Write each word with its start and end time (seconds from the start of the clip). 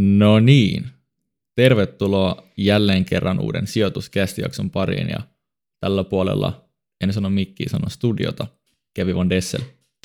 No 0.00 0.40
niin, 0.40 0.86
tervetuloa 1.56 2.42
jälleen 2.56 3.04
kerran 3.04 3.40
uuden 3.40 3.66
sijoituskästijakson 3.66 4.70
pariin 4.70 5.08
ja 5.08 5.20
tällä 5.80 6.04
puolella, 6.04 6.64
en 7.00 7.12
sano 7.12 7.30
mikkiä, 7.30 7.68
sano 7.70 7.88
studiota, 7.88 8.46
Kevin 8.94 9.14
Von 9.14 9.30
Dessel. 9.30 9.60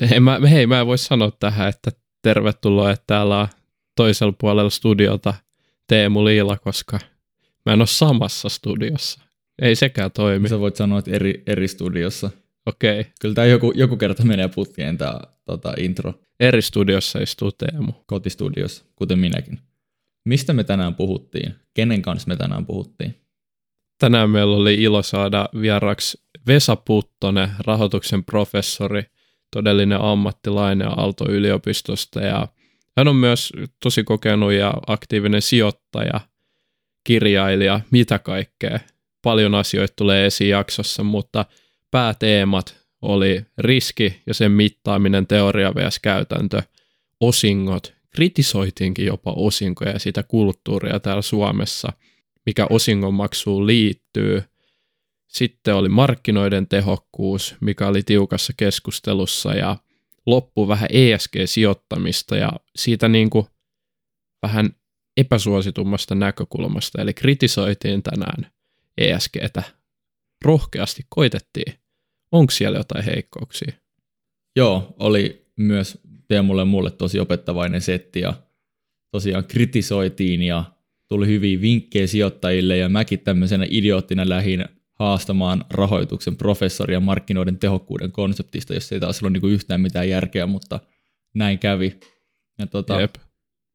Hei 0.09 0.19
mä, 0.19 0.39
hei, 0.49 0.67
mä 0.67 0.79
en 0.79 0.87
voi 0.87 0.97
sanoa 0.97 1.31
tähän, 1.31 1.69
että 1.69 1.91
tervetuloa, 2.21 2.91
että 2.91 3.03
täällä 3.07 3.39
on 3.39 3.47
toisella 3.95 4.33
puolella 4.39 4.69
studiota 4.69 5.33
Teemu 5.87 6.25
Liila, 6.25 6.57
koska 6.57 6.99
mä 7.65 7.73
en 7.73 7.81
ole 7.81 7.87
samassa 7.87 8.49
studiossa. 8.49 9.21
Ei 9.61 9.75
sekään 9.75 10.11
toimi. 10.11 10.49
Sä 10.49 10.59
voit 10.59 10.75
sanoa, 10.75 10.99
että 10.99 11.11
eri, 11.11 11.43
eri 11.47 11.67
studiossa. 11.67 12.29
Okei. 12.65 12.99
Okay. 12.99 13.11
Kyllä 13.21 13.35
tämä 13.35 13.45
joku, 13.47 13.73
joku 13.75 13.97
kerta 13.97 14.25
menee 14.25 14.47
putkeen 14.47 14.97
tämä 14.97 15.19
tota, 15.45 15.73
intro. 15.77 16.13
Eri 16.39 16.61
studiossa 16.61 17.19
istuu 17.19 17.51
Teemu. 17.51 17.91
Kotistudiossa, 18.05 18.83
kuten 18.95 19.19
minäkin. 19.19 19.59
Mistä 20.25 20.53
me 20.53 20.63
tänään 20.63 20.95
puhuttiin? 20.95 21.55
Kenen 21.73 22.01
kanssa 22.01 22.27
me 22.27 22.35
tänään 22.35 22.65
puhuttiin? 22.65 23.15
Tänään 23.99 24.29
meillä 24.29 24.55
oli 24.55 24.73
ilo 24.73 25.03
saada 25.03 25.49
vieraksi 25.61 26.21
Vesa 26.47 26.75
Puttonen, 26.75 27.49
rahoituksen 27.59 28.23
professori, 28.23 29.03
todellinen 29.51 30.01
ammattilainen 30.01 30.87
Aalto-yliopistosta 30.87 32.21
ja 32.21 32.47
hän 32.97 33.07
on 33.07 33.15
myös 33.15 33.53
tosi 33.83 34.03
kokenut 34.03 34.53
ja 34.53 34.73
aktiivinen 34.87 35.41
sijoittaja, 35.41 36.19
kirjailija, 37.03 37.79
mitä 37.91 38.19
kaikkea. 38.19 38.79
Paljon 39.21 39.55
asioita 39.55 39.93
tulee 39.95 40.25
esiin 40.25 40.49
jaksossa, 40.49 41.03
mutta 41.03 41.45
pääteemat 41.91 42.85
oli 43.01 43.45
riski 43.57 44.21
ja 44.27 44.33
sen 44.33 44.51
mittaaminen, 44.51 45.27
teoria 45.27 45.75
vs. 45.75 45.99
käytäntö, 45.99 46.61
osingot, 47.19 47.93
kritisoitiinkin 48.15 49.05
jopa 49.05 49.33
osinkoja 49.35 49.91
ja 49.91 49.99
sitä 49.99 50.23
kulttuuria 50.23 50.99
täällä 50.99 51.21
Suomessa, 51.21 51.93
mikä 52.45 52.67
osingonmaksuun 52.69 53.67
liittyy. 53.67 54.43
Sitten 55.27 55.75
oli 55.75 55.89
markkinoiden 55.89 56.67
tehokkuus, 56.67 57.55
mikä 57.61 57.87
oli 57.87 58.03
tiukassa 58.03 58.53
keskustelussa 58.57 59.53
ja 59.53 59.77
loppu 60.25 60.67
vähän 60.67 60.89
ESG-sijoittamista 60.91 62.35
ja 62.35 62.51
siitä 62.75 63.07
niin 63.07 63.29
kuin 63.29 63.45
vähän 64.41 64.69
epäsuositummasta 65.17 66.15
näkökulmasta, 66.15 67.01
eli 67.01 67.13
kritisoitiin 67.13 68.03
tänään 68.03 68.51
ESGtä. 68.97 69.63
Rohkeasti 70.45 71.05
koitettiin. 71.09 71.73
Onko 72.31 72.51
siellä 72.51 72.77
jotain 72.77 73.05
heikkouksia? 73.05 73.71
Joo, 74.55 74.95
oli 74.99 75.45
myös 75.55 75.99
Teemulle 76.27 76.65
mulle 76.65 76.91
tosi 76.91 77.19
opettavainen 77.19 77.81
setti 77.81 78.19
ja 78.19 78.33
tosiaan 79.11 79.45
kritisoitiin 79.45 80.41
ja 80.41 80.63
tuli 81.07 81.27
hyviä 81.27 81.61
vinkkejä 81.61 82.07
sijoittajille 82.07 82.77
ja 82.77 82.89
mäkin 82.89 83.19
tämmöisenä 83.19 83.65
idioottina 83.69 84.29
lähin 84.29 84.65
haastamaan 84.99 85.65
rahoituksen 85.69 86.35
professoria 86.35 86.99
markkinoiden 86.99 87.57
tehokkuuden 87.57 88.11
konseptista, 88.11 88.73
jos 88.73 88.91
ei 88.91 88.99
taas 88.99 89.23
ole 89.23 89.29
niin 89.29 89.51
yhtään 89.51 89.81
mitään 89.81 90.09
järkeä, 90.09 90.45
mutta 90.45 90.79
näin 91.35 91.59
kävi. 91.59 91.99
Ja 92.59 92.67
tota, 92.67 93.01
Jep. 93.01 93.15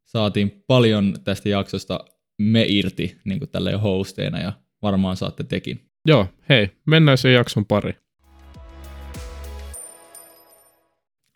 saatiin 0.05 0.65
paljon 0.67 1.15
tästä 1.25 1.49
jaksosta 1.49 2.05
me 2.39 2.65
irti 2.69 3.17
niin 3.25 3.39
kuin 3.39 3.51
tällä 3.51 3.71
jo 3.71 3.79
hosteina 3.79 4.41
ja 4.41 4.53
varmaan 4.83 5.17
saatte 5.17 5.45
tekin. 5.45 5.81
Joo, 6.07 6.27
hei, 6.49 6.71
mennään 6.87 7.19
sen 7.19 7.35
jakson 7.35 7.67
pari. 7.67 7.93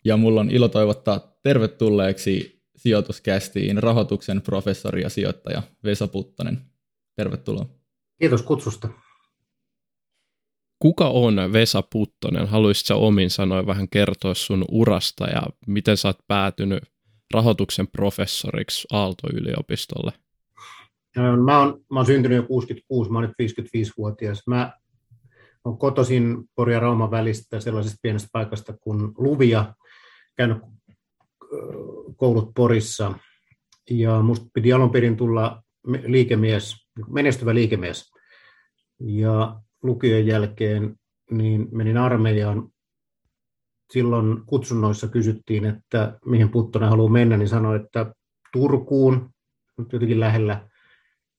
Ja 0.05 0.17
mulla 0.17 0.41
on 0.41 0.49
ilo 0.49 0.67
toivottaa 0.67 1.37
tervetulleeksi 1.43 2.61
sijoituskästiin 2.75 3.83
rahoituksen 3.83 4.41
professori 4.41 5.01
ja 5.01 5.09
sijoittaja 5.09 5.61
Vesa 5.83 6.07
Puttonen. 6.07 6.61
Tervetuloa. 7.15 7.65
Kiitos 8.19 8.43
kutsusta. 8.43 8.89
Kuka 10.79 11.07
on 11.07 11.35
Vesa 11.53 11.83
Puttonen? 11.91 12.47
Haluaisitko 12.47 13.07
omin 13.07 13.29
sanoin 13.29 13.67
vähän 13.67 13.89
kertoa 13.89 14.33
sun 14.33 14.65
urasta 14.71 15.25
ja 15.25 15.41
miten 15.67 15.97
sä 15.97 16.07
oot 16.07 16.19
päätynyt 16.27 16.83
rahoituksen 17.33 17.87
professoriksi 17.87 18.87
Aalto-yliopistolle? 18.91 20.11
Mä 21.43 21.59
oon, 21.59 21.85
mä 21.91 21.99
oon 21.99 22.05
syntynyt 22.05 22.35
jo 22.35 22.43
66, 22.43 23.11
mä 23.11 23.17
oon 23.17 23.27
nyt 23.27 23.51
55-vuotias. 23.51 24.43
Mä 24.47 24.73
oon 25.65 25.77
kotoisin 25.77 26.37
Pori 26.55 26.73
ja 26.73 26.79
Rauman 26.79 27.11
välistä 27.11 27.59
sellaisesta 27.59 27.97
pienestä 28.01 28.29
paikasta 28.31 28.73
kuin 28.73 29.11
Luvia, 29.17 29.73
käynyt 30.37 30.57
koulut 32.15 32.51
Porissa 32.55 33.13
ja 33.89 34.21
musta 34.21 34.45
piti 34.53 34.73
alun 34.73 34.91
perin 34.91 35.17
tulla 35.17 35.63
liikemies, 36.05 36.75
menestyvä 37.07 37.55
liikemies. 37.55 38.11
Ja 38.99 39.61
lukion 39.83 40.27
jälkeen 40.27 40.95
niin 41.31 41.67
menin 41.71 41.97
armeijaan. 41.97 42.69
Silloin 43.93 44.45
kutsunnoissa 44.45 45.07
kysyttiin, 45.07 45.65
että 45.65 46.19
mihin 46.25 46.49
Puttonen 46.49 46.89
haluaa 46.89 47.11
mennä, 47.11 47.37
niin 47.37 47.47
sanoi, 47.47 47.75
että 47.75 48.13
Turkuun, 48.53 49.29
nyt 49.77 49.93
jotenkin 49.93 50.19
lähellä. 50.19 50.69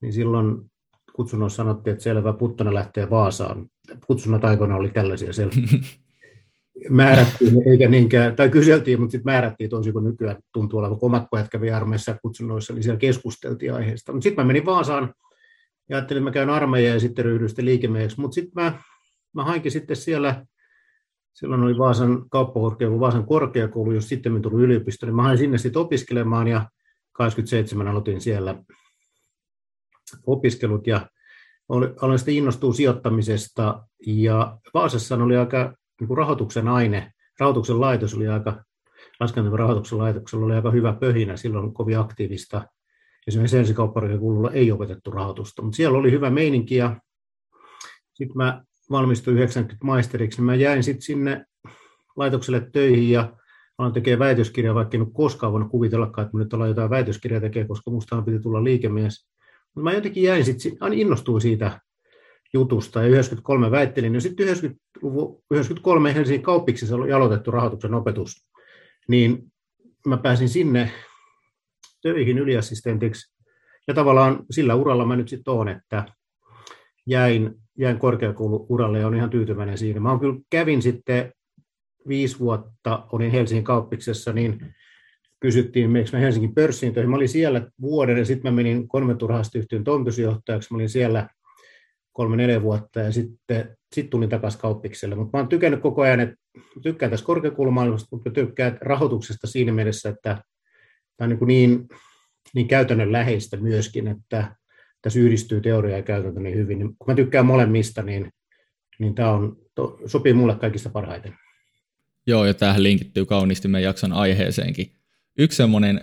Niin 0.01 0.13
silloin 0.13 0.71
kutsunnoissa 1.13 1.57
sanottiin, 1.57 1.93
että 1.93 2.05
selvä, 2.05 2.33
Puttonen 2.33 2.75
lähtee 2.75 3.11
Vaasaan. 3.11 3.71
Kutsunnat 4.07 4.45
aikoina 4.45 4.77
oli 4.77 4.91
tällaisia 4.91 5.33
selviä. 5.33 5.69
määrättiin, 6.91 7.70
eikä 7.70 7.88
niinkään, 7.88 8.37
tai 8.37 8.48
kyseltiin, 8.48 9.00
mutta 9.00 9.12
sitten 9.12 9.32
määrättiin 9.32 9.70
tosi 9.70 9.92
kuin 9.92 10.04
nykyään 10.04 10.37
tuntuu 10.53 10.78
olevan, 10.78 10.98
kun 10.98 11.06
omat 11.06 11.26
pojat 11.31 11.48
kävi 11.48 11.70
armeissa 11.70 12.19
kutsunnoissa, 12.22 12.72
niin 12.72 12.82
siellä 12.82 12.98
keskusteltiin 12.98 13.75
aiheesta. 13.75 14.12
Mutta 14.12 14.22
sitten 14.22 14.44
mä 14.44 14.47
menin 14.47 14.66
Vaasaan 14.66 15.15
ja 15.88 15.97
ajattelin, 15.97 16.20
että 16.20 16.31
mä 16.31 16.34
käyn 16.34 16.50
armeijaa 16.50 16.94
ja 16.94 17.00
sitten 17.00 17.25
ryhdyin 17.25 17.48
sitten 17.48 17.65
liikemieheksi, 17.65 18.20
mutta 18.20 18.34
sitten 18.34 18.65
mä, 18.65 18.78
mä 19.34 19.44
hainkin 19.44 19.72
sitten 19.72 19.97
siellä, 19.97 20.47
silloin 21.34 21.62
oli 21.62 21.78
Vaasan 21.78 22.31
kauppakorkeakoulu, 22.31 23.00
Vaasan 23.00 23.26
korkeakoulu, 23.26 23.92
jos 23.92 24.09
sitten 24.09 24.32
mä 24.32 24.41
tulin 24.41 24.65
yliopisto, 24.65 25.06
niin 25.06 25.16
mä 25.16 25.22
hain 25.22 25.38
sinne 25.38 25.59
sitten 25.59 25.82
opiskelemaan 25.82 26.48
ja 26.48 26.69
27 27.12 27.88
aloitin 27.88 28.20
siellä 28.20 28.62
opiskelut 30.26 30.86
ja 30.86 31.06
aloin 32.00 32.19
sitten 32.19 32.34
innostua 32.34 32.72
sijoittamisesta 32.72 33.86
ja 34.06 34.59
Vaasassa 34.75 35.15
oli 35.15 35.36
aika 35.36 35.75
niin 36.01 36.17
rahoituksen 36.17 36.69
aine, 36.69 37.12
rahoituksen 37.41 37.81
laitos 37.81 38.15
oli 38.15 38.29
aika, 38.29 38.65
laskentavan 39.21 39.59
rahoituksen 39.59 39.99
laitoksella 39.99 40.47
oli 40.47 40.55
aika 40.55 40.71
hyvä 40.71 40.93
pöhinä, 40.93 41.37
silloin 41.37 41.75
kovin 41.75 41.99
aktiivista. 41.99 42.67
Esimerkiksi 43.27 43.59
ensikaupparikkakululla 43.59 44.51
ei 44.51 44.73
opetettu 44.73 45.11
rahoitusta, 45.11 45.62
mutta 45.62 45.77
siellä 45.77 45.99
oli 45.99 46.11
hyvä 46.11 46.31
meininki 46.31 46.77
ja 46.77 47.01
sitten 48.15 48.37
mä 48.37 48.62
valmistuin 48.91 49.37
90 49.37 49.87
maisteriksi, 49.87 50.39
niin 50.39 50.47
mä 50.47 50.55
jäin 50.55 50.83
sitten 50.83 51.03
sinne 51.03 51.45
laitokselle 52.17 52.69
töihin 52.73 53.11
ja 53.11 53.33
aloin 53.78 53.95
tekemään 53.95 54.19
väitöskirjaa, 54.19 54.75
vaikka 54.75 54.97
en 54.97 55.03
ole 55.03 55.11
koskaan 55.13 55.53
voinut 55.53 55.71
kuvitellakaan, 55.71 56.27
että 56.27 56.39
nyt 56.39 56.53
ollaan 56.53 56.71
jotain 56.71 56.91
väitöskirjaa 56.91 57.41
tekemään, 57.41 57.69
koska 57.69 57.91
musta 57.91 58.23
piti 58.23 58.41
tulla 58.41 58.65
liikemies. 58.65 59.28
Mutta 59.75 59.91
mä 59.91 59.93
jotenkin 59.93 60.23
jäin 60.23 60.45
sitten, 60.45 60.73
innostuin 60.93 61.41
siitä 61.41 61.81
jutusta 62.53 63.03
ja 63.03 63.09
93 63.09 63.71
väittelin. 63.71 64.15
Ja 64.15 64.21
sitten 64.21 64.47
93 64.47 66.15
Helsingin 66.15 66.43
kauppiksessa 66.43 66.97
oli 66.97 67.12
aloitettu 67.12 67.51
rahoituksen 67.51 67.95
opetus, 67.95 68.47
niin 69.09 69.53
mä 70.07 70.17
pääsin 70.17 70.49
sinne 70.49 70.91
töihin 72.03 72.39
yliassistentiksi. 72.39 73.37
Ja 73.89 73.95
tavallaan 73.95 74.45
sillä 74.51 74.75
uralla 74.75 75.07
mä 75.07 75.16
nyt 75.16 75.28
sitten 75.28 75.54
oon, 75.54 75.69
että 75.69 76.04
jäin, 77.07 77.54
jäin 77.78 77.98
korkeakouluuralle 77.98 78.99
ja 78.99 79.07
on 79.07 79.15
ihan 79.15 79.31
tyytyväinen 79.31 79.78
siinä. 79.78 80.01
Mä 80.01 80.19
kyllä 80.21 80.41
kävin 80.51 80.83
sitten 80.83 81.33
viisi 82.09 82.39
vuotta, 82.39 83.07
olin 83.13 83.31
Helsingin 83.31 83.65
kauppiksessa, 83.65 84.33
niin 84.33 84.75
kysyttiin, 85.41 85.91
miksi 85.91 86.13
mä 86.13 86.19
Helsingin 86.19 86.54
pörssiin 86.54 86.95
töihin. 86.95 87.10
Mä 87.10 87.16
olin 87.16 87.28
siellä 87.28 87.71
vuoden 87.81 88.19
ja 88.19 88.25
sitten 88.25 88.53
mä 88.53 88.57
menin 88.57 88.89
konventurahastiyhtiön 88.89 89.84
toimitusjohtajaksi. 89.84 90.72
Mä 90.72 90.77
olin 90.77 90.89
siellä 90.89 91.28
kolme-neljä 92.16 92.63
vuotta 92.63 93.01
ja 93.01 93.13
sitten 93.13 93.77
sit 93.92 94.10
tulin 94.10 94.28
takaisin 94.28 94.60
kauppikselle. 94.60 95.15
Mutta 95.15 95.39
mä 95.39 95.41
oon 95.41 95.48
tykännyt 95.48 95.80
koko 95.80 96.03
ajan, 96.03 96.21
että 96.21 96.36
tykkään 96.83 97.10
tässä 97.10 97.27
korkeakoulumaailmasta, 97.27 98.09
mutta 98.10 98.30
tykkään 98.30 98.78
rahoituksesta 98.80 99.47
siinä 99.47 99.72
mielessä, 99.72 100.09
että 100.09 100.42
tämä 101.16 101.33
on 101.33 101.39
niin, 101.48 101.71
niin, 101.71 101.89
niin 102.54 102.68
käytännön 102.68 103.13
läheistä 103.13 103.57
myöskin, 103.57 104.09
että 104.09 104.57
tässä 105.03 105.21
yhdistyy 105.21 105.60
teoria 105.60 105.97
ja 105.97 106.03
käytäntö 106.03 106.41
niin 106.41 106.57
hyvin. 106.57 106.78
Niin 106.78 106.89
kun 106.89 107.07
mä 107.07 107.15
tykkään 107.15 107.47
molemmista, 107.47 108.03
niin, 108.03 108.33
niin 108.98 109.15
tämä 109.15 109.30
on, 109.30 109.57
to, 109.74 109.98
sopii 110.07 110.33
mulle 110.33 110.54
kaikista 110.54 110.91
parhaiten. 110.91 111.34
Joo, 112.27 112.45
ja 112.45 112.54
tähän 112.54 112.83
linkittyy 112.83 113.24
kauniisti 113.27 113.68
meidän 113.68 113.89
jakson 113.89 114.13
aiheeseenkin. 114.13 114.92
Yksi 115.39 115.57
semmoinen 115.57 116.01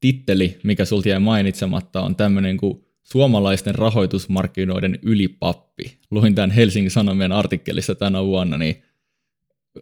titteli, 0.00 0.58
mikä 0.64 0.84
sulta 0.84 1.08
jäi 1.08 1.20
mainitsematta, 1.20 2.00
on 2.00 2.16
tämmöinen 2.16 2.56
kuin 2.56 2.85
suomalaisten 3.06 3.74
rahoitusmarkkinoiden 3.74 4.98
ylipappi. 5.02 5.98
Luin 6.10 6.34
tämän 6.34 6.50
Helsingin 6.50 6.90
Sanomien 6.90 7.32
artikkelissa 7.32 7.94
tänä 7.94 8.24
vuonna, 8.24 8.58
niin 8.58 8.82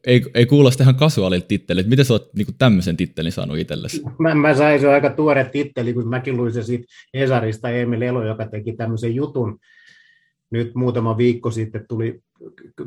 ei, 0.07 0.23
ei 0.35 0.47
kuulosta 0.47 0.83
ihan 0.83 0.95
kasuaalilta 0.95 1.47
titteliltä. 1.47 1.89
Miten 1.89 2.05
sä 2.05 2.15
oot 2.15 2.35
niin 2.35 2.47
tämmöisen 2.59 2.97
tittelin 2.97 3.33
saanut 3.33 3.59
itsellesi? 3.59 4.03
Mä, 4.19 4.35
mä 4.35 4.55
sain 4.55 4.81
se 4.81 4.89
aika 4.89 5.11
tuore 5.11 5.45
titteli, 5.45 5.95
kun 5.95 6.09
mäkin 6.09 6.37
luin 6.37 6.53
se 6.53 6.63
siitä 6.63 6.87
Esarista 7.15 7.71
Emil 7.71 8.03
Elo, 8.03 8.27
joka 8.27 8.47
teki 8.47 8.73
tämmöisen 8.73 9.15
jutun. 9.15 9.59
Nyt 10.51 10.75
muutama 10.75 11.17
viikko 11.17 11.51
sitten 11.51 11.85
tuli, 11.89 12.21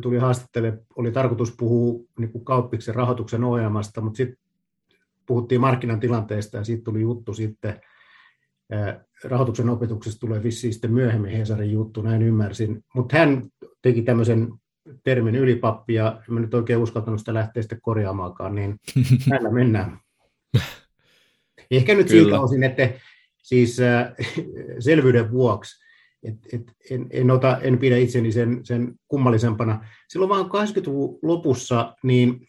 tuli 0.02 0.18
haastattele, 0.18 0.78
oli 0.96 1.12
tarkoitus 1.12 1.54
puhua 1.58 2.04
niin 2.20 2.32
kuin 2.32 2.46
kauppiksen 2.46 2.96
rahoituksen 2.96 3.44
ohjelmasta, 3.44 4.02
mutta 4.02 4.18
sitten 4.18 4.38
puhuttiin 5.26 5.62
markkinan 5.62 6.00
tilanteesta 6.00 6.58
ja 6.58 6.64
siitä 6.64 6.84
tuli 6.84 7.02
juttu 7.02 7.34
sitten. 7.34 7.82
Rahoituksen 9.24 9.70
opetuksesta 9.70 10.20
tulee 10.20 10.44
vissiin 10.44 10.74
sitten 10.74 10.94
myöhemmin 10.94 11.32
Hesarin 11.32 11.72
juttu, 11.72 12.02
näin 12.02 12.22
ymmärsin. 12.22 12.84
Mutta 12.94 13.18
hän 13.18 13.44
teki 13.82 14.02
tämmöisen 14.02 14.54
termin 15.04 15.36
ylipappi, 15.36 15.94
ja 15.94 16.22
mä 16.30 16.40
nyt 16.40 16.54
oikein 16.54 16.80
uskaltanut 16.80 17.20
sitä 17.20 17.34
lähteä 17.34 17.64
sitten 17.64 17.82
korjaamaankaan, 17.82 18.56
niin 18.56 18.76
näillä 19.30 19.52
mennään. 19.52 20.00
Ehkä 21.72 21.96
nyt 21.96 22.08
Kyllä. 22.08 22.24
siltä 22.24 22.40
osin, 22.40 22.64
että 22.64 22.90
siis 23.44 23.80
äh, 23.80 24.14
selvyyden 24.80 25.32
vuoksi, 25.32 25.86
et, 26.24 26.36
et, 26.54 26.62
en, 26.92 27.08
en, 27.10 27.32
ota, 27.32 27.58
en 27.62 27.78
pidä 27.78 27.98
itseni 27.98 28.32
sen, 28.32 28.60
sen 28.64 28.96
kummallisempana. 29.08 29.86
Silloin 30.10 30.30
vaan 30.30 30.46
80-luvun 30.46 31.20
lopussa, 31.22 31.96
niin 32.04 32.48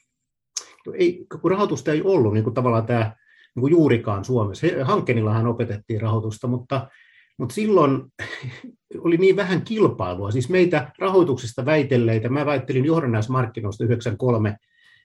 ei, 0.94 1.26
kun 1.40 1.50
rahoitusta 1.50 1.92
ei 1.92 2.02
ollut 2.02 2.32
niin 2.32 2.44
kuin 2.44 2.54
tavallaan 2.54 2.86
tämä 2.86 3.16
niin 3.58 3.60
kuin 3.60 3.70
juurikaan 3.70 4.24
Suomessa. 4.24 4.66
Hankkenillahan 4.82 5.46
opetettiin 5.46 6.00
rahoitusta, 6.00 6.46
mutta 6.46 6.88
mutta 7.38 7.54
silloin 7.54 8.02
oli 9.04 9.16
niin 9.16 9.36
vähän 9.36 9.62
kilpailua, 9.62 10.30
siis 10.30 10.48
meitä 10.48 10.92
rahoituksesta 10.98 11.66
väitelleitä, 11.66 12.28
mä 12.28 12.46
väittelin 12.46 12.84
johdannaismarkkinoista 12.84 13.84
93, 13.84 14.56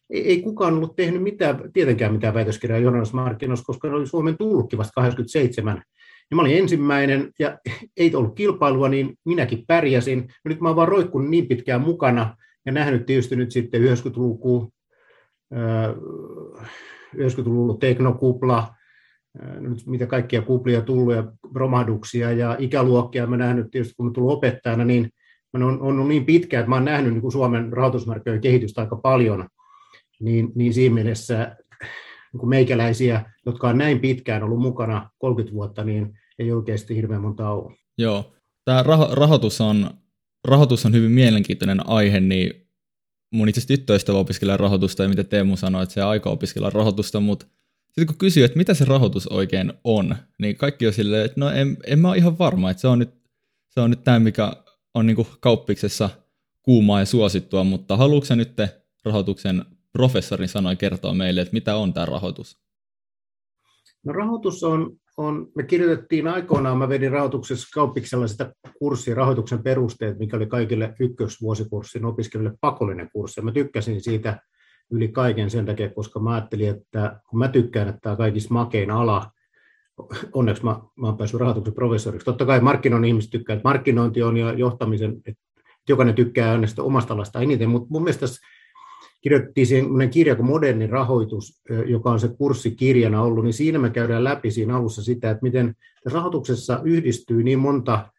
ei, 0.09 0.27
ei 0.27 0.41
kukaan 0.41 0.73
ollut 0.73 0.95
tehnyt 0.95 1.23
mitään, 1.23 1.71
tietenkään 1.73 2.13
mitään 2.13 2.33
väitöskirjaa 2.33 2.79
johdannaismarkkinoista, 2.79 3.65
koska 3.65 3.88
oli 3.88 4.07
Suomen 4.07 4.38
tulkki 4.38 4.77
vasta 4.77 4.91
87. 4.95 5.83
Ja 6.31 6.35
mä 6.35 6.41
olin 6.41 6.57
ensimmäinen 6.57 7.31
ja 7.39 7.57
ei 7.97 8.15
ollut 8.15 8.35
kilpailua, 8.35 8.89
niin 8.89 9.13
minäkin 9.25 9.63
pärjäsin. 9.67 10.19
Ja 10.19 10.49
nyt 10.49 10.61
mä 10.61 10.69
oon 10.69 10.75
vaan 10.75 10.88
roikkunut 10.88 11.29
niin 11.29 11.47
pitkään 11.47 11.81
mukana 11.81 12.38
ja 12.65 12.71
nähnyt 12.71 13.06
tietysti 13.06 13.35
nyt 13.35 13.51
sitten 13.51 13.81
90-luvun 13.81 14.71
90-luvun 17.15 17.80
teknokupla, 17.80 18.75
nyt 19.60 19.86
mitä 19.86 20.07
kaikkia 20.07 20.42
kuplia 20.42 20.81
tullut 20.81 21.13
ja 21.13 21.24
romahduksia 21.56 22.31
ja 22.31 22.56
ikäluokkia 22.60 23.27
mä 23.27 23.38
nähnyt 23.38 23.71
tietysti 23.71 23.94
kun 23.98 24.06
mä 24.06 24.12
tullut 24.12 24.33
opettajana, 24.33 24.86
niin 24.86 25.10
mä 25.57 25.65
on, 25.65 25.81
on 25.81 26.07
niin 26.07 26.25
pitkä, 26.25 26.60
että 26.60 26.69
mä 26.69 26.75
oon 26.75 26.86
nähnyt 26.86 27.13
niin 27.13 27.21
kuin 27.21 27.31
Suomen 27.31 27.74
rahoitusmarkkinoiden 27.74 28.42
kehitystä 28.42 28.81
aika 28.81 28.95
paljon, 28.95 29.48
niin, 30.19 30.51
niin 30.56 30.74
siinä 30.74 30.95
mielessä 30.95 31.56
niin 32.33 32.39
kuin 32.39 32.50
meikäläisiä, 32.50 33.31
jotka 33.45 33.69
on 33.69 33.77
näin 33.77 34.00
pitkään 34.00 34.44
ollut 34.44 34.59
mukana 34.59 35.09
30 35.18 35.56
vuotta, 35.56 35.83
niin 35.83 36.19
ei 36.39 36.51
oikeasti 36.51 36.95
hirveän 36.95 37.21
monta 37.21 37.50
ole. 37.50 37.75
Joo, 37.98 38.33
tämä 38.66 38.83
raho- 38.83 39.16
rahoitus, 39.16 39.62
on, 39.62 39.89
rahoitus 40.48 40.86
on 40.86 40.94
hyvin 40.94 41.12
mielenkiintoinen 41.12 41.89
aihe, 41.89 42.19
niin 42.19 42.62
mun 43.33 43.50
itse 43.50 43.68
tyttöystävä 43.68 44.18
opiskelee 44.18 44.57
rahoitusta 44.57 45.03
ja 45.03 45.09
mitä 45.09 45.24
Teemu 45.24 45.57
sanoi, 45.57 45.83
että 45.83 45.94
se 45.94 46.01
aika 46.01 46.30
opiskella 46.30 46.69
rahoitusta, 46.69 47.19
mutta 47.19 47.45
sitten 47.85 48.07
kun 48.07 48.18
kysyy, 48.18 48.44
että 48.44 48.57
mitä 48.57 48.74
se 48.74 48.85
rahoitus 48.85 49.27
oikein 49.27 49.74
on, 49.83 50.15
niin 50.38 50.56
kaikki 50.56 50.88
on 50.88 50.94
silleen, 50.94 51.25
että 51.25 51.39
no 51.39 51.50
en, 51.50 51.77
en 51.85 52.00
mä 52.00 52.09
ole 52.09 52.18
ihan 52.18 52.39
varma, 52.39 52.71
että 52.71 52.81
se 52.81 52.88
on 52.88 53.00
nyt, 53.00 53.13
se 53.69 53.81
on 53.81 53.89
nyt 53.89 54.03
tämä, 54.03 54.19
mikä 54.19 54.53
on 54.94 55.06
niin 55.06 55.27
kauppiksessa 55.39 56.09
kuumaa 56.62 57.00
ja 57.00 57.06
suosittua, 57.06 57.63
mutta 57.63 57.97
haluatko 57.97 58.35
nyt 58.35 58.53
rahoituksen 59.06 59.65
professorin 59.91 60.50
sanoa 60.50 60.75
kertoa 60.75 61.13
meille, 61.13 61.41
että 61.41 61.53
mitä 61.53 61.75
on 61.75 61.94
tämä 61.94 62.06
rahoitus? 62.06 62.62
No 64.05 64.13
rahoitus 64.13 64.63
on, 64.63 64.91
on, 65.17 65.47
me 65.55 65.63
kirjoitettiin 65.63 66.27
aikoinaan, 66.27 66.77
mä 66.77 66.89
vedin 66.89 67.11
rahoituksessa 67.11 67.67
kauppiksella 67.73 68.27
sitä 68.27 68.53
kurssia, 68.79 69.15
rahoituksen 69.15 69.63
perusteet, 69.63 70.19
mikä 70.19 70.38
oli 70.38 70.47
kaikille 70.47 70.94
ykkösvuosikurssin 71.00 72.05
opiskelijoille 72.05 72.57
pakollinen 72.61 73.09
kurssi. 73.13 73.41
Mä 73.41 73.51
tykkäsin 73.51 74.01
siitä 74.01 74.39
yli 74.91 75.07
kaiken 75.07 75.50
sen 75.50 75.65
takia, 75.65 75.89
koska 75.89 76.19
mä 76.19 76.31
ajattelin, 76.33 76.69
että 76.69 77.19
kun 77.29 77.39
mä 77.39 77.47
tykkään, 77.47 77.88
että 77.88 78.00
tämä 78.01 78.15
kaikista 78.15 78.53
makein 78.53 78.91
ala, 78.91 79.31
onneksi 80.33 80.63
mä, 80.63 80.79
mä 80.95 81.07
olen 81.07 81.17
päässyt 81.17 81.39
rahoituksen 81.39 81.73
professoriksi. 81.73 82.25
Totta 82.25 82.45
kai 82.45 82.59
markkinoinnin 82.59 83.07
ihmiset 83.07 83.31
tykkää, 83.31 83.53
että 83.53 83.69
markkinointi 83.69 84.23
on 84.23 84.38
ja 84.38 84.53
johtamisen, 84.53 85.21
että 85.25 85.41
jokainen 85.89 86.15
tykkää 86.15 86.51
aina 86.51 86.67
omasta 86.79 87.13
alasta 87.13 87.41
eniten, 87.41 87.69
mutta 87.69 87.88
mun 87.89 88.03
mielestä 88.03 88.19
tässä 88.19 88.41
kirjoitettiin 89.23 89.67
sellainen 89.67 90.09
kirja 90.09 90.35
kuin 90.35 90.45
Moderni 90.45 90.87
rahoitus, 90.87 91.61
joka 91.85 92.11
on 92.11 92.19
se 92.19 92.27
kurssikirjana 92.27 93.21
ollut, 93.21 93.43
niin 93.43 93.53
siinä 93.53 93.79
me 93.79 93.89
käydään 93.89 94.23
läpi 94.23 94.51
siinä 94.51 94.77
alussa 94.77 95.03
sitä, 95.03 95.31
että 95.31 95.43
miten 95.43 95.75
rahoituksessa 96.05 96.81
yhdistyy 96.83 97.43
niin 97.43 97.59
monta, 97.59 98.09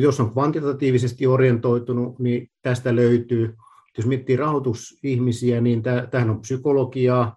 jos 0.00 0.20
on 0.20 0.32
kvantitatiivisesti 0.32 1.26
orientoitunut, 1.26 2.18
niin 2.18 2.50
tästä 2.62 2.96
löytyy 2.96 3.54
jos 3.98 4.06
miettii 4.06 4.36
rahoitusihmisiä, 4.36 5.60
niin 5.60 5.82
tähän 6.10 6.30
on 6.30 6.40
psykologiaa, 6.40 7.36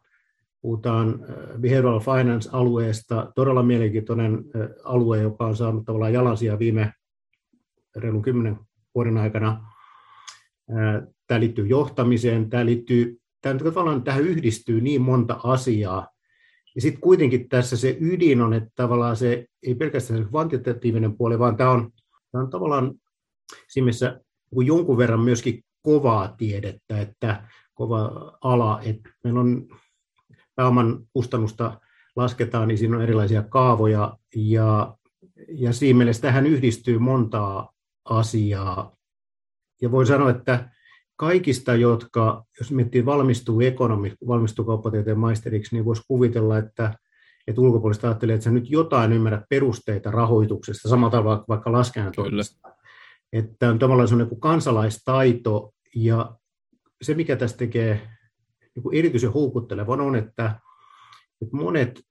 puhutaan 0.61 1.25
behavioral 1.59 2.00
finance-alueesta, 2.00 3.31
todella 3.35 3.63
mielenkiintoinen 3.63 4.44
alue, 4.83 5.21
joka 5.21 5.45
on 5.45 5.55
saanut 5.55 5.85
tavallaan 5.85 6.13
jalansia 6.13 6.59
viime 6.59 6.94
reilun 7.95 8.21
kymmenen 8.21 8.59
vuoden 8.95 9.17
aikana. 9.17 9.73
Tämä 11.28 11.40
liittyy 11.40 11.68
johtamiseen, 11.68 12.50
tämä 12.50 12.66
liittyy, 12.66 13.18
tämä 13.42 13.60
tavallaan 13.60 14.04
tähän 14.04 14.24
yhdistyy 14.24 14.81
niin 14.81 15.02
monta 15.02 15.40
asiaa, 15.44 16.08
ja 16.75 16.81
sitten 16.81 17.02
kuitenkin 17.02 17.50
tässä 17.50 17.78
se 17.78 17.98
ydin 18.00 18.42
on, 18.42 18.54
että 18.54 18.70
tavallaan 18.75 19.16
se 19.16 19.46
ei 19.64 19.75
pelkästään 19.75 20.20
se 20.24 20.30
kvantitatiivinen 20.30 21.18
puoli, 21.18 21.40
vaan 21.40 21.58
tämä 21.58 21.72
on, 21.72 21.92
tämä 22.31 22.44
on 22.44 22.50
tavallaan 22.50 22.94
siinä 23.68 23.86
mielessä 23.86 24.20
jonkun 24.66 24.98
verran 24.98 25.20
myöskin 25.20 25.64
kovaa 25.81 26.36
tiedettä, 26.38 27.02
että 27.02 27.48
kova 27.74 28.31
ala, 28.42 28.81
että 28.81 29.10
meillä 29.24 29.40
on 29.40 29.68
pääoman 30.56 31.00
kustannusta 31.14 31.81
lasketaan, 32.16 32.68
niin 32.68 32.78
siinä 32.78 32.98
on 32.98 33.04
erilaisia 33.04 33.44
kaavoja 33.44 34.18
ja, 34.36 34.98
ja 35.50 35.74
siinä 35.74 35.98
mielessä 35.98 36.22
tähän 36.22 36.48
yhdistyy 36.48 37.00
montaa 37.00 37.74
asiaa. 38.06 38.96
Ja 39.84 39.92
voi 39.92 40.06
sanoa, 40.06 40.30
että 40.30 40.70
kaikista, 41.16 41.75
jotka, 41.75 42.44
jos 42.60 42.72
miettii 42.72 43.06
valmistuu 43.06 43.62
ekonomi, 43.62 44.13
valmistuu 44.28 44.66
kauppatieteen 44.66 45.20
maisteriksi, 45.20 45.75
niin 45.75 45.86
voisi 45.86 46.02
kuvitella, 46.08 46.58
että, 46.58 46.94
että 47.48 47.62
ulkopuolista 47.62 48.08
ajattelee, 48.08 48.36
että 48.36 48.44
sä 48.44 48.52
nyt 48.52 48.70
jotain 48.70 49.13
ymmärrät 49.13 49.44
perusteita 49.50 50.12
rahoituksesta, 50.12 50.90
samalla 50.90 51.12
tavalla 51.12 51.46
vaikka 51.50 51.72
laskennatoimista. 51.72 52.70
Että 53.34 53.70
on 53.70 53.80
tavallaan 53.80 54.08
sellainen 54.08 54.40
kansalaistaito, 54.40 55.74
ja 55.96 56.36
se, 57.02 57.13
mikä 57.13 57.36
tästä 57.36 57.58
tekee 57.58 58.10
niin 58.75 58.84
kuin 58.84 58.96
erityisen 58.96 59.34
houkuttelevan, 59.34 60.02
on, 60.02 60.16
että, 60.16 60.60
että 61.42 61.58
monet, 61.58 62.02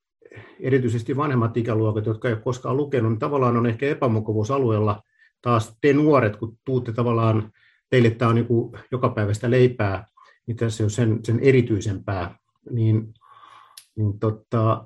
erityisesti 0.61 1.17
vanhemmat 1.17 1.57
ikäluokat, 1.57 2.07
jotka 2.07 2.29
ei 2.29 2.35
ole 2.35 2.43
koskaan 2.43 2.77
lukenut, 2.77 3.13
niin 3.13 3.19
tavallaan 3.19 3.57
on 3.57 3.67
ehkä 3.67 3.87
epämukavuusalueella 3.87 5.03
taas 5.43 5.77
te 5.81 5.93
nuoret, 5.93 6.37
kun 6.37 6.59
tuutte 6.65 6.93
tavallaan, 6.93 7.53
teille 7.93 8.11
tämä 8.11 8.29
on 8.29 8.35
niin 8.35 8.47
joka 8.93 9.09
päivästä 9.09 9.51
leipää, 9.51 10.07
niin 10.47 10.57
tässä 10.57 10.85
on 10.85 10.91
sen, 10.91 11.21
sen 11.25 11.41
erityisempää, 11.41 12.39
niin, 12.71 13.15
niin 13.97 14.19
tota, 14.19 14.85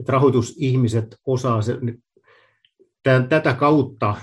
että 0.00 0.12
rahoitusihmiset 0.12 1.16
osaa 1.26 1.62
se, 1.62 1.78
tämän, 3.02 3.28
tätä 3.28 3.54
kautta, 3.54 4.16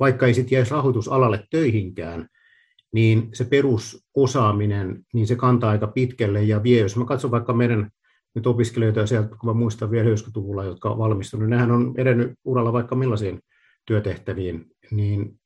vaikka 0.00 0.26
ei 0.26 0.34
sitten 0.34 0.56
jäisi 0.56 0.70
rahoitusalalle 0.70 1.44
töihinkään, 1.50 2.28
niin 2.92 3.28
se 3.32 3.44
perusosaaminen, 3.44 5.04
niin 5.14 5.26
se 5.26 5.36
kantaa 5.36 5.70
aika 5.70 5.86
pitkälle 5.86 6.42
ja 6.42 6.62
vie. 6.62 6.80
Jos 6.80 6.96
mä 6.96 7.04
katson 7.04 7.30
vaikka 7.30 7.52
meidän 7.52 7.90
nyt 8.34 8.46
opiskelijoita 8.46 9.06
sieltä, 9.06 9.28
kun 9.28 9.50
mä 9.50 9.54
muistan 9.54 9.90
vielä 9.90 10.10
90-luvulla, 10.10 10.64
jotka 10.64 10.90
on 10.90 10.98
valmistunut, 10.98 11.48
nehän 11.48 11.70
on 11.70 11.94
edennyt 11.96 12.32
uralla 12.44 12.72
vaikka 12.72 12.94
millaisiin 12.94 13.40
työtehtäviin, 13.86 14.66
niin 14.90 15.40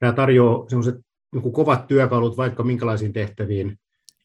nämä 0.00 0.12
tarjoaa 0.12 0.68
sellaiset 0.68 0.94
niin 1.34 1.52
kovat 1.52 1.86
työkalut 1.86 2.36
vaikka 2.36 2.62
minkälaisiin 2.62 3.12
tehtäviin, 3.12 3.78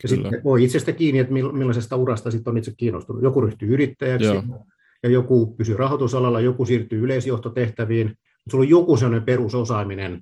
ja 0.03 0.09
Kyllä. 0.09 0.23
sitten 0.23 0.43
voi 0.43 0.63
itsestä 0.63 0.91
kiinni, 0.91 1.19
että 1.19 1.33
millaisesta 1.33 1.95
urasta 1.95 2.31
sitten 2.31 2.51
on 2.51 2.57
itse 2.57 2.73
kiinnostunut. 2.77 3.23
Joku 3.23 3.41
ryhtyy 3.41 3.73
yrittäjäksi, 3.73 4.27
Joo. 4.27 4.43
ja 5.03 5.09
joku 5.09 5.55
pysyy 5.55 5.77
rahoitusalalla, 5.77 6.39
joku 6.39 6.65
siirtyy 6.65 7.03
yleisjohtotehtäviin, 7.03 8.07
mutta 8.07 8.51
sulla 8.51 8.63
on 8.63 8.69
joku 8.69 8.97
sellainen 8.97 9.25
perusosaaminen, 9.25 10.21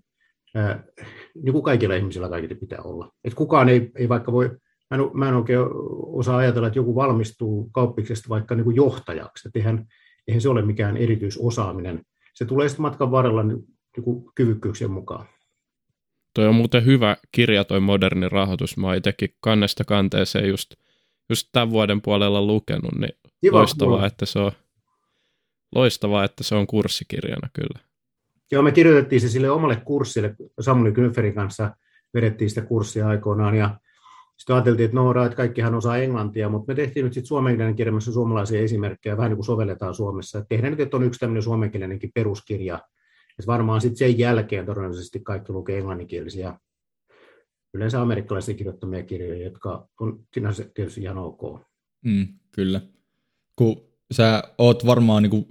niin 1.43 1.53
kuin 1.53 1.63
kaikilla 1.63 1.96
ihmisillä 1.96 2.29
kaikille 2.29 2.55
pitää 2.55 2.81
olla. 2.81 3.12
Et 3.24 3.34
kukaan 3.34 3.70
ei, 3.70 3.91
ei 3.96 4.10
vaikka 4.10 4.31
voi, 4.31 4.50
mä 4.91 4.98
en, 4.98 5.10
mä 5.13 5.29
en 5.29 5.36
oikein 5.36 5.60
osaa 5.96 6.38
ajatella, 6.38 6.67
että 6.67 6.79
joku 6.79 6.96
valmistuu 6.96 7.70
kauppiksesta 7.72 8.29
vaikka 8.29 8.55
niin 8.55 8.63
kuin 8.63 8.75
johtajaksi, 8.75 9.48
että 9.48 9.60
eihän, 9.60 9.86
eihän 10.27 10.41
se 10.41 10.50
ole 10.50 10.62
mikään 10.62 10.98
erityisosaaminen. 10.98 12.01
Se 12.34 12.46
tulee 12.46 12.70
sitten 12.70 12.81
matkan 12.81 13.12
varrella 13.12 13.43
niin, 13.43 13.60
niin 13.98 14.03
kuin 14.03 14.25
kyvykkyyksien 14.36 14.91
mukaan. 14.91 15.25
Toi 16.33 16.47
on 16.47 16.55
muuten 16.55 16.85
hyvä 16.85 17.17
kirja, 17.31 17.63
toi 17.63 17.79
moderni 17.79 18.29
rahoitus. 18.29 18.77
Mä 18.77 18.88
oon 18.88 18.95
itsekin 18.95 19.35
kannesta 19.39 19.83
kanteeseen 19.83 20.50
just, 20.50 20.73
just 21.29 21.50
tämän 21.51 21.71
vuoden 21.71 22.01
puolella 22.01 22.41
lukenut, 22.41 22.95
niin 23.00 23.13
Kiva, 23.41 23.57
loistavaa, 23.57 24.05
että 24.05 24.25
se 24.25 24.39
on, 24.39 24.51
loistavaa, 25.75 26.23
että 26.23 26.43
se 26.43 26.55
on 26.55 26.67
kurssikirjana 26.67 27.50
kyllä. 27.53 27.79
Joo, 28.51 28.63
me 28.63 28.71
kirjoitettiin 28.71 29.21
se 29.21 29.29
sille 29.29 29.50
omalle 29.50 29.75
kurssille, 29.75 30.35
Samuli 30.59 30.91
Kynferin 30.91 31.35
kanssa 31.35 31.75
vedettiin 32.13 32.50
sitä 32.50 32.61
kurssia 32.61 33.07
aikoinaan, 33.07 33.55
ja 33.55 33.79
sitten 34.38 34.55
ajateltiin, 34.55 34.85
että 34.85 34.95
no, 34.95 35.25
että 35.25 35.35
kaikkihan 35.35 35.75
osaa 35.75 35.97
englantia, 35.97 36.50
mutta 36.50 36.71
me 36.71 36.75
tehtiin 36.75 37.03
nyt 37.03 37.13
sitten 37.13 37.27
suomenkielinen 37.27 37.75
kirjassa 37.75 38.11
suomalaisia 38.11 38.61
esimerkkejä, 38.61 39.17
vähän 39.17 39.29
niin 39.29 39.38
kuin 39.38 39.45
sovelletaan 39.45 39.95
Suomessa. 39.95 40.39
Et 40.39 40.45
tehdään 40.50 40.71
nyt, 40.71 40.79
että 40.79 40.97
on 40.97 41.03
yksi 41.03 41.19
tämmöinen 41.19 41.43
suomenkielinenkin 41.43 42.11
peruskirja, 42.15 42.79
että 43.41 43.51
varmaan 43.51 43.81
sitten 43.81 43.98
sen 43.98 44.19
jälkeen 44.19 44.65
todennäköisesti 44.65 45.19
kaikki 45.19 45.53
lukee 45.53 45.77
englanninkielisiä, 45.77 46.60
yleensä 47.74 48.01
amerikkalaisia 48.01 48.55
kirjoittamia 48.55 49.03
kirjoja, 49.03 49.43
jotka 49.43 49.89
on 50.00 50.24
sinänsä 50.33 50.65
tietysti 50.74 51.01
ihan 51.01 51.17
ok. 51.17 51.62
Mm, 52.05 52.27
kyllä. 52.51 52.81
Kun 53.55 53.81
sä 54.12 54.43
oot 54.57 54.86
varmaan 54.86 55.24
niin 55.24 55.48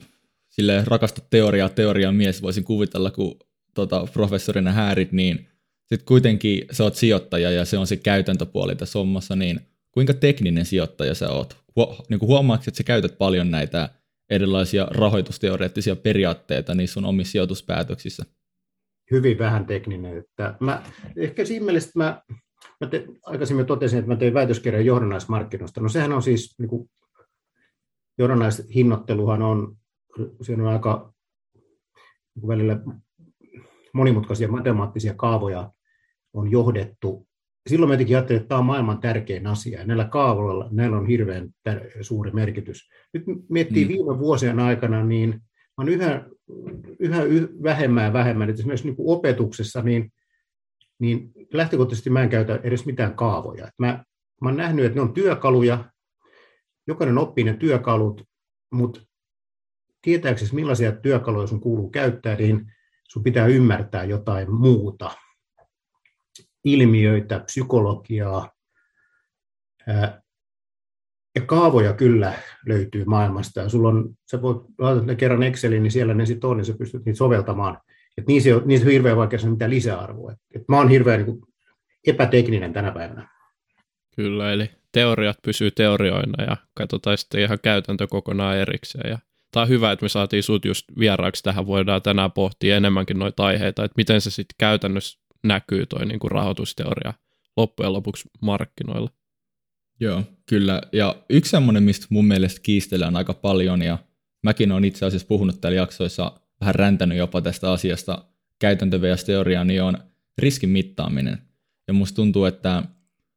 sille 0.49 0.85
rakasta 0.87 1.23
teoriaa, 1.31 1.69
teorian 1.69 2.15
mies, 2.15 2.43
voisin 2.43 2.65
kuvitella, 2.65 3.11
kun 3.11 3.37
tota, 3.75 4.07
professorina 4.13 4.73
häärit, 4.73 5.13
niin 5.13 5.49
sitten 5.87 6.07
kuitenkin 6.07 6.65
sä 6.71 6.85
oot 6.85 6.95
sijoittaja 6.95 7.51
ja 7.51 7.65
se 7.65 7.79
on 7.79 7.87
se 7.87 7.97
käytäntöpuoli 7.97 8.77
tässä 8.77 8.99
hommassa, 8.99 9.37
niin 9.37 9.61
kuinka 9.93 10.15
tekninen 10.15 10.67
sijoittaja 10.67 11.15
sä 11.15 11.31
oot? 11.31 11.57
Hu- 11.81 12.05
niin 12.09 12.21
huomaatko, 12.21 12.65
että 12.69 12.79
sä 12.79 12.85
käytät 12.85 13.19
paljon 13.19 13.51
näitä 13.51 13.89
erilaisia 14.31 14.89
rahoitusteoreettisia 14.91 15.97
periaatteita 15.97 16.75
niissä 16.75 16.95
sun 16.95 17.05
omissa 17.05 17.33
sijoituspäätöksissä? 17.33 18.25
Hyvin 19.11 19.39
vähän 19.39 19.67
tekninen. 19.67 20.19
Että 20.19 20.55
mä, 20.61 20.83
ehkä 21.17 21.45
siinä 21.45 21.65
mielessä 21.65 21.91
mä, 21.95 22.23
mä 22.81 22.87
te, 22.87 23.07
aikaisemmin 23.23 23.67
totesin, 23.67 23.99
että 23.99 24.11
mä 24.11 24.17
tein 24.17 24.35
väitöskirjan 24.35 24.87
johdannaismarkkinoista. 24.87 25.81
No 25.81 25.89
sehän 25.89 26.13
on 26.13 26.23
siis, 26.23 26.59
niin 26.59 26.69
kuin, 26.69 26.91
johdannaishinnoitteluhan 28.19 29.43
on, 29.43 29.77
siinä 30.43 30.63
on 30.63 30.73
aika 30.73 31.13
niin 32.35 32.49
välillä 32.49 32.81
monimutkaisia 33.93 34.49
matemaattisia 34.49 35.15
kaavoja 35.15 35.73
on 36.33 36.51
johdettu. 36.51 37.27
Silloin 37.71 37.89
mä 37.89 37.95
jotenkin 37.95 38.17
ajattelin, 38.17 38.41
että 38.41 38.49
tämä 38.49 38.59
on 38.59 38.65
maailman 38.65 39.01
tärkein 39.01 39.47
asia, 39.47 39.81
ja 39.81 39.87
näillä 39.87 40.05
kaavoilla 40.05 40.69
näillä 40.71 40.97
on 40.97 41.07
hirveän 41.07 41.49
tär- 41.69 42.03
suuri 42.03 42.31
merkitys. 42.31 42.91
Nyt 43.13 43.25
miettii 43.49 43.85
mm. 43.85 43.89
viime 43.89 44.19
vuosien 44.19 44.61
aikana, 44.61 45.05
niin 45.05 45.43
on 45.77 45.89
yhä, 45.89 46.25
yhä 46.99 47.23
vähemmän 47.63 48.05
ja 48.05 48.13
vähemmän, 48.13 48.51
että 48.51 48.61
esimerkiksi 48.61 48.87
niin 48.87 48.97
kuin 48.97 49.19
opetuksessa, 49.19 49.83
niin, 49.83 50.13
niin 50.99 51.33
lähtökohtaisesti 51.53 52.11
mä 52.11 52.23
en 52.23 52.29
käytä 52.29 52.61
edes 52.63 52.87
mitään 52.87 53.15
kaavoja. 53.15 53.71
Mä, 53.79 54.05
mä 54.41 54.49
oon 54.49 54.57
nähnyt, 54.57 54.85
että 54.85 54.97
ne 54.97 55.03
on 55.03 55.15
työkaluja, 55.15 55.85
jokainen 56.87 57.19
oppii 57.19 57.45
ne 57.45 57.55
työkalut, 57.55 58.25
mutta 58.73 59.01
tietääksesi 60.03 60.55
millaisia 60.55 60.93
työkaluja 60.93 61.47
sun 61.47 61.61
kuuluu 61.61 61.91
käyttää, 61.91 62.37
niin 62.37 62.73
sun 63.09 63.23
pitää 63.23 63.47
ymmärtää 63.47 64.05
jotain 64.05 64.55
muuta 64.55 65.11
ilmiöitä, 66.65 67.39
psykologiaa. 67.39 68.53
Ja 71.35 71.43
kaavoja 71.47 71.93
kyllä 71.93 72.35
löytyy 72.67 73.05
maailmasta. 73.05 73.61
Ja 73.61 73.69
sulla 73.69 73.89
on, 73.89 74.15
sä 74.31 74.43
voit 74.43 74.63
laittaa 74.79 75.07
ne 75.07 75.15
kerran 75.15 75.43
Exceliin, 75.43 75.83
niin 75.83 75.91
siellä 75.91 76.15
ne 76.15 76.27
sitten 76.27 76.51
on, 76.51 76.57
niin 76.57 76.65
sä 76.65 76.75
pystyt 76.79 77.05
niitä 77.05 77.19
soveltamaan. 77.19 77.79
Et 78.19 78.27
niissä, 78.27 78.57
on, 78.57 78.63
niissä 78.67 78.87
on 78.87 78.93
hirveän 78.93 79.17
vaikea 79.17 79.39
sanoa 79.39 79.53
mitään 79.53 79.71
lisäarvoa. 79.71 80.33
Et, 80.33 80.39
et 80.55 80.63
mä 80.69 80.77
oon 80.77 80.89
hirveän 80.89 81.19
niin 81.19 81.39
kuin, 81.39 81.53
epätekninen 82.07 82.73
tänä 82.73 82.91
päivänä. 82.93 83.29
Kyllä, 84.17 84.53
eli 84.53 84.71
teoriat 84.93 85.39
pysyy 85.43 85.71
teorioina 85.71 86.45
ja 86.45 86.57
katsotaan 86.75 87.19
sitten 87.19 87.41
ihan 87.41 87.59
käytäntö 87.63 88.07
kokonaan 88.07 88.57
erikseen. 88.57 89.11
Ja 89.11 89.19
tämä 89.53 89.63
on 89.63 89.69
hyvä, 89.69 89.93
että 89.93 90.05
me 90.05 90.09
saatiin 90.09 90.43
sut 90.43 90.65
just 90.65 90.87
vieraaksi 90.99 91.43
tähän. 91.43 91.67
Voidaan 91.67 92.03
tänään 92.03 92.33
pohtia 92.33 92.77
enemmänkin 92.77 93.19
noita 93.19 93.45
aiheita, 93.45 93.85
että 93.85 93.97
miten 93.97 94.21
se 94.21 94.31
sitten 94.31 94.55
käytännössä 94.59 95.21
näkyy 95.45 95.87
toi 95.87 96.07
niin 96.07 96.21
kuin 96.21 96.31
rahoitusteoria 96.31 97.15
loppujen 97.57 97.93
lopuksi 97.93 98.29
markkinoilla. 98.41 99.11
Joo, 100.01 100.25
kyllä. 100.47 100.83
Ja 100.93 101.17
yksi 101.31 101.51
semmoinen, 101.51 101.83
mistä 101.83 102.07
mun 102.11 102.25
mielestä 102.25 102.61
kiistellään 102.63 103.17
aika 103.17 103.35
paljon, 103.35 103.83
ja 103.83 103.99
mäkin 104.43 104.73
olen 104.73 104.85
itse 104.85 105.07
asiassa 105.07 105.27
puhunut 105.27 105.61
täällä 105.61 105.77
jaksoissa, 105.77 106.41
vähän 106.61 106.75
räntänyt 106.75 107.19
jopa 107.19 107.41
tästä 107.41 107.73
asiasta 107.73 108.25
käytäntö 108.59 109.01
teoriaa, 109.27 109.65
niin 109.65 109.83
on 109.83 109.99
riskin 110.39 110.71
mittaaminen. 110.71 111.39
Ja 111.89 111.95
musta 111.95 112.17
tuntuu, 112.17 112.45
että 112.45 112.83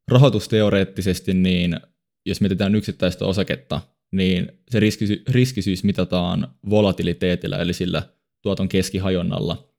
rahoitusteoreettisesti, 0.07 1.33
niin 1.33 1.79
jos 2.25 2.41
mietitään 2.41 2.75
yksittäistä 2.75 3.25
osaketta, 3.25 3.81
niin 4.11 4.51
se 4.69 4.79
riskisy- 4.79 5.23
riskisyys 5.29 5.83
mitataan 5.83 6.47
volatiliteetillä, 6.69 7.57
eli 7.57 7.73
sillä 7.73 8.03
tuoton 8.41 8.69
keskihajonnalla. 8.69 9.72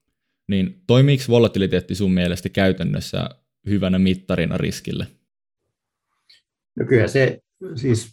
Niin 0.49 0.83
toimiiko 0.87 1.25
volatiliteetti 1.29 1.95
sun 1.95 2.13
mielestä 2.13 2.49
käytännössä 2.49 3.29
hyvänä 3.67 3.99
mittarina 3.99 4.57
riskille? 4.57 5.07
No 6.77 6.87
kyllä 6.87 7.09
se, 7.09 7.41
siis 7.75 8.13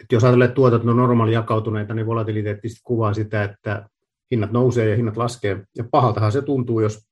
että 0.00 0.14
jos 0.14 0.24
ajatellaan, 0.24 0.48
että 0.48 0.54
tuotot 0.54 0.84
on 0.84 0.96
normaali 0.96 1.32
jakautuneita, 1.32 1.94
niin 1.94 2.06
volatiliteetti 2.06 2.68
kuvaa 2.84 3.14
sitä, 3.14 3.44
että 3.44 3.88
hinnat 4.30 4.52
nousee 4.52 4.90
ja 4.90 4.96
hinnat 4.96 5.16
laskee. 5.16 5.64
Ja 5.76 5.84
pahaltahan 5.90 6.32
se 6.32 6.42
tuntuu, 6.42 6.80
jos 6.80 7.08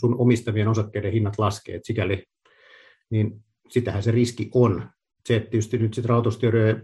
sun 0.00 0.18
omistavien 0.18 0.68
osakkeiden 0.68 1.12
hinnat 1.12 1.38
laskee, 1.38 1.74
että 1.74 1.86
sikäli, 1.86 2.24
niin 3.10 3.44
sitähän 3.68 4.02
se 4.02 4.10
riski 4.10 4.50
on. 4.54 4.90
Se, 5.26 5.36
että 5.36 5.50
tietysti 5.50 5.78
nyt 5.78 5.94
sitten 5.94 6.08
rahoitusteoria 6.08 6.76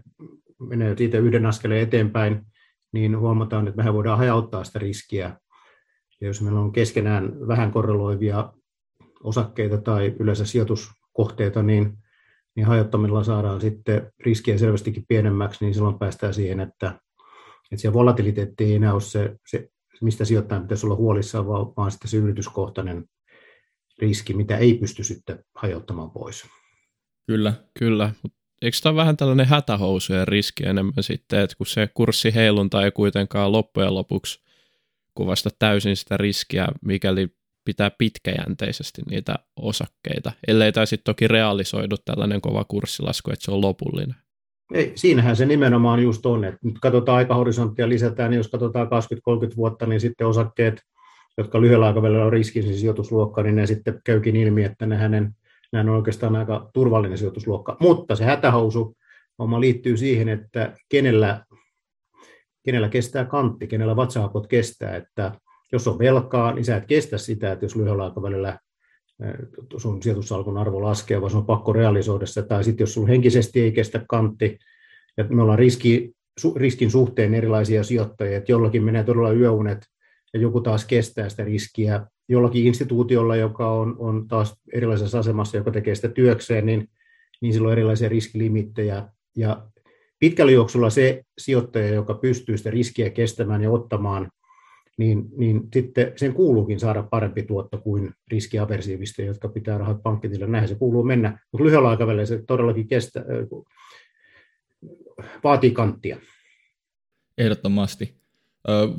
menee 0.59 0.97
siitä 0.97 1.17
yhden 1.17 1.45
askeleen 1.45 1.81
eteenpäin, 1.81 2.41
niin 2.91 3.19
huomataan, 3.19 3.67
että 3.67 3.77
mehän 3.77 3.93
voidaan 3.93 4.17
hajauttaa 4.17 4.63
sitä 4.63 4.79
riskiä 4.79 5.37
ja 6.21 6.27
jos 6.27 6.41
meillä 6.41 6.59
on 6.59 6.71
keskenään 6.71 7.47
vähän 7.47 7.71
korreloivia 7.71 8.53
osakkeita 9.23 9.77
tai 9.77 10.15
yleensä 10.19 10.45
sijoituskohteita, 10.45 11.63
niin, 11.63 11.97
niin 12.55 12.67
hajottamilla 12.67 13.23
saadaan 13.23 13.61
sitten 13.61 14.11
riskiä 14.25 14.57
selvästikin 14.57 15.05
pienemmäksi, 15.07 15.65
niin 15.65 15.73
silloin 15.73 15.99
päästään 15.99 16.33
siihen, 16.33 16.59
että, 16.59 16.99
että 17.71 17.81
se 17.81 17.93
volatiliteetti 17.93 18.63
ei 18.63 18.75
enää 18.75 18.93
ole 18.93 19.01
se, 19.01 19.35
se 19.47 19.69
mistä 20.01 20.25
sijoittajan 20.25 20.63
pitäisi 20.63 20.85
olla 20.85 20.95
huolissaan, 20.95 21.47
vaan, 21.47 21.73
vaan 21.77 21.91
sitten 21.91 22.11
se 22.11 22.17
yrityskohtainen 22.17 23.05
riski, 23.99 24.33
mitä 24.33 24.57
ei 24.57 24.73
pysty 24.73 25.03
sitten 25.03 25.43
hajottamaan 25.55 26.11
pois. 26.11 26.45
Kyllä, 27.27 27.53
kyllä. 27.79 28.13
Eikö 28.61 28.77
tämä 28.83 28.95
vähän 28.95 29.17
tällainen 29.17 29.47
hätähousujen 29.47 30.27
riski 30.27 30.65
enemmän 30.67 31.03
sitten, 31.03 31.39
että 31.39 31.57
kun 31.57 31.67
se 31.67 31.89
kurssi 31.93 32.35
heilunta 32.35 32.85
ei 32.85 32.91
kuitenkaan 32.91 33.51
loppujen 33.51 33.93
lopuksi 33.93 34.44
kuvasta 35.15 35.49
täysin 35.59 35.95
sitä 35.95 36.17
riskiä, 36.17 36.67
mikäli 36.81 37.27
pitää 37.65 37.91
pitkäjänteisesti 37.97 39.01
niitä 39.09 39.35
osakkeita, 39.55 40.31
ellei 40.47 40.71
tämä 40.71 40.85
sitten 40.85 41.13
toki 41.13 41.27
realisoidu 41.27 41.95
tällainen 42.05 42.41
kova 42.41 42.63
kurssilasku, 42.63 43.31
että 43.31 43.45
se 43.45 43.51
on 43.51 43.61
lopullinen. 43.61 44.15
Ei, 44.73 44.91
siinähän 44.95 45.35
se 45.35 45.45
nimenomaan 45.45 46.03
just 46.03 46.25
on, 46.25 46.45
että 46.45 46.59
nyt 46.63 46.79
katsotaan 46.81 47.17
aikahorisonttia 47.17 47.89
lisätään, 47.89 48.31
niin 48.31 48.37
jos 48.37 48.47
katsotaan 48.47 48.87
20-30 48.87 48.89
vuotta, 49.55 49.85
niin 49.85 50.01
sitten 50.01 50.27
osakkeet, 50.27 50.81
jotka 51.37 51.61
lyhyellä 51.61 51.85
aikavälillä 51.85 52.25
on 52.25 52.33
riskisin 52.33 52.77
sijoitusluokka, 52.77 53.43
niin 53.43 53.55
ne 53.55 53.67
sitten 53.67 54.01
käykin 54.03 54.35
ilmi, 54.35 54.63
että 54.63 54.85
ne 54.85 54.95
hänen, 54.95 55.35
on 55.73 55.89
oikeastaan 55.89 56.35
aika 56.35 56.69
turvallinen 56.73 57.17
sijoitusluokka. 57.17 57.77
Mutta 57.79 58.15
se 58.15 58.25
hätähousu 58.25 58.97
homma 59.39 59.59
liittyy 59.59 59.97
siihen, 59.97 60.29
että 60.29 60.73
kenellä 60.89 61.45
kenellä 62.65 62.89
kestää 62.89 63.25
kantti, 63.25 63.67
kenellä 63.67 63.95
vatsahakot 63.95 64.47
kestää, 64.47 64.95
että 64.95 65.31
jos 65.71 65.87
on 65.87 65.99
velkaa, 65.99 66.53
niin 66.53 66.65
sä 66.65 66.77
et 66.77 66.85
kestä 66.85 67.17
sitä, 67.17 67.51
että 67.51 67.65
jos 67.65 67.75
lyhyellä 67.75 68.03
aikavälillä 68.03 68.59
sun 69.77 70.03
sijoitussalkun 70.03 70.57
arvo 70.57 70.81
laskee, 70.81 71.21
vaan 71.21 71.31
se 71.31 71.37
on 71.37 71.45
pakko 71.45 71.73
realisoida 71.73 72.25
se, 72.25 72.41
tai 72.41 72.63
sitten 72.63 72.83
jos 72.83 72.93
sulla 72.93 73.07
henkisesti 73.07 73.61
ei 73.61 73.71
kestä 73.71 74.05
kantti, 74.09 74.57
ja 75.17 75.23
me 75.23 75.41
ollaan 75.41 75.59
riski, 75.59 76.11
riskin 76.55 76.91
suhteen 76.91 77.33
erilaisia 77.33 77.83
sijoittajia, 77.83 78.37
että 78.37 78.51
jollakin 78.51 78.83
menee 78.83 79.03
todella 79.03 79.33
yöunet, 79.33 79.85
ja 80.33 80.39
joku 80.39 80.61
taas 80.61 80.85
kestää 80.85 81.29
sitä 81.29 81.43
riskiä, 81.43 82.07
jollakin 82.29 82.67
instituutiolla, 82.67 83.35
joka 83.35 83.71
on, 83.71 83.95
on 83.97 84.27
taas 84.27 84.55
erilaisessa 84.73 85.19
asemassa, 85.19 85.57
joka 85.57 85.71
tekee 85.71 85.95
sitä 85.95 86.09
työkseen, 86.09 86.65
niin, 86.65 86.89
niin 87.41 87.53
sillä 87.53 87.67
on 87.67 87.71
erilaisia 87.71 88.09
riskilimittejä, 88.09 89.07
ja 89.37 89.67
pitkällä 90.25 90.51
juoksulla 90.51 90.89
se 90.89 91.23
sijoittaja, 91.37 91.87
joka 91.87 92.13
pystyy 92.13 92.57
sitä 92.57 92.71
riskiä 92.71 93.09
kestämään 93.09 93.63
ja 93.63 93.71
ottamaan, 93.71 94.31
niin, 94.97 95.25
niin 95.37 95.61
sitten 95.73 96.13
sen 96.15 96.33
kuuluukin 96.33 96.79
saada 96.79 97.03
parempi 97.03 97.43
tuotto 97.43 97.77
kuin 97.77 98.13
riskiaversiivista, 98.31 99.21
jotka 99.21 99.49
pitää 99.49 99.77
rahat 99.77 100.03
pankkitille. 100.03 100.47
Näin 100.47 100.67
se 100.67 100.75
kuuluu 100.75 101.03
mennä, 101.03 101.39
mutta 101.51 101.65
lyhyellä 101.65 101.89
aikavälillä 101.89 102.25
se 102.25 102.43
todellakin 102.47 102.87
kestä, 102.87 103.25
vaatii 105.43 105.71
kanttia. 105.71 106.17
Ehdottomasti. 107.37 108.15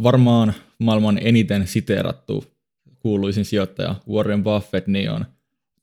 Varmaan 0.03 0.55
maailman 0.79 1.19
eniten 1.23 1.67
siteerattu 1.67 2.45
kuuluisin 2.99 3.45
sijoittaja 3.45 3.95
Warren 4.09 4.45
Buffett, 4.45 4.87
niin 4.87 5.11
on, 5.11 5.25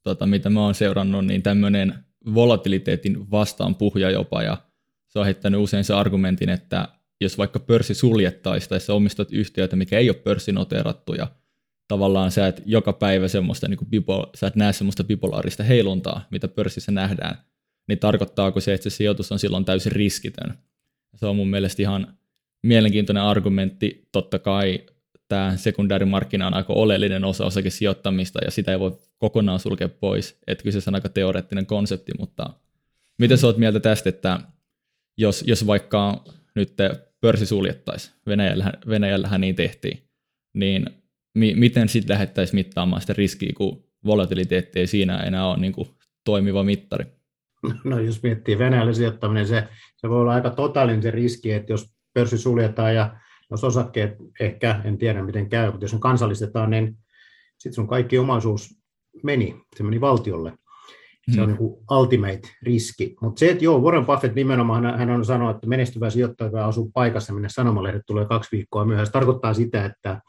tota, 0.03 0.25
mitä 0.25 0.49
mä 0.49 0.61
oon 0.61 0.75
seurannut, 0.75 1.25
niin 1.25 1.43
tämmöinen 1.43 1.93
volatiliteetin 2.33 3.31
vastaan 3.31 3.75
puhuja 3.75 4.11
jopa, 4.11 4.43
ja 4.43 4.57
se 5.13 5.19
on 5.19 5.25
heittänyt 5.25 5.61
usein 5.61 5.83
se 5.83 5.93
argumentin, 5.93 6.49
että 6.49 6.87
jos 7.21 7.37
vaikka 7.37 7.59
pörssi 7.59 7.93
suljettaisiin 7.93 8.69
tai 8.69 8.79
sä 8.79 8.93
omistat 8.93 9.31
yhtiöitä, 9.31 9.75
mikä 9.75 9.99
ei 9.99 10.09
ole 10.09 10.17
pörssinoteerattu, 10.17 11.13
ja 11.13 11.27
tavallaan 11.87 12.31
sä 12.31 12.47
et 12.47 12.61
joka 12.65 12.93
päivä 12.93 13.27
semmoista, 13.27 13.67
niin 13.67 13.79
bipo, 13.89 14.29
sä 14.35 14.47
et 14.47 14.55
näe 14.55 14.73
semmoista 14.73 15.03
bipolaarista 15.03 15.63
heiluntaa, 15.63 16.27
mitä 16.31 16.47
pörssissä 16.47 16.91
nähdään, 16.91 17.37
niin 17.87 17.99
tarkoittaako 17.99 18.59
se, 18.59 18.73
että 18.73 18.89
se 18.89 18.95
sijoitus 18.95 19.31
on 19.31 19.39
silloin 19.39 19.65
täysin 19.65 19.91
riskitön? 19.91 20.57
Se 21.15 21.25
on 21.25 21.35
mun 21.35 21.49
mielestä 21.49 21.81
ihan 21.81 22.17
mielenkiintoinen 22.63 23.23
argumentti. 23.23 24.07
Totta 24.11 24.39
kai 24.39 24.79
tämä 25.27 25.53
sekundäärimarkkina 25.57 26.47
on 26.47 26.53
aika 26.53 26.73
oleellinen 26.73 27.23
osa 27.23 27.45
osakesijoittamista 27.45 28.39
ja 28.45 28.51
sitä 28.51 28.71
ei 28.71 28.79
voi 28.79 28.97
kokonaan 29.17 29.59
sulkea 29.59 29.89
pois. 29.89 30.37
Että 30.47 30.63
kyseessä 30.63 30.91
on 30.91 30.95
aika 30.95 31.09
teoreettinen 31.09 31.65
konsepti, 31.65 32.11
mutta 32.19 32.49
miten 33.19 33.37
sä 33.37 33.47
oot 33.47 33.57
mieltä 33.57 33.79
tästä, 33.79 34.09
että 34.09 34.39
jos, 35.17 35.43
jos 35.47 35.67
vaikka 35.67 36.23
nyt 36.55 36.73
pörssi 37.21 37.45
suljettaisiin, 37.45 38.15
Venäjällähän, 38.27 38.73
Venäjällähän 38.87 39.41
niin 39.41 39.55
tehtiin, 39.55 40.09
niin 40.53 40.85
mi, 41.35 41.55
miten 41.55 41.89
sitten 41.89 42.13
lähdettäisiin 42.13 42.55
mittaamaan 42.55 43.01
sitä 43.01 43.13
riskiä, 43.13 43.51
kun 43.57 43.83
volatiliteetti 44.05 44.79
ei 44.79 44.87
siinä 44.87 45.17
enää 45.17 45.47
ole 45.47 45.59
niin 45.59 45.73
kuin 45.73 45.87
toimiva 46.25 46.63
mittari? 46.63 47.05
No 47.83 47.99
jos 47.99 48.23
miettii 48.23 48.57
Venäjälle 48.57 48.93
sijoittaminen, 48.93 49.47
se, 49.47 49.67
se 49.95 50.09
voi 50.09 50.21
olla 50.21 50.33
aika 50.33 50.49
totaalinen 50.49 51.03
se 51.03 51.11
riski, 51.11 51.51
että 51.51 51.73
jos 51.73 51.93
pörssi 52.13 52.37
suljetaan 52.37 52.95
ja 52.95 53.17
jos 53.51 53.63
osakkeet 53.63 54.17
ehkä, 54.39 54.81
en 54.83 54.97
tiedä 54.97 55.23
miten 55.23 55.49
käy, 55.49 55.71
mutta 55.71 55.83
jos 55.83 55.93
ne 55.93 55.99
kansallistetaan, 55.99 56.69
niin 56.69 56.97
sitten 57.57 57.73
sun 57.73 57.87
kaikki 57.87 58.17
omaisuus 58.17 58.75
meni, 59.23 59.55
se 59.77 59.83
meni 59.83 60.01
valtiolle. 60.01 60.53
Se 61.31 61.41
on 61.41 61.47
niin 61.47 61.59
ultimate 61.91 62.41
riski. 62.61 63.15
Mutta 63.21 63.39
se, 63.39 63.49
että 63.49 63.63
joo, 63.63 63.81
Warren 63.81 64.05
Buffett 64.05 64.35
nimenomaan, 64.35 64.99
hän 64.99 65.09
on 65.09 65.25
sanonut, 65.25 65.55
että 65.55 65.67
menestyvä 65.67 66.09
sijoittaja 66.09 66.67
asuu 66.67 66.91
paikassa, 66.93 67.33
minne 67.33 67.49
sanomalehdet 67.49 68.01
tulee 68.07 68.25
kaksi 68.25 68.49
viikkoa 68.51 68.85
myöhään. 68.85 69.05
Se 69.05 69.11
tarkoittaa 69.11 69.53
sitä, 69.53 69.85
että, 69.85 70.21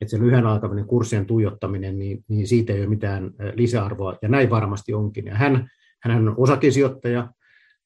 että 0.00 0.10
se 0.10 0.20
lyhyen 0.20 0.46
aikavälin 0.46 0.86
kurssien 0.86 1.26
tuijottaminen, 1.26 1.98
niin, 1.98 2.24
niin 2.28 2.46
siitä 2.46 2.72
ei 2.72 2.80
ole 2.80 2.88
mitään 2.88 3.30
lisäarvoa, 3.54 4.16
ja 4.22 4.28
näin 4.28 4.50
varmasti 4.50 4.94
onkin. 4.94 5.26
Ja 5.26 5.34
hän, 5.34 5.70
hän 6.02 6.28
on 6.28 6.34
osakesijoittaja, 6.36 7.28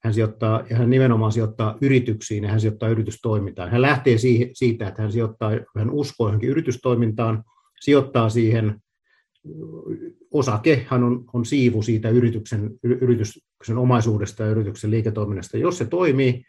hän 0.04 0.14
sijoittaa, 0.14 0.62
ja 0.70 0.76
hän 0.76 0.90
nimenomaan 0.90 1.32
sijoittaa 1.32 1.76
yrityksiin 1.80 2.44
ja 2.44 2.50
hän 2.50 2.60
sijoittaa 2.60 2.88
yritystoimintaan. 2.88 3.70
Hän 3.70 3.82
lähtee 3.82 4.16
siitä, 4.52 4.88
että 4.88 5.02
hän 5.02 5.12
sijoittaa, 5.12 5.50
hän 5.78 5.90
uskoo 5.90 6.26
johonkin 6.26 6.50
yritystoimintaan, 6.50 7.44
sijoittaa 7.80 8.28
siihen 8.28 8.80
osake, 10.30 10.86
hän 10.88 11.04
on, 11.04 11.24
on 11.32 11.44
siivu 11.44 11.82
siitä 11.82 12.08
yrityksen, 12.08 12.70
yrityksen 12.82 13.78
omaisuudesta 13.78 14.42
ja 14.42 14.48
yrityksen 14.48 14.90
liiketoiminnasta. 14.90 15.58
Jos 15.58 15.78
se 15.78 15.84
toimii, 15.84 16.44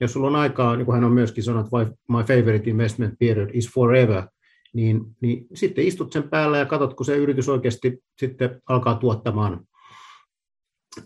jos 0.00 0.12
sulla 0.12 0.26
on 0.26 0.36
aikaa, 0.36 0.76
niin 0.76 0.86
kuin 0.86 0.94
hän 0.94 1.04
on 1.04 1.12
myöskin 1.12 1.44
sanonut, 1.44 1.70
my 2.08 2.22
favorite 2.28 2.70
investment 2.70 3.14
period 3.18 3.50
is 3.52 3.70
forever, 3.74 4.22
niin, 4.74 5.00
niin 5.20 5.46
sitten 5.54 5.84
istut 5.84 6.12
sen 6.12 6.22
päällä 6.22 6.58
ja 6.58 6.66
katsot, 6.66 6.94
kun 6.94 7.06
se 7.06 7.16
yritys 7.16 7.48
oikeasti 7.48 7.98
sitten 8.18 8.62
alkaa 8.68 8.94
tuottamaan 8.94 9.66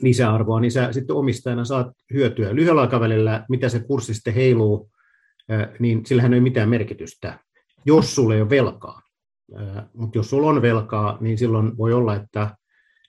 lisäarvoa, 0.00 0.61
niin 0.61 0.73
sä 0.73 0.92
sitten 0.92 1.16
omistajana 1.16 1.64
saat 1.64 1.87
hyötyä. 2.14 2.54
Lyhyellä 2.54 2.80
aikavälillä, 2.80 3.44
mitä 3.49 3.68
se 3.68 3.80
kurssi 3.80 4.14
sitten 4.14 4.35
heiluu, 4.35 4.90
niin 5.78 6.06
sillähän 6.06 6.32
ei 6.32 6.38
ole 6.38 6.42
mitään 6.42 6.68
merkitystä, 6.68 7.38
jos 7.87 8.14
sulla 8.14 8.35
ei 8.35 8.40
ole 8.40 8.50
velkaa. 8.50 9.02
Mutta 9.95 10.19
jos 10.19 10.30
sulla 10.30 10.49
on 10.49 10.63
velkaa, 10.63 11.19
niin 11.21 11.39
silloin 11.39 11.76
voi 11.76 11.93
olla, 11.93 12.17
että, 12.17 12.56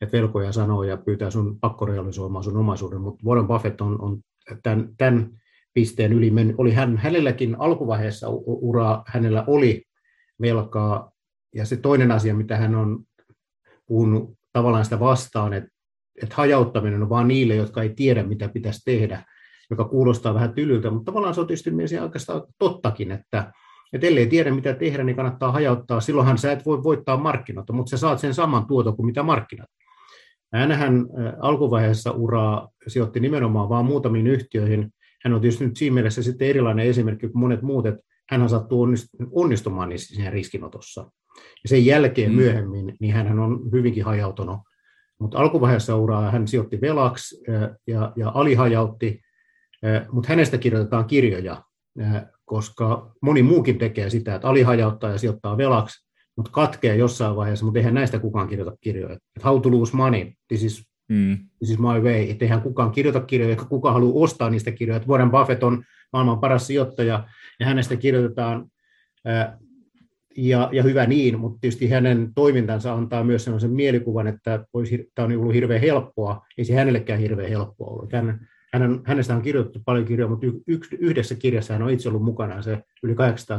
että 0.01 0.17
velkoja 0.17 0.51
sanoo 0.51 0.83
ja 0.83 0.97
pyytää 0.97 1.29
sun 1.31 1.59
pakkorealisoimaan 1.59 2.43
sun 2.43 2.57
omaisuuden. 2.57 3.01
Mutta 3.01 3.25
Warren 3.25 3.47
Buffett 3.47 3.81
on, 3.81 4.01
on 4.01 4.19
tämän, 4.63 4.89
tämän 4.97 5.29
pisteen 5.73 6.13
yli 6.13 6.31
mennyt. 6.31 6.55
Oli 6.59 6.73
hän, 6.73 6.97
hänelläkin 6.97 7.55
alkuvaiheessa 7.59 8.27
uraa, 8.45 9.03
hänellä 9.07 9.43
oli 9.47 9.83
velkaa. 10.41 11.11
Ja 11.55 11.65
se 11.65 11.77
toinen 11.77 12.11
asia, 12.11 12.35
mitä 12.35 12.57
hän 12.57 12.75
on 12.75 13.03
puhunut 13.85 14.33
tavallaan 14.53 14.83
sitä 14.83 14.99
vastaan, 14.99 15.53
että 15.53 15.69
että 16.23 16.35
hajauttaminen 16.35 17.01
on 17.01 17.09
vain 17.09 17.27
niille, 17.27 17.55
jotka 17.55 17.81
ei 17.81 17.89
tiedä, 17.89 18.23
mitä 18.23 18.49
pitäisi 18.49 18.81
tehdä, 18.85 19.23
joka 19.69 19.85
kuulostaa 19.85 20.33
vähän 20.33 20.53
tylyltä, 20.53 20.89
mutta 20.89 21.11
tavallaan 21.11 21.33
se 21.33 21.41
on 21.41 21.47
tietysti 21.47 21.71
myös 21.71 21.93
oikeastaan 22.01 22.41
tottakin, 22.59 23.11
että, 23.11 23.51
että 23.93 24.07
ellei 24.07 24.27
tiedä, 24.27 24.51
mitä 24.51 24.73
tehdä, 24.73 25.03
niin 25.03 25.15
kannattaa 25.15 25.51
hajauttaa. 25.51 26.01
Silloinhan 26.01 26.37
sä 26.37 26.51
et 26.51 26.65
voi 26.65 26.83
voittaa 26.83 27.17
markkinoita, 27.17 27.73
mutta 27.73 27.89
sä 27.89 27.97
saat 27.97 28.19
sen 28.19 28.33
saman 28.33 28.67
tuoton 28.67 28.95
kuin 28.95 29.05
mitä 29.05 29.23
markkinat. 29.23 29.69
Hänhän 30.53 31.05
alkuvaiheessa 31.39 32.11
uraa 32.11 32.69
sijoitti 32.87 33.19
nimenomaan 33.19 33.69
vain 33.69 33.85
muutamiin 33.85 34.27
yhtiöihin. 34.27 34.93
Hän 35.23 35.33
on 35.33 35.41
tietysti 35.41 35.65
nyt 35.65 35.77
siinä 35.77 35.93
mielessä 35.93 36.23
sitten 36.23 36.47
erilainen 36.47 36.85
esimerkki 36.85 37.27
kuin 37.27 37.39
monet 37.39 37.61
muut, 37.61 37.85
että 37.85 38.01
hän 38.29 38.49
sattuu 38.49 38.87
onnistumaan 39.31 39.89
niissä 39.89 40.15
siinä 40.15 40.29
riskinotossa. 40.29 41.01
Ja 41.63 41.69
sen 41.69 41.85
jälkeen 41.85 42.31
mm. 42.31 42.35
myöhemmin, 42.35 42.93
niin 42.99 43.13
hän 43.13 43.39
on 43.39 43.71
hyvinkin 43.71 44.05
hajautunut 44.05 44.59
mutta 45.21 45.39
alkuvaiheessa 45.39 45.95
uraa 45.95 46.31
hän 46.31 46.47
sijoitti 46.47 46.81
velaksi 46.81 47.43
ja, 47.87 48.13
ja 48.15 48.31
alihajautti, 48.35 49.21
mutta 50.11 50.29
hänestä 50.29 50.57
kirjoitetaan 50.57 51.05
kirjoja, 51.05 51.63
koska 52.51 53.11
moni 53.21 53.43
muukin 53.43 53.77
tekee 53.77 54.09
sitä, 54.09 54.35
että 54.35 54.47
alihajauttaa 54.47 55.11
ja 55.11 55.17
sijoittaa 55.17 55.57
velaksi, 55.57 56.07
mutta 56.35 56.51
katkee 56.51 56.95
jossain 56.95 57.35
vaiheessa, 57.35 57.65
mutta 57.65 57.79
eihän 57.79 57.93
näistä 57.93 58.19
kukaan 58.19 58.47
kirjoita 58.47 58.77
kirjoja. 58.81 59.13
Että 59.13 59.49
how 59.49 59.61
to 59.61 59.71
lose 59.71 59.97
money, 59.97 60.31
this 60.47 60.63
is, 60.63 60.87
mm. 61.09 61.37
this 61.57 61.69
is 61.71 61.79
my 61.79 61.99
way. 62.01 62.29
Että 62.29 62.45
eihän 62.45 62.61
kukaan 62.61 62.91
kirjoita 62.91 63.19
kirjoja, 63.19 63.49
eikä 63.49 63.65
kukaan 63.65 63.93
halua 63.93 64.23
ostaa 64.23 64.49
niistä 64.49 64.71
kirjoja. 64.71 64.97
Että 64.97 65.09
Warren 65.09 65.31
Buffett 65.31 65.63
on 65.63 65.83
maailman 66.13 66.39
paras 66.39 66.67
sijoittaja, 66.67 67.27
ja 67.59 67.65
hänestä 67.65 67.95
kirjoitetaan 67.95 68.65
ja, 70.37 70.69
ja 70.71 70.83
hyvä 70.83 71.05
niin, 71.05 71.39
mutta 71.39 71.59
tietysti 71.61 71.89
hänen 71.89 72.31
toimintansa 72.35 72.93
antaa 72.93 73.23
myös 73.23 73.43
sellaisen 73.43 73.71
mielikuvan, 73.71 74.27
että 74.27 74.65
tämä 75.15 75.25
on 75.25 75.37
ollut 75.37 75.53
hirveän 75.53 75.81
helppoa, 75.81 76.45
ei 76.57 76.65
se 76.65 76.75
hänellekään 76.75 77.19
hirveän 77.19 77.49
helppoa 77.49 77.87
ollut. 77.87 78.13
Hän, 78.13 78.47
hänen, 78.73 79.01
hänestä 79.05 79.35
on 79.35 79.41
kirjoitettu 79.41 79.79
paljon 79.85 80.05
kirjoja, 80.05 80.29
mutta 80.29 80.47
yhdessä 80.99 81.35
kirjassa 81.35 81.73
hän 81.73 81.83
on 81.83 81.91
itse 81.91 82.09
ollut 82.09 82.23
mukana, 82.23 82.61
se 82.61 82.83
yli 83.03 83.15
800 83.15 83.57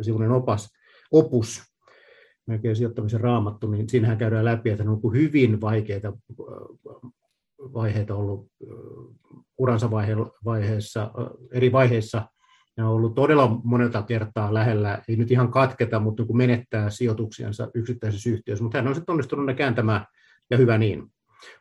sivuinen 0.00 0.30
opas, 0.30 0.72
opus, 1.10 1.62
melkein 2.46 2.76
sijoittamisen 2.76 3.20
raamattu, 3.20 3.70
niin 3.70 3.88
siinähän 3.88 4.18
käydään 4.18 4.44
läpi, 4.44 4.70
että 4.70 4.84
on 4.90 5.14
hyvin 5.14 5.60
vaikeita 5.60 6.12
vaiheita 7.58 8.14
ollut 8.14 8.48
uransa 9.58 9.90
vaiheessa, 10.44 11.10
eri 11.52 11.72
vaiheissa. 11.72 12.22
Ne 12.76 12.84
on 12.84 12.90
ollut 12.90 13.14
todella 13.14 13.60
monelta 13.64 14.02
kertaa 14.02 14.54
lähellä, 14.54 15.02
ei 15.08 15.16
nyt 15.16 15.30
ihan 15.30 15.50
katketa, 15.50 16.00
mutta 16.00 16.22
niin 16.22 16.36
menettää 16.36 16.90
sijoituksiansa 16.90 17.70
yksittäisessä 17.74 18.30
yhtiössä, 18.30 18.62
mutta 18.62 18.78
hän 18.78 18.88
on 18.88 18.94
sitten 18.94 19.12
onnistunut 19.12 19.46
ne 19.46 19.54
kääntämään, 19.54 20.06
ja 20.50 20.56
hyvä 20.56 20.78
niin. 20.78 21.12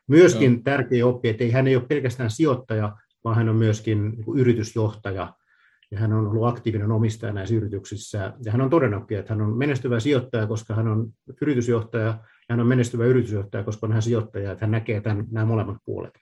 Myöskin 0.08 0.54
no. 0.54 0.60
tärkeä 0.64 1.06
oppi, 1.06 1.30
että 1.30 1.44
ei, 1.44 1.52
hän 1.52 1.68
ei 1.68 1.76
ole 1.76 1.86
pelkästään 1.90 2.30
sijoittaja, 2.30 2.98
vaan 3.24 3.36
hän 3.36 3.50
on 3.50 3.56
myöskin 3.56 4.10
niin 4.10 4.40
yritysjohtaja, 4.40 5.34
ja 5.92 6.00
hän 6.00 6.14
on 6.14 6.28
ollut 6.28 6.48
aktiivinen 6.48 6.92
omistaja 6.92 7.34
näissä 7.34 7.56
yrityksissä, 7.56 8.34
ja 8.46 8.52
hän 8.52 8.62
on 8.62 8.70
todennutkin, 8.70 9.18
että 9.18 9.34
hän 9.34 9.42
on 9.42 9.58
menestyvä 9.58 10.00
sijoittaja, 10.00 10.48
koska 10.48 10.74
hän 10.76 10.88
on 10.88 11.14
yritysjohtaja, 11.42 12.06
ja 12.06 12.20
hän 12.50 12.60
on 12.60 12.68
menestyvä 12.68 13.06
yritysjohtaja, 13.06 13.64
koska 13.64 13.88
on 13.88 13.94
hän 13.94 14.02
sijoittaja, 14.02 14.52
että 14.52 14.66
hän 14.66 14.72
näkee 14.72 15.02
tämän, 15.02 15.26
nämä 15.32 15.46
molemmat 15.46 15.78
puolet. 15.86 16.14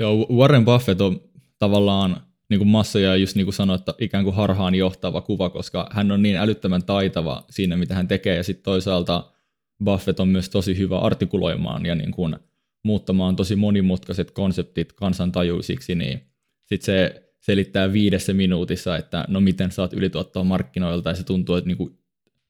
Joo, 0.00 0.26
Warren 0.32 0.64
Buffett 0.64 1.00
on 1.00 1.20
tavallaan 1.58 2.16
niin 2.48 2.58
kuin 2.58 2.68
Massa 2.68 2.98
ja 2.98 3.16
just 3.16 3.36
niin 3.36 3.46
kuin 3.46 3.54
sanoi, 3.54 3.74
että 3.74 3.94
ikään 3.98 4.24
kuin 4.24 4.36
harhaan 4.36 4.74
johtava 4.74 5.20
kuva, 5.20 5.50
koska 5.50 5.90
hän 5.92 6.10
on 6.10 6.22
niin 6.22 6.36
älyttömän 6.36 6.84
taitava 6.84 7.44
siinä, 7.50 7.76
mitä 7.76 7.94
hän 7.94 8.08
tekee, 8.08 8.36
ja 8.36 8.42
sitten 8.42 8.64
toisaalta 8.64 9.32
Buffett 9.84 10.20
on 10.20 10.28
myös 10.28 10.48
tosi 10.48 10.78
hyvä 10.78 10.98
artikuloimaan 10.98 11.86
ja 11.86 11.94
niin 11.94 12.12
kuin 12.12 12.36
muuttamaan 12.86 13.36
tosi 13.36 13.56
monimutkaiset 13.56 14.30
konseptit 14.30 14.92
kansantajuisiksi, 14.92 15.94
niin 15.94 16.20
sitten 16.66 16.84
se 16.86 17.22
selittää 17.40 17.92
viidessä 17.92 18.32
minuutissa, 18.32 18.96
että 18.96 19.24
no 19.28 19.40
miten 19.40 19.72
saat 19.72 19.92
ylituottoa 19.92 20.44
markkinoilta, 20.44 21.10
ja 21.10 21.14
se 21.14 21.24
tuntuu, 21.24 21.54
että, 21.54 21.68
niin 21.68 21.76
kuin, 21.76 21.98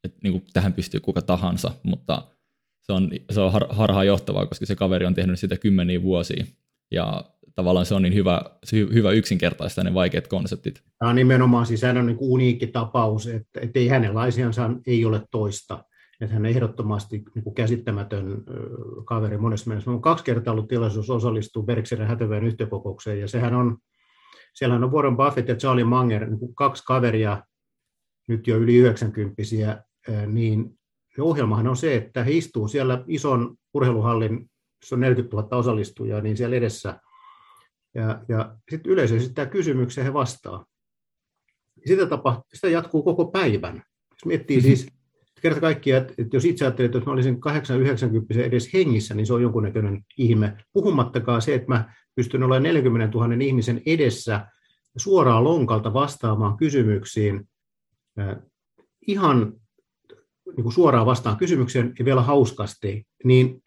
että 0.04 0.18
niin 0.22 0.32
kuin 0.32 0.44
tähän 0.52 0.72
pystyy 0.72 1.00
kuka 1.00 1.22
tahansa, 1.22 1.70
mutta 1.82 2.22
se 2.82 2.92
on, 2.92 3.10
se 3.30 3.40
on 3.40 3.52
har, 3.52 3.66
harhaan 3.70 4.06
johtavaa, 4.06 4.46
koska 4.46 4.66
se 4.66 4.76
kaveri 4.76 5.06
on 5.06 5.14
tehnyt 5.14 5.38
sitä 5.38 5.56
kymmeniä 5.56 6.02
vuosia, 6.02 6.44
ja 6.90 7.24
tavallaan 7.54 7.86
se 7.86 7.94
on 7.94 8.02
niin 8.02 8.14
hyvä, 8.14 8.42
hyvä 8.72 9.10
yksinkertaista 9.10 9.84
ne 9.84 9.94
vaikeat 9.94 10.28
konseptit. 10.28 10.82
Tämä 10.98 11.10
on 11.10 11.16
nimenomaan 11.16 11.66
siis 11.66 11.82
hän 11.82 11.96
on 11.96 12.06
niin 12.06 12.16
uniikki 12.20 12.66
tapaus, 12.66 13.26
että, 13.26 13.60
että 13.60 13.78
ei 13.78 13.88
hänen 13.88 14.14
laisiansa 14.14 14.70
ei 14.86 15.04
ole 15.04 15.22
toista. 15.30 15.84
Että 16.20 16.34
hän 16.34 16.42
on 16.42 16.46
ehdottomasti 16.46 17.22
niin 17.34 17.44
kuin 17.44 17.54
käsittämätön 17.54 18.44
kaveri 19.04 19.38
monessa 19.38 19.70
mielessä. 19.70 19.90
Mä 19.90 19.98
kaksi 20.00 20.24
kertaa 20.24 20.52
ollut 20.52 20.68
tilaisuus 20.68 21.10
osallistua 21.10 21.62
Berkshire 21.62 22.06
Hathaway 22.06 22.46
yhtiökokoukseen, 22.46 23.20
ja 23.20 23.28
sehän 23.28 23.54
on, 23.54 23.78
siellä 24.54 24.74
on 24.74 24.92
Warren 24.92 25.16
Buffett 25.16 25.48
ja 25.48 25.56
Charlie 25.56 25.84
Munger, 25.84 26.26
niin 26.26 26.38
kuin 26.38 26.54
kaksi 26.54 26.84
kaveria, 26.84 27.42
nyt 28.28 28.46
jo 28.46 28.56
yli 28.56 28.76
90 28.76 29.42
niin 30.26 30.78
ohjelmahan 31.18 31.68
on 31.68 31.76
se, 31.76 31.96
että 31.96 32.24
he 32.24 32.32
istuu 32.32 32.68
siellä 32.68 33.04
ison 33.06 33.56
urheiluhallin, 33.74 34.50
jossa 34.82 34.96
on 34.96 35.00
40 35.00 35.36
000 35.36 35.56
osallistujaa, 35.56 36.20
niin 36.20 36.36
siellä 36.36 36.56
edessä. 36.56 37.00
Ja, 37.94 38.24
ja 38.28 38.56
sitten 38.70 38.92
yleisö 38.92 39.16
esittää 39.16 39.46
kysymyksiä 39.46 40.04
he 40.04 40.12
vastaa. 40.12 40.66
Sitä, 41.86 42.06
tapahtuu, 42.06 42.44
sitä 42.54 42.68
jatkuu 42.68 43.02
koko 43.02 43.24
päivän. 43.26 43.82
Jos 44.10 44.24
miettii 44.24 44.56
mm-hmm. 44.56 44.76
siis 44.76 44.95
kerta 45.46 45.60
kaikkiaan, 45.60 46.02
että, 46.02 46.14
että 46.18 46.36
jos 46.36 46.44
itse 46.44 46.64
ajattelin, 46.64 46.86
että 46.86 46.98
jos 46.98 47.06
mä 47.06 47.12
olisin 47.12 47.40
8-90 48.36 48.40
edes 48.40 48.72
hengissä, 48.72 49.14
niin 49.14 49.26
se 49.26 49.32
on 49.32 49.42
jonkunnäköinen 49.42 50.02
ihme. 50.18 50.56
Puhumattakaan 50.72 51.42
se, 51.42 51.54
että 51.54 51.68
mä 51.68 51.94
pystyn 52.14 52.42
olemaan 52.42 52.62
40 52.62 53.18
000 53.18 53.34
ihmisen 53.40 53.82
edessä 53.86 54.46
suoraan 54.96 55.44
lonkalta 55.44 55.92
vastaamaan 55.92 56.56
kysymyksiin 56.56 57.48
ihan 59.06 59.52
niin 60.56 60.62
kuin 60.62 60.72
suoraan 60.72 61.06
vastaan 61.06 61.36
kysymykseen 61.36 61.92
ja 61.98 62.04
vielä 62.04 62.22
hauskasti, 62.22 63.06
niin 63.24 63.62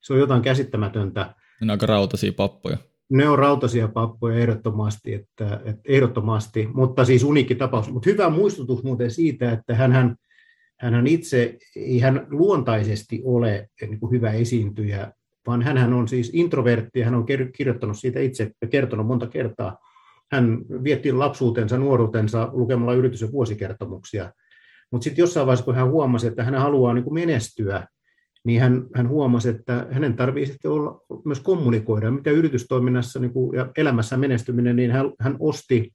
se 0.00 0.12
on 0.12 0.18
jotain 0.18 0.42
käsittämätöntä. 0.42 1.34
Ne 1.60 1.64
on 1.64 1.70
aika 1.70 1.86
rautaisia 1.86 2.32
pappoja. 2.32 2.76
Ne 3.10 3.28
on 3.28 3.38
rautaisia 3.38 3.88
pappoja 3.88 4.38
ehdottomasti, 4.38 5.14
että, 5.14 5.60
että 5.64 5.82
ehdottomasti, 5.84 6.68
mutta 6.74 7.04
siis 7.04 7.24
uniikki 7.24 7.54
tapaus. 7.54 7.90
Mutta 7.90 8.10
hyvä 8.10 8.30
muistutus 8.30 8.82
muuten 8.82 9.10
siitä, 9.10 9.52
että 9.52 9.74
hän, 9.74 10.16
hän 10.80 11.06
itse 11.06 11.58
ei 11.76 11.98
hän 11.98 12.26
luontaisesti 12.30 13.20
ole 13.24 13.68
niin 13.80 14.00
kuin 14.00 14.12
hyvä 14.12 14.30
esiintyjä, 14.30 15.12
vaan 15.46 15.62
hän 15.62 15.92
on 15.92 16.08
siis 16.08 16.30
introvertti 16.32 17.02
hän 17.02 17.14
on 17.14 17.26
kirjoittanut 17.52 17.98
siitä 17.98 18.20
itse 18.20 18.50
ja 18.62 18.68
kertonut 18.68 19.06
monta 19.06 19.26
kertaa. 19.26 19.78
Hän 20.32 20.58
vietti 20.84 21.12
lapsuutensa, 21.12 21.78
nuoruutensa 21.78 22.50
lukemalla 22.52 22.94
yritys- 22.94 23.20
ja 23.22 23.32
vuosikertomuksia. 23.32 24.32
Mutta 24.90 25.04
sitten 25.04 25.22
jossain 25.22 25.46
vaiheessa, 25.46 25.64
kun 25.64 25.74
hän 25.74 25.90
huomasi, 25.90 26.26
että 26.26 26.44
hän 26.44 26.54
haluaa 26.54 26.94
niin 26.94 27.04
kuin 27.04 27.14
menestyä, 27.14 27.86
niin 28.44 28.60
hän, 28.60 28.86
hän 28.94 29.08
huomasi, 29.08 29.48
että 29.48 29.86
hänen 29.90 30.16
tarvitsee 30.16 30.52
sitten 30.52 30.70
olla, 30.70 31.00
myös 31.24 31.40
kommunikoida, 31.40 32.10
mitä 32.10 32.30
yritystoiminnassa 32.30 33.20
niin 33.20 33.32
kuin, 33.32 33.56
ja 33.56 33.70
elämässä 33.76 34.16
menestyminen, 34.16 34.76
niin 34.76 34.90
hän, 34.90 35.12
hän 35.20 35.36
osti 35.40 35.92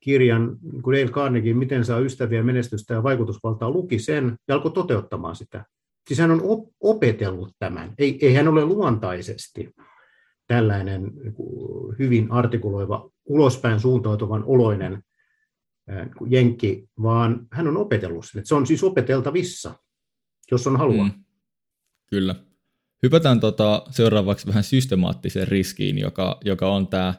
kirjan 0.00 0.58
niin 0.72 0.82
kuin 0.82 0.98
Dale 0.98 1.10
Carnegie, 1.10 1.54
Miten 1.54 1.84
saa 1.84 1.98
ystäviä, 1.98 2.42
menestystä 2.42 2.94
ja 2.94 3.02
vaikutusvaltaa, 3.02 3.70
luki 3.70 3.98
sen 3.98 4.36
ja 4.48 4.54
alkoi 4.54 4.72
toteuttamaan 4.72 5.36
sitä. 5.36 5.64
Siis 6.08 6.20
hän 6.20 6.30
on 6.30 6.42
opetellut 6.80 7.52
tämän, 7.58 7.94
ei, 7.98 8.18
ei 8.26 8.34
hän 8.34 8.48
ole 8.48 8.64
luontaisesti 8.64 9.74
tällainen 10.46 11.02
niin 11.02 11.34
hyvin 11.98 12.32
artikuloiva, 12.32 13.10
ulospäin 13.24 13.80
suuntautuvan 13.80 14.44
oloinen 14.46 15.02
jenkki, 16.28 16.88
vaan 17.02 17.46
hän 17.52 17.68
on 17.68 17.76
opetellut 17.76 18.24
sen. 18.28 18.46
Se 18.46 18.54
on 18.54 18.66
siis 18.66 18.84
opeteltavissa, 18.84 19.74
jos 20.50 20.66
on 20.66 20.76
halua. 20.76 21.04
Mm. 21.04 21.24
Kyllä. 22.06 22.34
Hypätään 23.02 23.40
tota 23.40 23.82
seuraavaksi 23.90 24.46
vähän 24.46 24.64
systemaattiseen 24.64 25.48
riskiin, 25.48 25.98
joka, 25.98 26.40
joka 26.44 26.68
on 26.68 26.88
tämä 26.88 27.14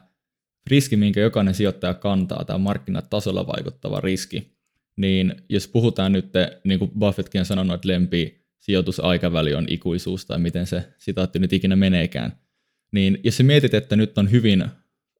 riski, 0.70 0.96
minkä 0.96 1.20
jokainen 1.20 1.54
sijoittaja 1.54 1.94
kantaa, 1.94 2.44
tämä 2.44 2.58
markkinatasolla 2.58 3.46
vaikuttava 3.46 4.00
riski. 4.00 4.56
Niin 4.96 5.34
jos 5.48 5.68
puhutaan 5.68 6.12
nyt, 6.12 6.26
niin 6.64 6.78
kuin 6.78 6.90
Buffettkin 6.98 7.38
on 7.38 7.44
sanonut, 7.44 7.74
että 7.74 7.88
lempi 7.88 8.46
sijoitusaikaväli 8.58 9.54
on 9.54 9.66
ikuisuus, 9.68 10.26
tai 10.26 10.38
miten 10.38 10.66
se 10.66 10.84
sitaatti 10.98 11.38
nyt 11.38 11.52
ikinä 11.52 11.76
meneekään, 11.76 12.32
niin 12.92 13.20
jos 13.24 13.36
sä 13.36 13.42
mietit, 13.42 13.74
että 13.74 13.96
nyt 13.96 14.18
on 14.18 14.30
hyvin 14.30 14.64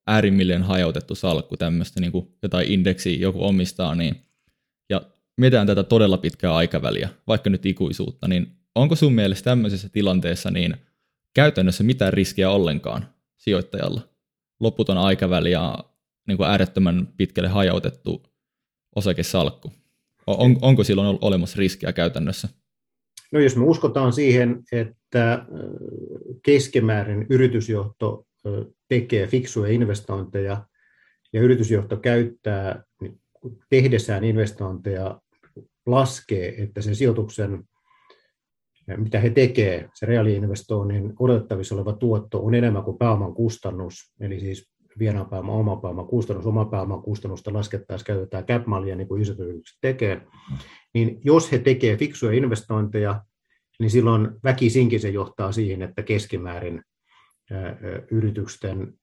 äärimmilleen 0.07 0.63
hajautettu 0.63 1.15
salkku, 1.15 1.57
tämmöistä 1.57 2.01
niin 2.01 2.13
kuin 2.13 2.29
jotain 2.43 2.73
indeksiä 2.73 3.17
joku 3.17 3.45
omistaa, 3.45 3.95
niin, 3.95 4.17
ja 4.89 5.03
mietitään 5.37 5.67
tätä 5.67 5.83
todella 5.83 6.19
pitkää 6.19 6.55
aikaväliä, 6.55 7.09
vaikka 7.27 7.51
nyt 7.51 7.67
ikuisuutta, 7.67 8.29
niin 8.29 8.57
onko 8.75 8.97
sun 8.97 9.13
mielestä 9.13 9.45
tämmöisessä 9.45 9.89
tilanteessa 9.89 10.51
niin 10.51 10.77
käytännössä 11.35 11.85
mitään 11.85 12.13
riskiä 12.13 12.51
ollenkaan 12.51 13.09
sijoittajalla? 13.37 14.09
Loputon 14.61 14.99
aikaväli 14.99 15.51
ja 15.51 15.85
niin 16.29 16.37
kuin 16.37 16.51
äärettömän 16.51 17.09
pitkälle 17.17 17.49
hajautettu 17.49 18.23
osakesalkku. 18.97 19.73
On, 20.27 20.57
onko 20.63 20.85
silloin 20.85 21.19
olemassa 21.21 21.59
riskiä 21.59 21.93
käytännössä? 21.93 22.49
No 23.33 23.41
jos 23.41 23.57
me 23.57 23.65
uskotaan 23.65 24.13
siihen, 24.13 24.63
että 24.73 25.47
keskimäärin 26.43 27.27
yritysjohto 27.31 28.27
tekee 28.89 29.27
fiksuja 29.27 29.73
investointeja 29.73 30.67
ja 31.33 31.41
yritysjohto 31.41 31.97
käyttää 31.97 32.85
niin 33.01 33.21
tehdessään 33.69 34.25
investointeja 34.25 35.21
laskee, 35.87 36.63
että 36.63 36.83
se 36.83 36.95
sijoituksen, 36.95 37.65
mitä 38.97 39.21
he 39.21 39.31
tekevät, 39.31 39.91
se 39.95 40.07
reaaliinvestoinnin 40.07 41.13
odotettavissa 41.19 41.75
oleva 41.75 41.93
tuotto 41.93 42.45
on 42.45 42.55
enemmän 42.55 42.83
kuin 42.83 42.99
pääoman 42.99 43.35
kustannus, 43.35 44.15
eli 44.21 44.41
siis 44.41 44.71
vieraan 44.99 45.27
pääoman, 45.27 45.55
oma 45.55 45.77
pääoman 45.77 46.07
kustannus, 46.07 46.47
oma 46.47 46.65
pääoman 46.65 47.03
kustannusta 47.03 47.53
laskettaessa 47.53 48.05
käytetään 48.05 48.45
cap-mallia, 48.45 48.97
niin 48.97 49.09
kuin 49.09 49.23
isot 49.23 49.39
yritykset 49.39 49.79
tekee, 49.81 50.21
niin 50.95 51.21
jos 51.25 51.53
he 51.53 51.59
tekevät 51.59 51.99
fiksuja 51.99 52.33
investointeja, 52.33 53.23
niin 53.81 53.91
silloin 53.91 54.29
väkisinkin 54.45 55.01
se 55.01 55.09
johtaa 55.09 55.53
siihen, 55.53 55.83
että 55.83 56.03
keskimäärin 56.03 56.83
yritysten 58.11 58.95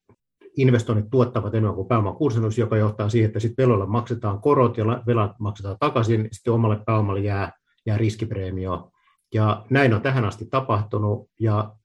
investoinnit 0.58 1.10
tuottavat 1.12 1.54
enemmän 1.56 1.76
kuin 1.76 1.88
pääoman 1.88 2.16
kustannus, 2.16 2.58
joka 2.58 2.78
johtaa 2.78 3.10
siihen, 3.10 3.28
että 3.28 3.40
sitten 3.40 3.64
velolle 3.64 3.86
maksetaan 3.86 4.42
korot 4.42 4.78
ja 4.78 4.86
velat 5.08 5.40
maksetaan 5.40 5.78
takaisin, 5.80 6.28
sitten 6.32 6.54
omalle 6.54 6.80
pääomalle 6.86 7.20
jää, 7.20 7.52
jää 7.86 7.98
riskipreemio. 7.98 8.92
Ja 9.34 9.66
näin 9.70 9.94
on 9.94 10.02
tähän 10.02 10.26
asti 10.26 10.46
tapahtunut, 10.46 11.30
ja 11.40 11.76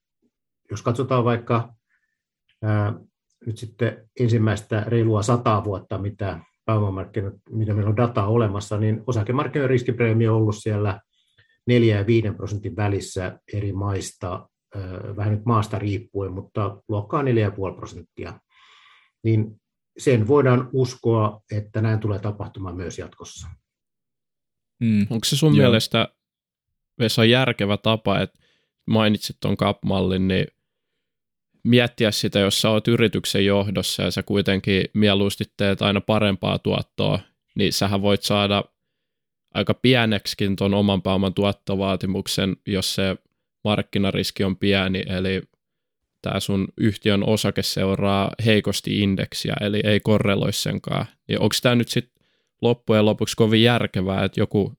jos 0.71 0.81
katsotaan 0.81 1.23
vaikka 1.23 1.73
ää, 2.63 2.93
nyt 3.45 3.57
sitten 3.57 4.09
ensimmäistä 4.19 4.83
reilua 4.87 5.21
sataa 5.21 5.63
vuotta, 5.63 5.97
mitä 5.97 6.39
pääomamarkkinat, 6.65 7.33
mitä 7.49 7.73
meillä 7.73 7.89
on 7.89 7.97
dataa 7.97 8.27
olemassa, 8.27 8.77
niin 8.77 9.03
osakemarkkinoiden 9.07 9.69
riskipreemio 9.69 10.35
on 10.35 10.41
ollut 10.41 10.55
siellä 10.57 11.01
4 11.67 11.97
ja 11.97 12.07
5 12.07 12.31
prosentin 12.31 12.75
välissä 12.75 13.39
eri 13.53 13.73
maista 13.73 14.49
vähän 15.15 15.33
nyt 15.33 15.45
maasta 15.45 15.79
riippuen, 15.79 16.33
mutta 16.33 16.81
luokkaa 16.87 17.21
4,5 17.21 17.27
prosenttia, 17.75 18.39
niin 19.23 19.61
sen 19.97 20.27
voidaan 20.27 20.69
uskoa, 20.73 21.41
että 21.51 21.81
näin 21.81 21.99
tulee 21.99 22.19
tapahtumaan 22.19 22.75
myös 22.75 22.99
jatkossa. 22.99 23.47
Mm. 24.79 25.01
Onko 25.09 25.25
se 25.25 25.35
sun 25.35 25.55
Joo. 25.55 25.63
mielestä 25.63 26.07
Vesa 26.99 27.25
järkevä 27.25 27.77
tapa, 27.77 28.19
että 28.19 28.39
mainitsit 28.85 29.37
tuon 29.39 29.57
CAP-mallin, 29.57 30.27
niin 30.27 30.47
miettiä 31.63 32.11
sitä, 32.11 32.39
jos 32.39 32.61
sä 32.61 32.69
oot 32.69 32.87
yrityksen 32.87 33.45
johdossa 33.45 34.03
ja 34.03 34.11
sä 34.11 34.23
kuitenkin 34.23 34.85
mieluusti 34.93 35.43
teet 35.57 35.81
aina 35.81 36.01
parempaa 36.01 36.59
tuottoa, 36.59 37.19
niin 37.55 37.73
sähän 37.73 38.01
voit 38.01 38.23
saada 38.23 38.63
aika 39.53 39.73
pieneksikin 39.73 40.55
tuon 40.55 40.73
oman 40.73 41.01
pääoman 41.01 41.33
tuottovaatimuksen, 41.33 42.57
jos 42.67 42.95
se 42.95 43.15
markkinariski 43.63 44.43
on 44.43 44.57
pieni, 44.57 45.03
eli 45.07 45.41
tämä 46.21 46.39
sun 46.39 46.67
yhtiön 46.77 47.29
osake 47.29 47.63
seuraa 47.63 48.31
heikosti 48.45 48.99
indeksiä, 48.99 49.55
eli 49.61 49.81
ei 49.83 49.99
korreloi 49.99 50.53
senkaan. 50.53 51.05
Niin 51.27 51.39
onko 51.39 51.55
tämä 51.61 51.75
nyt 51.75 51.89
sitten 51.89 52.25
loppujen 52.61 53.05
lopuksi 53.05 53.35
kovin 53.35 53.63
järkevää, 53.63 54.23
että 54.23 54.39
joku 54.39 54.73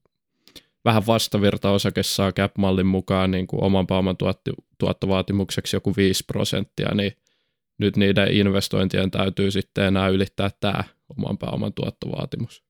vähän 0.85 1.07
vastavirta 1.07 1.71
osake 1.71 2.03
saa 2.03 2.31
CAP-mallin 2.31 2.85
mukaan 2.85 3.31
niin 3.31 3.47
kuin 3.47 3.63
oman 3.63 3.87
pääoman 3.87 4.17
tuotti, 4.17 4.51
tuottovaatimukseksi 4.77 5.75
joku 5.75 5.93
5 5.97 6.23
prosenttia, 6.27 6.95
niin 6.95 7.11
nyt 7.77 7.97
niiden 7.97 8.31
investointien 8.31 9.11
täytyy 9.11 9.51
sitten 9.51 9.85
enää 9.85 10.07
ylittää 10.07 10.49
tämä 10.59 10.83
oman 11.17 11.37
pääoman 11.37 11.73
tuottovaatimus. 11.73 12.63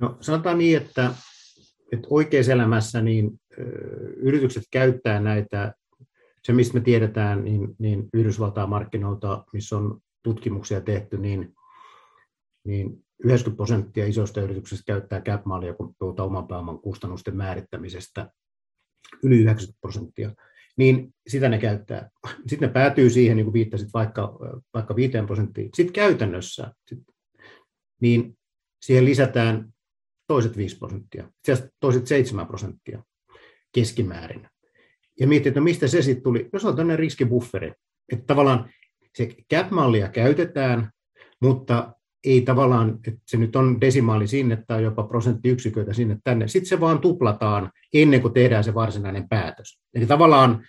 No 0.00 0.16
sanotaan 0.20 0.58
niin, 0.58 0.76
että 0.76 1.10
että 1.92 2.08
oikeassa 2.10 2.52
elämässä 2.52 3.02
niin 3.02 3.40
yritykset 4.16 4.62
käyttää 4.70 5.20
näitä, 5.20 5.74
se 6.44 6.52
mistä 6.52 6.74
me 6.74 6.80
tiedetään, 6.80 7.44
niin, 7.44 7.76
niin 7.78 8.08
Yhdysvaltain 8.14 8.68
markkinoilta, 8.68 9.44
missä 9.52 9.76
on 9.76 10.00
tutkimuksia 10.22 10.80
tehty, 10.80 11.18
niin, 11.18 11.54
niin 12.64 13.04
90 13.24 13.56
prosenttia 13.56 14.06
isoista 14.06 14.40
yrityksistä 14.40 14.84
käyttää 14.86 15.20
CAP-mallia, 15.20 15.74
kun 15.74 15.94
puhutaan 15.98 16.26
oman 16.26 16.48
pääoman 16.48 16.78
kustannusten 16.78 17.36
määrittämisestä, 17.36 18.30
yli 19.22 19.36
90 19.36 19.80
prosenttia, 19.80 20.34
niin 20.76 21.14
sitä 21.26 21.48
ne 21.48 21.58
käyttää. 21.58 22.10
Sitten 22.46 22.68
ne 22.68 22.72
päätyy 22.72 23.10
siihen, 23.10 23.36
niin 23.36 23.44
kuin 23.44 23.54
viittasit, 23.54 23.88
vaikka, 23.94 24.38
vaikka 24.74 24.96
5 24.96 25.12
prosenttiin. 25.26 25.70
Sitten 25.74 25.92
käytännössä, 25.92 26.72
sit, 26.88 26.98
niin 28.00 28.38
siihen 28.82 29.04
lisätään 29.04 29.72
toiset 30.26 30.56
5 30.56 30.78
prosenttia, 30.78 31.30
toiset 31.80 32.06
7 32.06 32.46
prosenttia 32.46 33.02
keskimäärin. 33.72 34.48
Ja 35.20 35.26
mietin, 35.26 35.48
että 35.48 35.60
no 35.60 35.64
mistä 35.64 35.88
se 35.88 36.02
sitten 36.02 36.22
tuli? 36.22 36.48
No 36.52 36.58
se 36.58 36.68
on 36.68 36.76
tämmöinen 36.76 36.98
riskibufferi. 36.98 37.72
Että 38.12 38.24
tavallaan 38.26 38.70
se 39.14 39.28
cap-mallia 39.54 40.08
käytetään, 40.08 40.90
mutta 41.40 41.92
ei 42.24 42.42
tavallaan, 42.42 42.90
että 43.08 43.22
se 43.26 43.36
nyt 43.36 43.56
on 43.56 43.80
desimaali 43.80 44.26
sinne 44.26 44.58
tai 44.66 44.82
jopa 44.82 45.02
prosenttiyksiköitä 45.02 45.92
sinne 45.92 46.18
tänne. 46.24 46.48
Sitten 46.48 46.68
se 46.68 46.80
vaan 46.80 46.98
tuplataan 46.98 47.70
ennen 47.94 48.22
kuin 48.22 48.34
tehdään 48.34 48.64
se 48.64 48.74
varsinainen 48.74 49.28
päätös. 49.28 49.80
Eli 49.94 50.06
tavallaan 50.06 50.64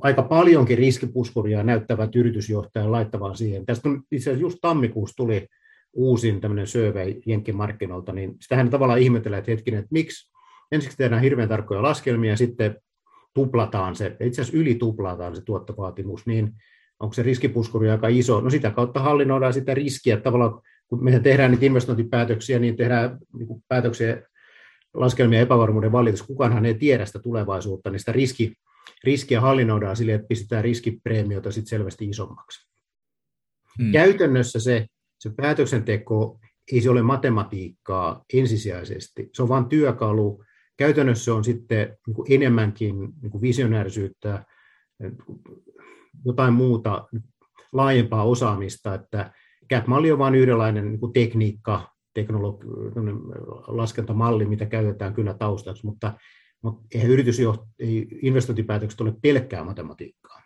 aika 0.00 0.22
paljonkin 0.22 0.78
riskipuskuria 0.78 1.62
näyttävät 1.62 2.16
yritysjohtajan 2.16 2.92
laittavan 2.92 3.36
siihen. 3.36 3.66
Tästä 3.66 3.88
on 3.88 4.02
itse 4.12 4.30
asiassa 4.30 4.42
just 4.42 4.58
tammikuussa 4.60 5.16
tuli 5.16 5.46
uusin 5.92 6.40
tämmöinen 6.40 6.66
survey 6.66 7.20
jenkkimarkkinoilta, 7.26 8.12
niin 8.12 8.36
sitähän 8.40 8.70
tavallaan 8.70 9.00
ihmetellään, 9.00 9.38
että 9.38 9.50
hetkinen, 9.50 9.80
että 9.80 9.92
miksi 9.92 10.30
ensiksi 10.72 10.96
tehdään 10.96 11.22
hirveän 11.22 11.48
tarkkoja 11.48 11.82
laskelmia 11.82 12.30
ja 12.30 12.36
sitten 12.36 12.76
tuplataan 13.34 13.96
se, 13.96 14.16
itse 14.20 14.42
asiassa 14.42 14.58
yli 14.58 14.74
tuplataan 14.74 15.36
se 15.36 15.42
tuottovaatimus, 15.42 16.26
niin 16.26 16.52
onko 17.00 17.12
se 17.12 17.22
riskipuskuri 17.22 17.90
aika 17.90 18.08
iso? 18.08 18.40
No 18.40 18.50
sitä 18.50 18.70
kautta 18.70 19.00
hallinnoidaan 19.00 19.52
sitä 19.52 19.74
riskiä, 19.74 20.14
että 20.14 20.24
tavallaan 20.24 20.60
kun 20.90 21.04
me 21.04 21.20
tehdään 21.20 21.50
niitä 21.50 21.66
investointipäätöksiä, 21.66 22.58
niin 22.58 22.76
tehdään 22.76 23.18
niin 23.32 23.64
päätöksiä 23.68 24.22
laskelmia 24.94 25.40
epävarmuuden 25.40 25.92
valitus, 25.92 26.22
kukaanhan 26.22 26.66
ei 26.66 26.74
tiedä 26.74 27.06
sitä 27.06 27.18
tulevaisuutta, 27.18 27.90
niin 27.90 28.00
sitä 28.00 28.12
riski, 28.12 28.54
riskiä 29.04 29.40
hallinnoidaan 29.40 29.96
sille, 29.96 30.14
että 30.14 30.26
pistetään 30.28 30.64
riskipreemiota 30.64 31.52
sitten 31.52 31.70
selvästi 31.70 32.08
isommaksi. 32.08 32.68
Hmm. 33.78 33.92
Käytännössä 33.92 34.60
se, 34.60 34.86
se 35.18 35.30
päätöksenteko 35.36 36.40
ei 36.72 36.80
se 36.80 36.90
ole 36.90 37.02
matematiikkaa 37.02 38.24
ensisijaisesti, 38.32 39.30
se 39.34 39.42
on 39.42 39.48
vain 39.48 39.64
työkalu. 39.64 40.44
Käytännössä 40.76 41.34
on 41.34 41.44
sitten 41.44 41.96
niin 42.06 42.14
kuin 42.14 42.32
enemmänkin 42.32 42.96
niin 43.22 43.30
kuin 43.30 43.42
visionäärisyyttä, 43.42 44.44
jotain 46.24 46.52
muuta 46.52 47.08
laajempaa 47.72 48.24
osaamista, 48.24 48.94
että 48.94 49.32
CAP-malli 49.70 50.12
on 50.12 50.18
vain 50.18 50.34
yhdenlainen 50.34 50.88
niin 50.88 51.00
kuin 51.00 51.12
tekniikka, 51.12 51.94
teknologi- 52.14 52.66
laskentamalli, 53.66 54.44
mitä 54.44 54.66
käytetään 54.66 55.14
kyllä 55.14 55.34
taustaksi, 55.34 55.86
mutta, 55.86 56.12
mutta 56.62 56.82
eihän 56.94 57.10
yritysjoht- 57.10 57.66
ei 57.78 58.08
investointipäätökset 58.22 59.00
ole 59.00 59.14
pelkkää 59.22 59.64
matematiikkaa. 59.64 60.42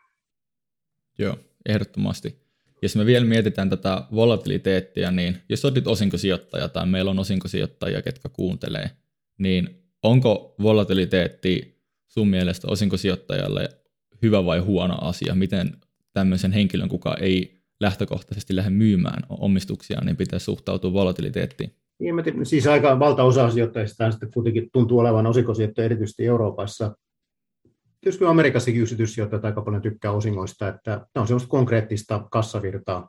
Joo, 1.18 1.36
ehdottomasti. 1.66 2.44
Jos 2.82 2.96
me 2.96 3.06
vielä 3.06 3.26
mietitään 3.26 3.70
tätä 3.70 4.04
volatiliteettia, 4.14 5.10
niin 5.10 5.36
jos 5.48 5.64
olet 5.64 5.86
osinkosijoittaja 5.86 6.68
tai 6.68 6.86
meillä 6.86 7.10
on 7.10 7.18
osinkosijoittajia, 7.18 8.02
ketkä 8.02 8.28
kuuntelee, 8.28 8.90
niin 9.38 9.82
onko 10.02 10.54
volatiliteetti 10.62 11.82
sun 12.06 12.28
mielestä 12.28 12.66
osinkosijoittajalle 12.70 13.68
hyvä 14.22 14.44
vai 14.44 14.58
huono 14.58 14.98
asia? 15.00 15.34
Miten 15.34 15.76
tämmöisen 16.12 16.52
henkilön, 16.52 16.88
kuka 16.88 17.16
ei 17.20 17.63
lähtökohtaisesti 17.84 18.56
lähde 18.56 18.70
myymään 18.70 19.22
omistuksia, 19.28 20.00
niin 20.04 20.16
pitäisi 20.16 20.44
suhtautua 20.44 20.92
volatiliteettiin? 20.92 21.74
Niin, 21.98 22.46
siis 22.46 22.66
aika 22.66 22.98
valtaosa 22.98 23.50
sijoittajista 23.50 24.10
sitten 24.10 24.30
kuitenkin 24.34 24.68
tuntuu 24.72 24.98
olevan 24.98 25.26
osinkosijoittajia 25.26 25.84
erityisesti 25.84 26.26
Euroopassa. 26.26 26.96
Tietysti 28.00 28.24
Amerikassakin 28.24 28.82
yksityissijoittajat 28.82 29.44
aika 29.44 29.62
paljon 29.62 29.82
tykkää 29.82 30.12
osingoista, 30.12 30.68
että 30.68 31.06
ne 31.14 31.20
on 31.20 31.26
semmoista 31.26 31.48
konkreettista 31.48 32.26
kassavirtaa, 32.30 33.08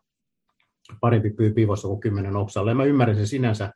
parempi 1.01 1.29
pyy 1.29 1.53
piivossa 1.53 1.87
kuin 1.87 1.99
kymmenen 1.99 2.35
oksalle. 2.35 2.71
Ja 2.71 2.75
mä 2.75 2.83
ymmärrän 2.83 3.17
sen 3.17 3.27
sinänsä, 3.27 3.73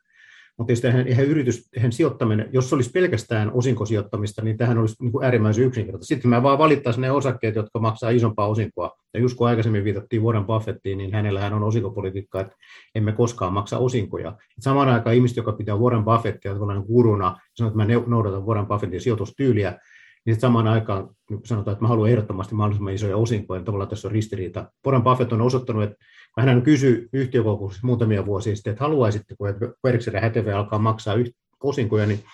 mutta 0.58 0.72
jos 0.72 0.84
eihän, 0.84 1.06
eihän 1.06 1.26
yritys, 1.26 1.68
eihän 1.76 1.92
sijoittaminen, 1.92 2.48
jos 2.52 2.68
se 2.68 2.74
olisi 2.74 2.90
pelkästään 2.90 3.52
osinkosijoittamista, 3.52 4.42
niin 4.42 4.56
tähän 4.56 4.78
olisi 4.78 4.96
niin 5.00 5.12
kuin 5.12 5.24
äärimmäisen 5.24 5.64
yksinkertaista. 5.64 6.06
Sitten 6.06 6.28
mä 6.28 6.42
vaan 6.42 6.58
valittaisiin 6.58 7.02
ne 7.02 7.10
osakkeet, 7.10 7.54
jotka 7.54 7.78
maksaa 7.78 8.10
isompaa 8.10 8.46
osinkoa. 8.46 8.96
Ja 9.14 9.20
just 9.20 9.36
kun 9.36 9.48
aikaisemmin 9.48 9.84
viitattiin 9.84 10.22
Warren 10.22 10.44
Buffettiin, 10.44 10.98
niin 10.98 11.12
hänellähän 11.12 11.52
on 11.52 11.62
osinkopolitiikka, 11.62 12.40
että 12.40 12.56
emme 12.94 13.12
koskaan 13.12 13.52
maksa 13.52 13.78
osinkoja. 13.78 14.36
samaan 14.60 14.88
aikaan 14.88 15.16
ihmiset, 15.16 15.36
joka 15.36 15.52
pitää 15.52 15.76
Warren 15.76 16.04
Buffettia 16.04 16.54
tavallaan 16.54 16.84
guruna, 16.86 17.36
sanoo, 17.54 17.68
että 17.68 17.84
mä 17.84 18.00
noudatan 18.06 18.46
Warren 18.46 18.66
Buffettin 18.66 19.00
sijoitustyyliä, 19.00 19.70
niin 19.70 20.34
sitten 20.34 20.48
samaan 20.48 20.68
aikaan 20.68 21.08
sanotaan, 21.44 21.72
että 21.72 21.84
mä 21.84 21.88
haluan 21.88 22.10
ehdottomasti 22.10 22.54
mahdollisimman 22.54 22.92
isoja 22.92 23.16
osinkoja, 23.16 23.58
niin 23.58 23.64
tavallaan 23.64 23.88
tässä 23.88 24.08
on 24.08 24.12
ristiriita. 24.12 24.72
Warren 24.86 25.02
Buffett 25.02 25.32
on 25.32 25.40
osoittanut, 25.40 25.82
että 25.82 25.96
hän 26.38 26.62
kysyi 26.62 27.08
yhtiökokouksessa 27.12 27.86
muutamia 27.86 28.26
vuosia 28.26 28.56
sitten, 28.56 28.70
että 28.70 28.84
haluaisitteko, 28.84 29.48
että 29.48 29.66
Berkshire 29.82 30.20
Hathaway 30.20 30.52
alkaa 30.52 30.78
maksaa 30.78 31.16
osinkoja, 31.62 32.06
niin 32.06 32.24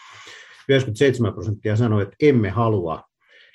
97 0.68 1.32
prosenttia 1.32 1.76
sanoi, 1.76 2.02
että 2.02 2.16
emme 2.22 2.50
halua. 2.50 3.02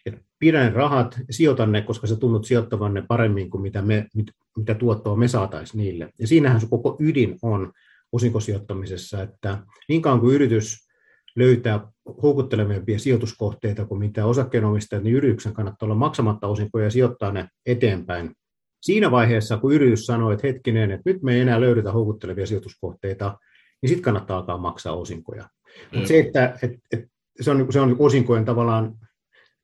Että 0.05 0.21
pidän 0.39 0.73
rahat, 0.73 1.19
sijoitan 1.29 1.71
ne, 1.71 1.81
koska 1.81 2.07
sä 2.07 2.15
tunnut 2.15 2.45
sijoittavan 2.45 2.93
ne 2.93 3.03
paremmin 3.07 3.49
kuin 3.49 3.61
mitä, 3.61 3.81
me, 3.81 4.07
mit, 4.15 4.27
mitä 4.57 4.75
tuottoa 4.75 5.15
me 5.15 5.27
saataisiin 5.27 5.81
niille. 5.81 6.09
Ja 6.19 6.27
siinähän 6.27 6.61
se 6.61 6.67
koko 6.69 6.97
ydin 6.99 7.39
on 7.41 7.71
osinkosijoittamisessa, 8.11 9.21
että 9.21 9.57
niin 9.89 10.01
kauan 10.01 10.19
kuin 10.19 10.35
yritys 10.35 10.87
löytää 11.35 11.87
houkuttelevampia 12.23 12.99
sijoituskohteita 12.99 13.85
kuin 13.85 13.99
mitä 13.99 14.25
osakkeenomistajat, 14.25 15.03
niin 15.03 15.15
yrityksen 15.15 15.53
kannattaa 15.53 15.85
olla 15.85 15.95
maksamatta 15.95 16.47
osinkoja 16.47 16.85
ja 16.85 16.91
sijoittaa 16.91 17.31
ne 17.31 17.47
eteenpäin 17.65 18.35
Siinä 18.81 19.11
vaiheessa, 19.11 19.57
kun 19.57 19.73
yritys 19.73 20.05
sanoo, 20.05 20.31
että 20.31 20.47
hetkinen, 20.47 20.91
että 20.91 21.09
nyt 21.09 21.21
me 21.21 21.33
ei 21.33 21.41
enää 21.41 21.61
löydetä 21.61 21.91
houkuttelevia 21.91 22.45
sijoituskohteita, 22.45 23.37
niin 23.81 23.89
sitten 23.89 24.03
kannattaa 24.03 24.37
alkaa 24.37 24.57
maksaa 24.57 24.93
osinkoja. 24.93 25.43
Mm. 25.43 25.97
Mutta 25.97 26.07
se, 26.07 26.19
että 26.19 26.57
et, 26.63 26.71
et, 26.91 27.05
se 27.41 27.51
on, 27.51 27.73
se 27.73 27.79
on 27.79 27.95
osinkojen 27.99 28.45
tavallaan, 28.45 28.95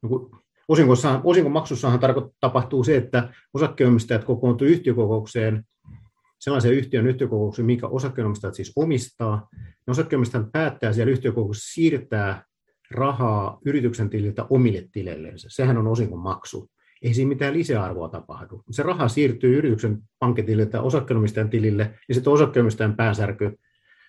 niin 0.02 0.12
osinkossa, 0.68 1.22
osinkomaksussahan 1.24 2.00
tarko, 2.00 2.32
tapahtuu 2.40 2.84
se, 2.84 2.98
että 2.98 3.34
osakkeenomistajat 3.54 4.24
kokoontuu 4.24 4.68
yhtiökokoukseen, 4.68 5.64
sellaisen 6.40 6.74
yhtiön 6.74 7.08
yhtiökokoukseen, 7.08 7.66
minkä 7.66 7.88
osakkeenomistajat 7.88 8.56
siis 8.56 8.74
omistaa. 8.76 9.50
Ja 9.88 9.92
osakkeenomistajat 9.92 10.52
päättää 10.52 10.94
siellä 10.94 11.12
yhtiökokouksessa 11.12 11.74
siirtää 11.74 12.44
rahaa 12.92 13.60
yrityksen 13.66 14.10
tililtä 14.10 14.46
omille 14.50 14.88
tileilleensä. 14.92 15.48
Sehän 15.52 15.78
on 15.78 15.88
osinkomaksu 15.88 16.70
ei 17.02 17.14
siinä 17.14 17.30
mitään 17.30 17.54
lisäarvoa 17.54 18.10
tapahdu. 18.10 18.64
Se 18.72 18.84
raha 18.84 19.08
siirtyy 19.08 19.58
yrityksen 19.58 19.98
pankkitililtä 20.20 20.82
osakkeenomistajan 20.82 21.50
tilille, 21.50 21.94
ja 22.08 22.14
sitten 22.14 22.34
osakkeenomistajan 22.34 22.96
päänsärky 22.96 23.60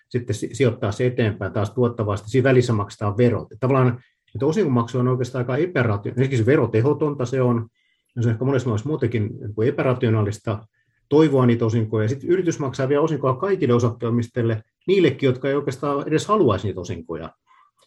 sitten 0.09 0.35
sijoittaa 0.35 0.91
se 0.91 1.05
eteenpäin 1.05 1.53
taas 1.53 1.69
tuottavasti. 1.69 2.29
Siinä 2.29 2.49
välissä 2.49 2.73
maksetaan 2.73 3.17
verot. 3.17 3.47
Tavallaan 3.59 3.99
että 4.35 4.45
osinkomaksu 4.45 4.99
on 4.99 5.07
oikeastaan 5.07 5.41
aika 5.41 5.57
epärationaalista. 5.57 6.21
Esimerkiksi 6.21 6.45
verotehotonta 6.45 7.25
se 7.25 7.41
on, 7.41 7.67
ja 8.15 8.21
se 8.21 8.29
on 8.29 8.33
ehkä 8.33 8.45
monessa 8.45 8.69
mielessä 8.69 8.89
muutenkin 8.89 9.29
epärationaalista 9.67 10.67
toivoa 11.09 11.45
niitä 11.45 11.65
osinkoja. 11.65 12.07
Sitten 12.07 12.29
yritys 12.29 12.59
maksaa 12.59 12.89
vielä 12.89 13.01
osinkoa 13.01 13.35
kaikille 13.35 13.73
osakkeenomistajille, 13.73 14.63
niillekin, 14.87 15.27
jotka 15.27 15.49
ei 15.49 15.55
oikeastaan 15.55 16.07
edes 16.07 16.27
haluaisi 16.27 16.67
niitä 16.67 16.79
osinkoja. 16.79 17.29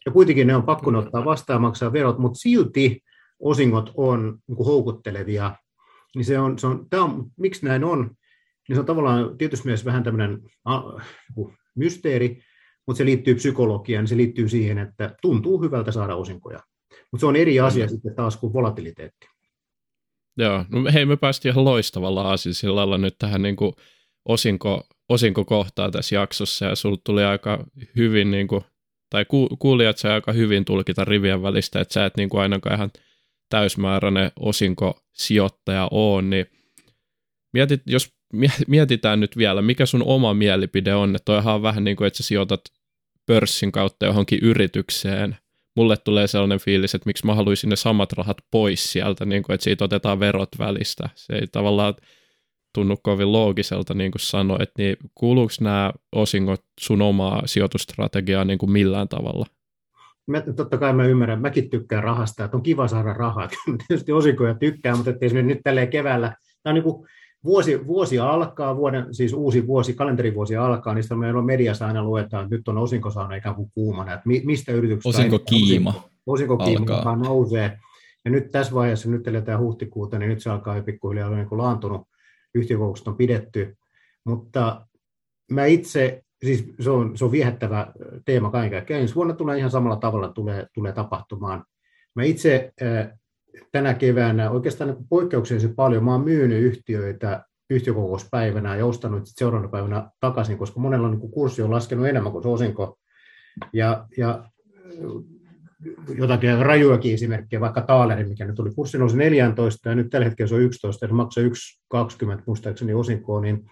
Ja 0.07 0.13
kuitenkin 0.13 0.47
ne 0.47 0.57
on 0.57 0.63
pakko 0.63 0.91
ottaa 0.99 1.25
vastaan 1.25 1.63
maksaa 1.63 1.93
verot, 1.93 2.19
mutta 2.19 2.39
silti 2.39 3.03
osingot 3.43 3.93
on 3.97 4.39
niin 4.49 4.57
kuin 4.57 4.67
houkuttelevia, 4.67 5.57
niin 6.15 6.25
se 6.25 6.39
on, 6.39 6.59
se 6.59 6.67
on, 6.67 6.87
tämä 6.91 7.05
on, 7.05 7.27
miksi 7.37 7.67
näin 7.67 7.85
on, 7.85 8.11
niin 8.69 8.77
se 8.77 8.81
on 8.81 8.87
tavallaan 8.87 9.39
tietysti 9.39 9.67
myös 9.67 9.85
vähän 9.85 10.03
tämmöinen 10.03 10.39
niin 11.37 11.57
mysteeri, 11.75 12.43
mutta 12.87 12.99
se 12.99 13.05
liittyy 13.05 13.35
psykologiaan, 13.35 14.03
niin 14.03 14.09
se 14.09 14.17
liittyy 14.17 14.49
siihen, 14.49 14.79
että 14.79 15.15
tuntuu 15.23 15.63
hyvältä 15.63 15.93
saada 15.93 16.17
osinkoja. 16.17 16.61
Mutta 17.13 17.21
se 17.21 17.27
on 17.27 17.37
eri 17.37 17.61
asia 17.61 17.87
mm. 17.87 17.91
sitten 17.91 18.15
taas 18.15 18.37
kuin 18.37 18.53
volatiliteetti. 18.53 19.27
Joo, 20.37 20.65
no 20.71 20.91
hei 20.93 21.07
me 21.07 21.17
päästiin 21.17 21.53
ihan 21.53 21.65
loistavalla 21.65 22.37
sillä 22.37 22.77
lailla 22.77 22.99
nyt 22.99 23.15
tähän 23.19 23.43
niin 23.43 23.57
kuin 23.57 23.73
osinko, 24.25 24.83
osinkokohtaa 25.09 25.91
tässä 25.91 26.15
jaksossa 26.15 26.65
ja 26.65 26.75
sulla 26.75 26.99
tuli 27.05 27.25
aika 27.25 27.65
hyvin, 27.97 28.31
niin 28.31 28.49
kuin, 28.49 28.65
tai 29.11 29.25
ku, 29.25 29.49
kuulijat 29.59 29.99
sai 29.99 30.13
aika 30.13 30.33
hyvin 30.33 30.65
tulkita 30.65 31.05
rivien 31.05 31.43
välistä, 31.43 31.81
että 31.81 31.95
sä 31.95 32.05
et 32.05 32.17
niin 32.17 32.29
kuin 32.29 32.41
ainakaan 32.41 32.77
ihan 32.77 32.91
täysmääräinen 33.53 34.33
osinkosijoittaja 34.41 35.89
on, 35.91 36.31
niin 36.31 36.47
mietit, 37.53 37.83
jos 37.87 38.15
mietitään 38.67 39.21
nyt 39.21 39.37
vielä, 39.37 39.63
mikä 39.63 39.87
sun 39.87 40.03
oma 40.03 40.35
mielipide 40.35 40.95
on, 40.95 41.17
että 41.17 41.25
toihan 41.25 41.55
on 41.55 41.63
vähän 41.63 41.85
niin 41.85 41.97
kuin, 41.97 42.07
että 42.07 42.17
sä 42.17 42.23
sijoitat 42.23 42.61
pörssin 43.27 43.73
kautta 43.73 44.07
johonkin 44.07 44.39
yritykseen. 44.43 45.37
Mulle 45.77 45.97
tulee 45.97 46.27
sellainen 46.27 46.61
fiilis, 46.61 46.95
että 46.95 47.07
miksi 47.07 47.27
mä 47.27 47.35
haluaisin 47.35 47.71
ne 47.71 47.77
samat 47.77 48.13
rahat 48.13 48.37
pois 48.51 48.93
sieltä, 48.93 49.25
niin 49.25 49.43
kuin, 49.43 49.55
että 49.55 49.65
siitä 49.65 49.85
otetaan 49.85 50.21
verot 50.21 50.49
välistä. 50.59 51.09
Se 51.15 51.33
ei 51.33 51.47
tavallaan 51.47 51.95
tunnu 52.75 52.97
kovin 53.03 53.33
loogiselta, 53.33 53.95
niin 53.95 54.11
kuin 54.11 54.21
sanoit, 54.21 54.71
niin 54.79 54.97
kuuluuko 55.15 55.53
nämä 55.61 55.93
osingot 56.13 56.65
sun 56.81 57.03
omaa 57.03 57.43
sijoitustrategiaa 57.47 58.45
niin 58.45 58.59
kuin 58.59 58.73
millään 58.73 59.09
tavalla? 59.09 59.47
Mä, 60.27 60.43
totta 60.57 60.79
kai 60.79 60.93
mä 60.93 61.07
ymmärrän, 61.07 61.41
mäkin 61.41 61.71
tykkään 61.71 62.03
rahasta, 62.03 62.45
että 62.45 62.57
on 62.57 62.63
kiva 62.63 62.89
saada 62.89 63.13
rahaa, 63.13 63.49
tietysti 63.89 64.13
osinkoja 64.13 64.55
tykkää, 64.55 64.97
mutta 64.97 65.11
ettei 65.11 65.43
nyt 65.43 65.61
tälleen 65.65 65.89
keväällä, 65.89 66.37
tämä 66.63 66.71
on 66.71 66.75
niin 66.75 66.85
kuin 66.85 67.07
vuosi, 67.45 67.87
vuosi 67.87 68.19
alkaa, 68.19 68.77
vuoden, 68.77 69.15
siis 69.15 69.33
uusi 69.33 69.67
vuosi, 69.67 69.95
kalenterivuosi 69.95 70.57
alkaa, 70.57 70.95
niin 70.95 71.19
meillä 71.19 71.39
on 71.39 71.47
mediassa 71.47 71.87
aina 71.87 72.05
luetaan, 72.05 72.45
että 72.45 72.57
nyt 72.57 72.69
on 72.69 72.79
osinkosauna 72.79 73.35
ikään 73.35 73.55
kuin 73.55 73.71
kuumana, 73.75 74.13
että 74.13 74.29
mistä 74.45 74.73
yrityksestä 74.73 75.19
osinkokiima, 75.19 76.09
osinkokiima 76.27 76.95
alkaa. 76.95 77.17
nousee. 77.17 77.79
Ja 78.25 78.31
nyt 78.31 78.51
tässä 78.51 78.75
vaiheessa, 78.75 79.11
nyt 79.11 79.29
eletään 79.29 79.61
huhtikuuta, 79.61 80.19
niin 80.19 80.29
nyt 80.29 80.43
se 80.43 80.51
alkaa 80.51 80.77
jo 80.77 80.83
pikkuhiljaa 80.83 81.29
olla 81.29 81.37
niin 81.37 81.49
laantunut, 81.51 82.09
yhtiökokoukset 82.55 83.09
on 83.09 83.17
pidetty, 83.17 83.77
mutta 84.25 84.87
mä 85.51 85.65
itse, 85.67 86.23
siis 86.45 86.65
se 86.81 86.91
on, 86.91 87.17
se 87.17 87.25
on 87.25 87.33
viehättävä 87.33 87.93
teema 88.25 88.51
kaiken 88.51 88.71
kaikkiaan. 88.71 89.03
Ensi 89.03 89.15
vuonna 89.15 89.35
tulee 89.35 89.59
ihan 89.59 89.71
samalla 89.71 89.97
tavalla 89.97 90.29
tulee, 90.29 90.67
tulee 90.75 90.93
tapahtumaan. 90.93 91.65
Mä 92.15 92.23
itse 92.23 92.73
tänä 93.73 93.95
keväänä 93.95 94.51
oikeastaan 94.51 94.91
niin 94.91 95.09
poikkeuksellisen 95.09 95.75
paljon, 95.75 96.05
mä 96.05 96.13
oon 96.13 96.25
myynyt 96.25 96.63
yhtiöitä 96.63 97.45
yhtiökokouspäivänä 97.71 98.77
ja 98.77 98.87
ostanut 98.87 99.23
seuraavana 99.27 99.71
päivänä 99.71 100.11
takaisin, 100.21 100.59
koska 100.59 100.81
monella 100.81 101.09
niin 101.09 101.31
kurssi 101.31 101.63
on 101.63 101.71
laskenut 101.71 102.07
enemmän 102.07 102.33
kuin 102.33 102.43
se 102.43 102.49
osinko. 102.49 102.99
Ja, 103.73 104.07
ja 104.17 104.45
jotakin 106.19 106.59
rajuakin 106.59 107.15
esimerkkejä, 107.15 107.61
vaikka 107.61 107.81
Taalerin, 107.81 108.29
mikä 108.29 108.47
nyt 108.47 108.55
tuli 108.55 108.75
kurssi 108.75 108.99
nousi 108.99 109.17
14 109.17 109.89
ja 109.89 109.95
nyt 109.95 110.11
tällä 110.11 110.25
hetkellä 110.25 110.49
se 110.49 110.55
on 110.55 110.61
11 110.61 111.05
ja 111.05 111.09
se 111.09 111.15
maksaa 111.15 111.45
1,20 111.95 112.43
muistaakseni 112.47 112.95
osinkoon, 112.95 113.43
niin 113.43 113.65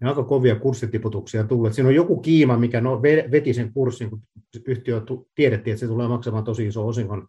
ja 0.00 0.08
aika 0.08 0.24
kovia 0.24 0.56
kurssitiputuksia 0.56 1.44
tullut. 1.44 1.72
Siinä 1.72 1.88
on 1.88 1.94
joku 1.94 2.20
kiima, 2.20 2.58
mikä 2.58 2.80
no, 2.80 3.02
veti 3.02 3.54
sen 3.54 3.72
kurssin, 3.72 4.10
kun 4.10 4.22
yhtiö 4.66 5.02
tiedettiin, 5.34 5.72
että 5.72 5.80
se 5.80 5.86
tulee 5.86 6.08
maksamaan 6.08 6.44
tosi 6.44 6.66
iso 6.66 6.88
osinkon. 6.88 7.28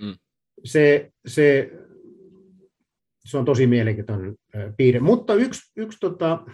Mm. 0.00 0.14
Se, 0.64 1.12
se, 1.26 1.70
se 3.24 3.38
on 3.38 3.44
tosi 3.44 3.66
mielenkiintoinen 3.66 4.36
piirre. 4.76 5.00
Mutta 5.00 5.34
yksi, 5.34 5.72
yksi 5.76 5.98
tota, 6.00 6.44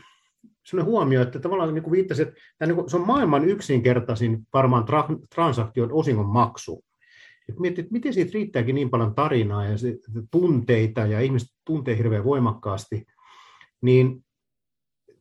sellainen 0.65 0.91
huomio, 0.91 1.23
että 1.23 1.39
tavallaan 1.39 1.75
niin 1.75 1.83
kuin 1.83 1.93
viittasit, 1.93 2.29
että 2.29 2.67
niin 2.67 2.75
kuin, 2.75 2.91
se 2.91 2.97
on 2.97 3.07
maailman 3.07 3.45
yksinkertaisin 3.45 4.47
varmaan 4.53 4.85
tra- 4.85 5.27
transaktion 5.35 5.93
osingon 5.93 6.27
maksu. 6.27 6.85
Et 7.49 7.59
mietit, 7.59 7.91
miten 7.91 8.13
siitä 8.13 8.31
riittääkin 8.35 8.75
niin 8.75 8.91
paljon 8.91 9.15
tarinaa 9.15 9.65
ja 9.65 9.79
se, 9.79 9.99
tunteita 10.31 11.01
ja 11.01 11.21
ihmiset 11.21 11.49
tuntee 11.65 11.97
hirveän 11.97 12.25
voimakkaasti, 12.25 13.07
niin 13.81 14.25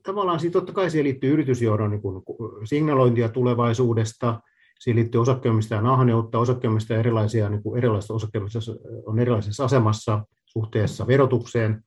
tavallaan 0.03 0.39
siitä 0.39 0.53
totta 0.53 0.73
kai 0.73 0.89
siihen 0.89 1.03
liittyy 1.03 1.33
yritysjohdon 1.33 1.91
niin 1.91 2.01
kuin 2.01 2.23
signalointia 2.63 3.29
tulevaisuudesta, 3.29 4.41
siihen 4.79 4.95
liittyy 4.95 5.21
osakkeenomistajan 5.21 5.85
ahneutta, 5.85 6.39
osakkeenomistajan 6.39 6.99
erilaisia, 6.99 7.49
niin 7.49 7.63
kuin 7.63 7.77
erilaisista 7.77 8.13
osakkeenomistajista 8.13 8.73
on 9.05 9.19
erilaisessa 9.19 9.65
asemassa 9.65 10.25
suhteessa 10.45 11.07
verotukseen. 11.07 11.83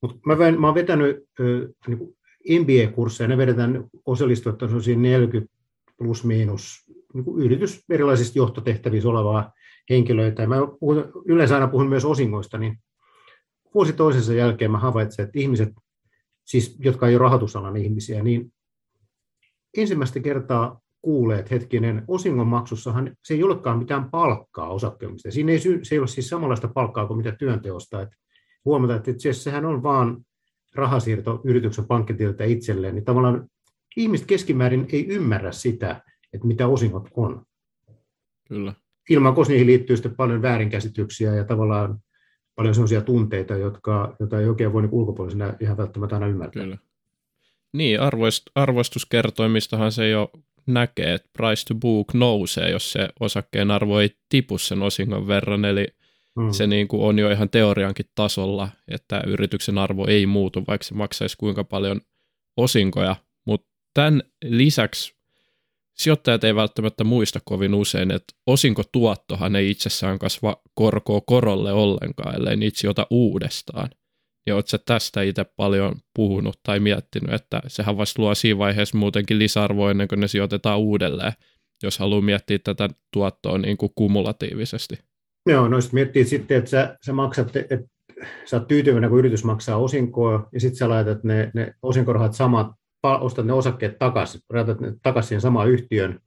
Mutta 0.00 0.16
mä, 0.26 0.34
mä 0.34 0.66
olen 0.66 0.74
vetänyt 0.74 1.16
niin 1.86 1.98
kuin 1.98 2.16
MBA-kursseja, 2.60 3.28
ne 3.28 3.36
vedetään 3.36 3.84
osallistujat 4.06 4.62
on 4.62 4.70
40 4.96 5.52
plus 5.98 6.24
miinus 6.24 6.84
niin 7.14 7.24
kuin 7.24 7.44
yritys 7.44 7.84
erilaisista 7.90 8.38
johtotehtävissä 8.38 9.08
olevaa 9.08 9.52
henkilöitä. 9.90 10.46
Mä 10.46 10.56
puhun, 10.80 11.12
yleensä 11.24 11.54
aina 11.54 11.68
puhun 11.68 11.88
myös 11.88 12.04
osingoista, 12.04 12.58
niin 12.58 12.78
vuosi 13.74 13.92
toisensa 13.92 14.34
jälkeen 14.34 14.70
mä 14.70 14.78
havaitsen, 14.78 15.24
että 15.24 15.38
ihmiset, 15.38 15.68
siis, 16.44 16.76
jotka 16.78 17.08
ei 17.08 17.14
ole 17.14 17.22
rahoitusalan 17.22 17.76
ihmisiä, 17.76 18.22
niin 18.22 18.52
ensimmäistä 19.76 20.20
kertaa 20.20 20.80
kuulee, 21.02 21.38
että 21.38 21.54
hetkinen, 21.54 22.04
osingon 22.08 22.46
maksussahan 22.46 23.16
se 23.24 23.34
ei 23.34 23.42
olekaan 23.42 23.78
mitään 23.78 24.10
palkkaa 24.10 24.68
osakkeemista. 24.68 25.30
Siinä 25.30 25.52
ei, 25.52 25.58
se 25.58 25.94
ei 25.94 25.98
ole 25.98 26.06
siis 26.06 26.28
samanlaista 26.28 26.68
palkkaa 26.68 27.06
kuin 27.06 27.16
mitä 27.16 27.32
työnteosta. 27.32 28.02
Että 28.02 28.16
huomata, 28.64 28.96
että 28.96 29.12
sehän 29.32 29.64
on 29.64 29.82
vaan 29.82 30.24
rahasiirto 30.74 31.40
yrityksen 31.44 31.86
pankkitililtä 31.86 32.44
itselleen, 32.44 32.94
niin 32.94 33.04
tavallaan 33.04 33.48
ihmiset 33.96 34.26
keskimäärin 34.26 34.86
ei 34.92 35.08
ymmärrä 35.08 35.52
sitä, 35.52 36.02
että 36.32 36.46
mitä 36.46 36.66
osingot 36.66 37.08
on. 37.16 37.44
Kyllä. 38.48 38.74
Ilman 39.10 39.34
niihin 39.48 39.66
liittyy 39.66 39.96
sitten 39.96 40.16
paljon 40.16 40.42
väärinkäsityksiä 40.42 41.34
ja 41.34 41.44
tavallaan 41.44 41.98
paljon 42.54 42.74
sellaisia 42.74 43.00
tunteita, 43.00 43.56
jotka, 43.56 44.16
joita 44.20 44.40
ei 44.40 44.48
oikein 44.48 44.72
voi 44.72 44.82
niin 44.82 44.94
ulkopuolisena 44.94 45.54
ihan 45.60 45.76
välttämättä 45.76 46.16
aina 46.16 46.26
ymmärtää. 46.26 46.62
Kyllä. 46.62 46.78
Niin, 47.72 48.00
arvoist, 48.00 48.42
arvostuskertoimistahan 48.54 49.92
se 49.92 50.08
jo 50.08 50.30
näkee, 50.66 51.14
että 51.14 51.28
price 51.38 51.66
to 51.66 51.74
book 51.74 52.14
nousee, 52.14 52.70
jos 52.70 52.92
se 52.92 53.08
osakkeen 53.20 53.70
arvo 53.70 54.00
ei 54.00 54.16
tipu 54.28 54.58
sen 54.58 54.82
osingon 54.82 55.26
verran, 55.26 55.64
eli 55.64 55.86
mm. 56.36 56.50
se 56.50 56.66
niin 56.66 56.88
kuin 56.88 57.02
on 57.02 57.18
jo 57.18 57.30
ihan 57.30 57.50
teoriankin 57.50 58.06
tasolla, 58.14 58.68
että 58.88 59.22
yrityksen 59.26 59.78
arvo 59.78 60.06
ei 60.06 60.26
muutu, 60.26 60.64
vaikka 60.68 60.84
se 60.84 60.94
maksaisi 60.94 61.36
kuinka 61.36 61.64
paljon 61.64 62.00
osinkoja, 62.56 63.16
mutta 63.46 63.66
tämän 63.94 64.22
lisäksi 64.44 65.14
sijoittajat 65.94 66.44
ei 66.44 66.54
välttämättä 66.54 67.04
muista 67.04 67.40
kovin 67.44 67.74
usein, 67.74 68.10
että 68.10 68.34
osinkotuottohan 68.46 69.56
ei 69.56 69.70
itsessään 69.70 70.18
kasva 70.18 70.56
korkoa 70.74 71.20
korolle 71.20 71.72
ollenkaan, 71.72 72.34
ellei 72.34 72.56
niitä 72.56 72.78
sijoita 72.78 73.06
uudestaan. 73.10 73.90
Ja 74.46 74.54
oletko 74.54 74.78
tästä 74.86 75.22
itse 75.22 75.44
paljon 75.56 75.94
puhunut 76.14 76.60
tai 76.62 76.80
miettinyt, 76.80 77.34
että 77.34 77.60
sehän 77.66 77.96
vasta 77.96 78.22
luo 78.22 78.34
siinä 78.34 78.58
vaiheessa 78.58 78.98
muutenkin 78.98 79.38
lisäarvoa 79.38 79.90
ennen 79.90 80.08
kuin 80.08 80.20
ne 80.20 80.28
sijoitetaan 80.28 80.78
uudelleen, 80.78 81.32
jos 81.82 81.98
haluaa 81.98 82.20
miettiä 82.20 82.58
tätä 82.58 82.88
tuottoa 83.12 83.58
niin 83.58 83.76
kuin 83.76 83.92
kumulatiivisesti. 83.94 84.98
Joo, 85.48 85.68
no 85.68 85.80
sitten 85.80 85.98
miettii 85.98 86.24
sitten, 86.24 86.58
että 86.58 86.70
sä, 86.70 86.96
sä 87.06 87.12
maksat, 87.12 87.56
että 87.56 87.78
sä 88.44 88.56
oot 88.56 88.68
tyytyväinen, 88.68 89.10
kun 89.10 89.18
yritys 89.18 89.44
maksaa 89.44 89.76
osinkoa, 89.76 90.48
ja 90.52 90.60
sitten 90.60 90.76
sä 90.76 90.88
laitat 90.88 91.24
ne, 91.24 91.50
ne 91.54 91.74
osinkorahat 91.82 92.34
samat 92.34 92.72
ostat 93.02 93.46
ne 93.46 93.52
osakkeet 93.52 93.98
takaisin, 93.98 94.40
ne 94.80 94.92
takaisin 95.02 95.28
siihen 95.28 95.40
samaan 95.40 95.70
yhtiön, 95.70 96.20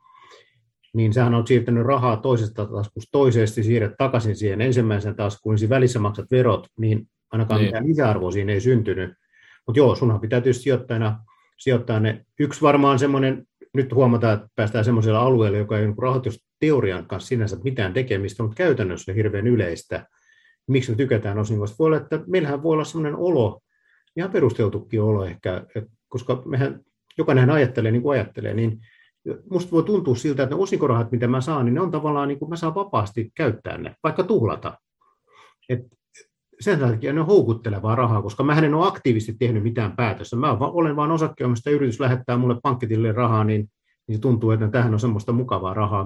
niin 0.93 1.13
sähän 1.13 1.33
on 1.33 1.47
siirtänyt 1.47 1.85
rahaa 1.85 2.17
toisesta 2.17 2.65
taskusta 2.65 3.11
toisesta, 3.11 3.63
siirrät 3.63 3.93
takaisin 3.97 4.35
siihen 4.35 4.61
ensimmäiseen 4.61 5.15
taskuun, 5.15 5.55
niin 5.55 5.69
välissä 5.69 5.99
maksat 5.99 6.31
verot, 6.31 6.67
niin 6.77 7.07
ainakaan 7.31 7.59
niin. 7.59 7.67
mitään 7.67 7.87
lisäarvoa 7.87 8.31
siinä 8.31 8.53
ei 8.53 8.61
syntynyt. 8.61 9.13
Mutta 9.67 9.79
joo, 9.79 9.95
sunhan 9.95 10.19
pitää 10.19 10.41
tietysti 10.41 10.63
sijoittajana 10.63 11.19
sijoittaa 11.57 11.99
ne. 11.99 12.25
Yksi 12.39 12.61
varmaan 12.61 12.99
semmoinen, 12.99 13.47
nyt 13.73 13.93
huomataan, 13.93 14.33
että 14.33 14.47
päästään 14.55 14.85
semmoisella 14.85 15.19
alueella, 15.19 15.57
joka 15.57 15.79
ei 15.79 15.85
ole 15.85 15.95
rahoitusteorian 16.01 17.05
kanssa 17.07 17.27
sinänsä 17.27 17.57
mitään 17.63 17.93
tekemistä, 17.93 18.43
mutta 18.43 18.55
käytännössä 18.55 19.13
hirveän 19.13 19.47
yleistä. 19.47 20.07
Miksi 20.67 20.91
me 20.91 20.97
tykätään 20.97 21.39
osingoista? 21.39 21.75
Voi 21.79 21.85
olla, 21.85 21.97
että 21.97 22.19
meillähän 22.27 22.63
voi 22.63 22.73
olla 22.73 22.83
semmoinen 22.83 23.15
olo, 23.15 23.61
ihan 24.17 24.31
perusteltukin 24.31 25.01
olo 25.01 25.25
ehkä, 25.25 25.65
että 25.75 25.94
koska 26.09 26.41
mehän 26.45 26.79
jokainen 27.17 27.49
ajattelee 27.49 27.91
niin 27.91 28.01
kuin 28.01 28.19
ajattelee, 28.19 28.53
niin 28.53 28.79
musta 29.49 29.71
voi 29.71 29.83
tuntua 29.83 30.15
siltä, 30.15 30.43
että 30.43 30.55
ne 30.55 30.61
osinkorahat, 30.61 31.11
mitä 31.11 31.27
mä 31.27 31.41
saan, 31.41 31.65
niin 31.65 31.73
ne 31.73 31.81
on 31.81 31.91
tavallaan, 31.91 32.27
niin 32.27 32.39
kuin 32.39 32.49
mä 32.49 32.55
saan 32.55 32.75
vapaasti 32.75 33.31
käyttää 33.35 33.77
ne, 33.77 33.95
vaikka 34.03 34.23
tuhlata. 34.23 34.77
Et 35.69 35.79
sen 36.59 36.79
takia 36.79 37.13
ne 37.13 37.19
on 37.19 37.25
houkuttelevaa 37.25 37.95
rahaa, 37.95 38.21
koska 38.21 38.43
mä 38.43 38.59
en 38.59 38.73
ole 38.73 38.87
aktiivisesti 38.87 39.35
tehnyt 39.39 39.63
mitään 39.63 39.95
päätöstä. 39.95 40.35
Mä 40.35 40.51
olen 40.51 40.95
vain 40.95 41.11
osakkeomista, 41.11 41.69
yritys 41.69 41.99
lähettää 41.99 42.37
mulle 42.37 42.55
pankkitille 42.63 43.11
rahaa, 43.11 43.43
niin, 43.43 43.69
niin 44.07 44.21
tuntuu, 44.21 44.51
että 44.51 44.67
tähän 44.67 44.93
on 44.93 44.99
semmoista 44.99 45.31
mukavaa 45.31 45.73
rahaa, 45.73 46.05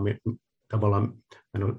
tavallaan, 0.71 1.13
mä 1.53 1.65
en 1.65 1.75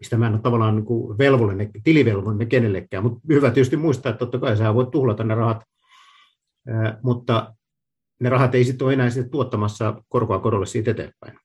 mistä 0.00 0.18
mä 0.18 0.26
en 0.26 0.32
ole 0.32 0.40
tavallaan 0.40 0.76
niin 0.76 0.84
kuin 0.84 1.18
velvollinen, 1.18 1.70
tilivelvollinen 1.84 2.48
kenellekään, 2.48 3.02
mutta 3.02 3.20
hyvä 3.28 3.50
tietysti 3.50 3.76
muistaa, 3.76 4.10
että 4.10 4.18
totta 4.18 4.38
kai 4.38 4.56
sä 4.56 4.74
voit 4.74 4.90
tuhlata 4.90 5.24
ne 5.24 5.34
rahat 5.34 5.64
mutta 7.02 7.54
ne 8.20 8.28
rahat 8.28 8.54
ei 8.54 8.64
sitten 8.64 8.84
ole 8.84 8.92
enää 8.92 9.10
sitten 9.10 9.30
tuottamassa 9.30 10.02
korkoa 10.08 10.38
korolle 10.38 10.66
siitä 10.66 10.90
eteenpäin. 10.90 11.38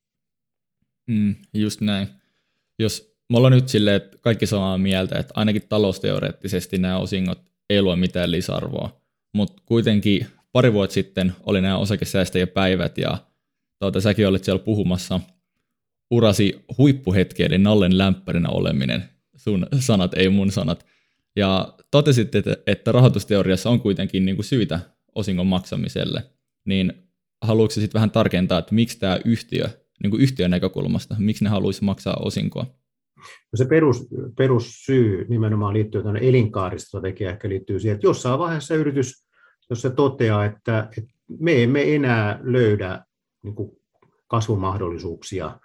Mm, 1.08 1.36
just 1.54 1.82
näin. 1.82 2.08
Jos 2.80 3.16
me 3.30 3.38
ollaan 3.38 3.54
nyt 3.54 3.70
silleen, 3.70 3.96
että 3.96 4.18
kaikki 4.22 4.46
samaa 4.46 4.78
mieltä, 4.78 5.20
että 5.20 5.34
ainakin 5.36 5.68
talousteoreettisesti 5.70 6.78
nämä 6.78 6.98
osingot 6.98 7.42
ei 7.70 7.82
luo 7.82 7.96
mitään 7.96 8.32
lisäarvoa, 8.32 9.02
mutta 9.34 9.64
kuitenkin 9.66 10.28
pari 10.52 10.74
vuotta 10.74 10.94
sitten 10.94 11.34
oli 11.44 11.62
nämä 11.62 11.78
osakesäästäjäpäivät 11.78 12.98
ja 12.98 13.18
tuota, 13.80 14.02
säkin 14.02 14.28
olit 14.28 14.44
siellä 14.44 14.64
puhumassa 14.64 15.20
urasi 16.12 16.66
huippuhetki, 16.78 17.44
eli 17.44 17.58
Nallen 17.58 17.98
lämpärinä 17.98 18.50
oleminen, 18.50 19.10
sun 19.36 19.68
sanat, 19.80 20.14
ei 20.14 20.30
mun 20.30 20.52
sanat. 20.52 20.86
Ja 21.36 21.74
totesit, 21.92 22.36
että, 22.36 22.58
että 22.68 22.92
rahoitusteoriassa 22.92 23.70
on 23.70 23.80
kuitenkin 23.80 24.26
niin 24.26 24.36
kuin 24.36 24.46
syytä 24.46 24.80
osingon 25.16 25.48
maksamiselle, 25.48 26.24
niin 26.66 26.94
haluatko 27.42 27.74
sitten 27.74 27.94
vähän 27.94 28.12
tarkentaa, 28.12 28.60
että 28.60 28.76
miksi 28.76 29.00
tämä 29.00 29.20
yhtiö, 29.26 29.70
niin 30.04 30.12
kuin 30.12 30.22
yhtiön 30.22 30.52
näkökulmasta, 30.52 31.16
miksi 31.20 31.44
ne 31.44 31.50
haluaisi 31.50 31.84
maksaa 31.84 32.18
osinkoa? 32.20 32.66
No 33.52 33.58
se 33.58 33.66
perus, 33.66 34.08
perussyy 34.38 35.26
nimenomaan 35.30 35.74
liittyy 35.74 36.02
tuonne 36.02 36.20
elinkaaristrategiaan, 36.24 37.34
ehkä 37.34 37.50
liittyy 37.50 37.80
siihen, 37.80 37.96
että 37.96 38.08
jossain 38.08 38.40
vaiheessa 38.40 38.76
yritys, 38.76 39.28
jos 39.70 39.82
se 39.82 39.90
toteaa, 39.90 40.46
että, 40.46 40.90
että 40.98 41.14
me 41.40 41.64
emme 41.64 41.96
enää 41.96 42.40
löydä 42.44 43.06
niin 43.44 43.56
kuin 43.56 43.72
kasvumahdollisuuksia 44.28 45.60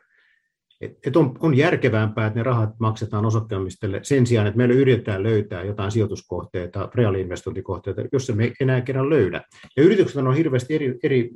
et, 0.81 0.99
et 1.07 1.17
on, 1.17 1.37
on 1.41 1.57
järkevämpää, 1.57 2.27
että 2.27 2.39
ne 2.39 2.43
rahat 2.43 2.71
maksetaan 2.79 3.27
osakkeenomistajille 3.27 4.01
sen 4.03 4.27
sijaan, 4.27 4.47
että 4.47 4.57
meillä 4.57 4.75
yritetään 4.75 5.23
löytää 5.23 5.65
jotain 5.65 5.91
sijoituskohteita, 5.91 6.89
reaaliinvestointikohteita, 6.95 8.03
jos 8.13 8.33
me 8.35 8.53
enää 8.61 8.81
kerran 8.81 9.11
löydä. 9.11 9.43
Ja 9.77 9.83
yritykset 9.83 10.17
on 10.17 10.37
hirveästi 10.37 10.75
eri, 10.75 10.99
eri, 11.03 11.31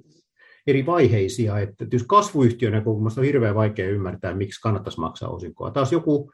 eri 0.66 0.86
vaiheisia, 0.86 1.58
että 1.58 1.86
jos 1.92 2.02
kasvuyhtiön 2.02 2.72
näkökulmasta 2.72 3.20
on 3.20 3.26
hirveän 3.26 3.54
vaikea 3.54 3.88
ymmärtää, 3.88 4.34
miksi 4.34 4.60
kannattaisi 4.60 5.00
maksaa 5.00 5.28
osinkoa. 5.28 5.70
Taas 5.70 5.92
joku 5.92 6.32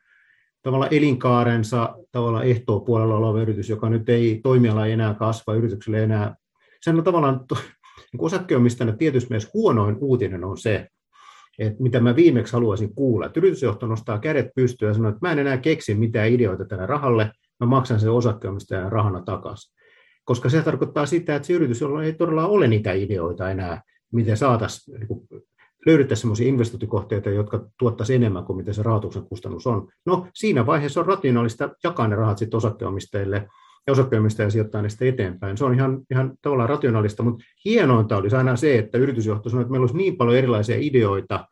tavalla 0.63 0.87
elinkaarensa 0.87 1.95
tavalla 2.13 2.43
ehtoa 2.43 2.81
puolella 2.81 3.17
oleva 3.17 3.43
yritys, 3.43 3.69
joka 3.69 3.89
nyt 3.89 4.09
ei 4.09 4.41
toimiala 4.43 4.87
ei 4.87 4.93
enää 4.93 5.15
kasva, 5.15 5.55
yritykselle 5.55 6.03
enää, 6.03 6.35
sehän 6.81 6.99
on 6.99 7.05
tavallaan 7.05 7.41
niin 8.13 8.25
osakkeenomistajana 8.25 8.97
tietysti 8.97 9.31
myös 9.31 9.51
huonoin 9.55 9.97
uutinen 10.01 10.45
on 10.45 10.59
se, 10.59 10.89
että 11.61 11.83
mitä 11.83 12.01
mä 12.01 12.17
viimeksi 12.17 12.53
haluaisin 12.53 12.95
kuulla, 12.95 13.27
että 13.27 13.41
yritysjohto 13.41 13.87
nostaa 13.87 14.19
kädet 14.19 14.47
pystyyn 14.55 14.89
ja 14.89 14.95
sanoo, 14.95 15.09
että 15.09 15.27
mä 15.27 15.33
en 15.33 15.39
enää 15.39 15.59
keksi 15.59 15.95
mitään 15.95 16.29
ideoita 16.29 16.65
tälle 16.65 16.87
rahalle, 16.87 17.33
mä 17.61 17.67
maksan 17.67 18.01
sen 18.01 18.11
osakkeenomistajan 18.11 18.93
rahana 18.93 19.23
takaisin. 19.23 19.75
Koska 20.25 20.49
se 20.49 20.63
tarkoittaa 20.63 21.07
sitä, 21.07 21.37
että 21.37 21.47
se 21.47 21.53
yritys, 21.53 21.81
jolla 21.81 22.05
ei 22.05 22.13
todella 22.13 22.47
ole 22.47 22.69
niitä 22.69 22.93
ideoita 22.93 23.51
enää, 23.51 23.83
miten 24.13 24.37
saataisiin, 24.37 25.01
niin 25.01 25.09
löydettäisiin 25.87 26.23
sellaisia 26.23 26.49
investointikohteita, 26.49 27.31
jotka 27.31 27.67
tuottaisiin 27.79 28.23
enemmän 28.23 28.45
kuin 28.45 28.57
mitä 28.57 28.73
se 28.73 28.83
rahoituksen 28.83 29.25
kustannus 29.25 29.67
on. 29.67 29.89
No 30.07 30.27
siinä 30.35 30.67
vaiheessa 30.67 31.01
on 31.01 31.07
rationaalista 31.07 31.71
jakaa 31.85 32.09
ne 32.09 32.17
rahat 32.17 32.39
sitten 32.39 32.57
osakkeenomistajille 32.57 33.49
ja 33.87 33.93
osakkeenomistajia 33.93 34.51
sijoittaa 34.51 34.83
niistä 34.83 35.05
eteenpäin. 35.05 35.57
Se 35.57 35.65
on 35.65 35.75
ihan, 35.75 36.01
ihan 36.11 36.33
tavallaan 36.43 36.69
rationaalista, 36.69 37.23
mutta 37.23 37.45
hienointa 37.65 38.17
olisi 38.17 38.37
aina 38.37 38.57
se, 38.57 38.79
että 38.79 38.99
yritysjohto 38.99 39.51
sanoo, 39.51 39.61
että 39.61 39.71
meillä 39.71 39.83
olisi 39.83 39.97
niin 39.97 40.17
paljon 40.17 40.37
erilaisia 40.37 40.77
ideoita, 40.79 41.49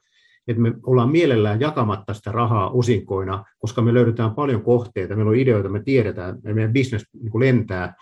että 0.49 0.62
me 0.62 0.72
ollaan 0.83 1.11
mielellään 1.11 1.61
jakamatta 1.61 2.14
sitä 2.14 2.33
rahaa 2.33 2.70
osinkoina, 2.70 3.45
koska 3.59 3.83
me 3.83 3.95
löydetään 3.95 4.35
paljon 4.35 4.62
kohteita, 4.62 5.16
meillä 5.16 5.31
on 5.31 5.37
ideoita, 5.37 5.68
me 5.68 5.83
tiedetään, 5.83 6.37
että 6.37 6.55
meidän 6.55 6.72
bisnes 6.72 7.05
niin 7.12 7.41
lentää, 7.41 7.95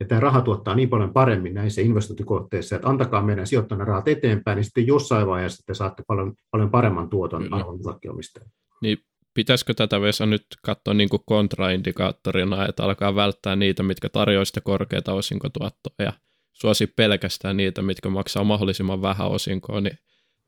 ja 0.00 0.06
tämä 0.06 0.20
raha 0.20 0.40
tuottaa 0.40 0.74
niin 0.74 0.88
paljon 0.88 1.12
paremmin 1.12 1.54
näissä 1.54 1.80
investointikohteissa, 1.80 2.76
että 2.76 2.88
antakaa 2.88 3.22
meidän 3.22 3.46
sijoittaa 3.46 3.78
rahat 3.78 4.08
eteenpäin, 4.08 4.56
niin 4.56 4.64
sitten 4.64 4.86
jossain 4.86 5.26
vaiheessa 5.26 5.62
te 5.66 5.74
saatte 5.74 6.02
paljon, 6.06 6.34
paljon 6.50 6.70
paremman 6.70 7.08
tuoton 7.08 7.42
mm. 7.42 7.52
arvon 7.52 7.80
osakkeenomistajille. 7.80 8.52
Niin 8.82 8.98
pitäisikö 9.36 9.74
tätä 9.74 10.00
Vesa 10.00 10.26
nyt 10.26 10.46
katsoa 10.62 10.94
niin 10.94 11.08
kuin 11.08 11.22
kontraindikaattorina, 11.26 12.68
että 12.68 12.84
alkaa 12.84 13.14
välttää 13.14 13.56
niitä, 13.56 13.82
mitkä 13.82 14.08
tarjoavat 14.08 14.48
sitä 14.48 14.60
korkeita 14.60 15.12
osinkotuottoa 15.12 15.94
ja 15.98 16.12
suosi 16.52 16.86
pelkästään 16.86 17.56
niitä, 17.56 17.82
mitkä 17.82 18.08
maksaa 18.08 18.44
mahdollisimman 18.44 19.02
vähän 19.02 19.28
osinkoa, 19.28 19.80
niin 19.80 19.98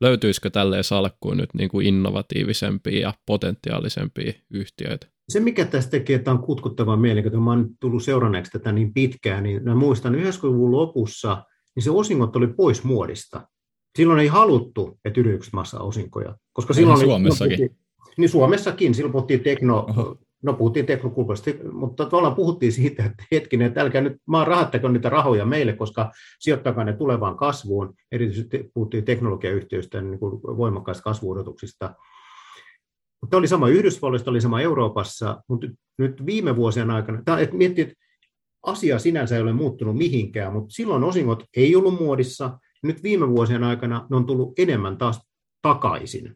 löytyisikö 0.01 0.49
tälleen 0.49 0.83
salkkuun 0.83 1.37
nyt 1.37 1.49
niin 1.53 1.69
kuin 1.69 1.87
innovatiivisempia 1.87 2.99
ja 2.99 3.13
potentiaalisempia 3.25 4.33
yhtiöitä? 4.51 5.07
Se, 5.29 5.39
mikä 5.39 5.65
tässä 5.65 5.89
tekee, 5.89 6.15
että 6.15 6.31
on 6.31 6.39
kutkuttava 6.39 6.97
mielenkiintoinen, 6.97 7.43
mä 7.43 7.51
oon 7.51 7.69
tullut 7.79 8.03
seuranneeksi 8.03 8.51
tätä 8.51 8.71
niin 8.71 8.93
pitkään, 8.93 9.43
niin 9.43 9.63
mä 9.63 9.75
muistan 9.75 10.15
90-luvun 10.15 10.71
lopussa, 10.71 11.45
niin 11.75 11.83
se 11.83 11.91
osingot 11.91 12.35
oli 12.35 12.47
pois 12.47 12.83
muodista. 12.83 13.47
Silloin 13.97 14.19
ei 14.19 14.27
haluttu, 14.27 14.99
että 15.05 15.19
yritykset 15.19 15.53
massaa 15.53 15.83
osinkoja. 15.83 16.37
Koska 16.53 16.73
silloin 16.73 16.99
Suomessakin. 16.99 17.61
Oli, 17.61 17.75
niin 18.19 18.29
Suomessakin, 18.29 18.95
silloin 18.95 19.11
puhuttiin 19.11 19.39
tekno, 19.39 19.85
Oho. 19.89 20.17
no 20.43 20.53
puhuttiin 20.53 20.85
teknokulpasta, 20.85 21.51
mutta 21.71 22.05
tavallaan 22.05 22.35
puhuttiin 22.35 22.71
siitä, 22.71 23.05
että 23.05 23.23
hetkinen, 23.31 23.67
että 23.67 23.81
älkää 23.81 24.01
nyt 24.01 24.17
maan 24.25 24.47
rahattako 24.47 24.87
niitä 24.87 25.09
rahoja 25.09 25.45
meille, 25.45 25.73
koska 25.73 26.11
sijoittakaa 26.39 26.83
ne 26.83 26.93
tulevaan 26.93 27.37
kasvuun. 27.37 27.93
Erityisesti 28.11 28.71
puhuttiin 28.73 29.05
teknologiayhtiöistä 29.05 30.01
niin 30.01 30.19
kuin 30.19 30.41
voimakkaista 30.41 31.03
kasvuodotuksista. 31.03 31.95
Mutta 33.21 33.37
oli 33.37 33.47
sama 33.47 33.67
Yhdysvalloista, 33.67 34.31
oli 34.31 34.41
sama 34.41 34.61
Euroopassa, 34.61 35.43
mutta 35.47 35.67
nyt 35.97 36.25
viime 36.25 36.55
vuosien 36.55 36.91
aikana, 36.91 37.21
tämä, 37.25 37.39
että 37.39 37.55
miettii, 37.55 37.83
että 37.83 37.95
asia 38.63 38.99
sinänsä 38.99 39.35
ei 39.35 39.41
ole 39.41 39.53
muuttunut 39.53 39.97
mihinkään, 39.97 40.53
mutta 40.53 40.73
silloin 40.73 41.03
osingot 41.03 41.43
ei 41.57 41.75
ollut 41.75 41.99
muodissa, 41.99 42.59
nyt 42.83 43.03
viime 43.03 43.29
vuosien 43.29 43.63
aikana 43.63 44.07
ne 44.09 44.15
on 44.15 44.25
tullut 44.25 44.59
enemmän 44.59 44.97
taas 44.97 45.21
takaisin. 45.61 46.35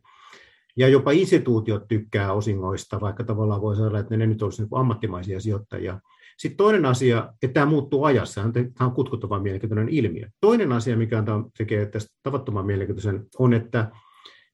Ja 0.78 0.88
jopa 0.88 1.12
instituutiot 1.12 1.88
tykkää 1.88 2.34
osingoista, 2.34 3.02
vaikka 3.02 3.24
tavallaan 3.24 3.62
voi 3.62 3.76
sanoa, 3.76 4.00
että 4.00 4.18
ne 4.18 4.28
nyt 4.28 4.42
olisi 4.42 4.62
niin 4.62 4.70
ammattimaisia 4.72 5.40
sijoittajia. 5.40 6.00
Sitten 6.38 6.58
toinen 6.58 6.86
asia, 6.86 7.30
että 7.44 7.54
tämä 7.54 7.66
muuttuu 7.66 8.04
ajassa, 8.04 8.42
tämä 8.54 8.88
on 8.88 8.92
kutkuttavan 8.92 9.42
mielenkiintoinen 9.42 9.90
ilmiö. 9.90 10.30
Toinen 10.42 10.72
asia, 10.72 10.98
mikä 10.98 11.24
tekee 11.58 11.86
tästä 11.86 12.16
tavattoman 12.24 12.66
mielenkiintoisen, 12.66 13.26
on, 13.40 13.54
että 13.54 13.92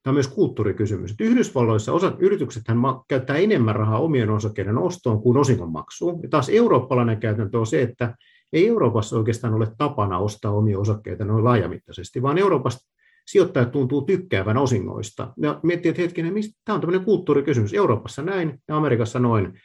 tämä 0.04 0.12
on 0.12 0.14
myös 0.14 0.28
kulttuurikysymys. 0.28 1.12
Että 1.12 1.24
Yhdysvalloissa 1.24 1.94
osa, 1.94 2.16
yritykset 2.20 2.64
käyttää 3.08 3.38
enemmän 3.38 3.76
rahaa 3.76 4.00
omien 4.00 4.30
osakkeiden 4.30 4.78
ostoon 4.78 5.22
kuin 5.22 5.38
osingonmaksuun. 5.38 6.22
Ja 6.24 6.30
taas 6.30 6.50
eurooppalainen 6.50 7.20
käytäntö 7.20 7.60
on 7.60 7.68
se, 7.68 7.82
että 7.82 8.16
ei 8.54 8.68
Euroopassa 8.68 9.18
oikeastaan 9.18 9.54
ole 9.54 9.68
tapana 9.78 10.18
ostaa 10.18 10.52
omia 10.52 10.80
osakkeita 10.80 11.26
noin 11.26 11.44
laajamittaisesti, 11.44 12.22
vaan 12.22 12.38
Euroopassa 12.38 12.90
sijoittajat 13.32 13.72
tuntuu 13.72 14.02
tykkäävän 14.02 14.58
osingoista. 14.58 15.34
Ja 15.42 15.60
miettii, 15.64 15.90
että 15.90 16.02
hetkinen, 16.02 16.34
mistä, 16.34 16.60
tämä 16.66 16.74
on 16.76 16.82
tämmöinen 16.82 17.06
kulttuurikysymys. 17.06 17.74
Euroopassa 17.74 18.22
näin 18.22 18.62
ja 18.68 18.78
Amerikassa 18.78 19.20
noin. 19.20 19.60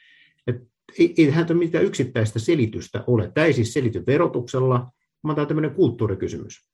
Että 0.46 0.62
ei, 0.98 1.14
ei 1.18 1.26
tähän 1.26 1.58
mitään 1.58 1.84
yksittäistä 1.84 2.38
selitystä 2.38 3.04
ole. 3.06 3.30
Tämä 3.34 3.46
ei 3.46 3.52
siis 3.52 3.72
selity 3.72 4.02
verotuksella, 4.06 4.90
vaan 5.24 5.34
tämä 5.34 5.42
on 5.42 5.48
tämmöinen 5.48 5.74
kulttuurikysymys. 5.74 6.64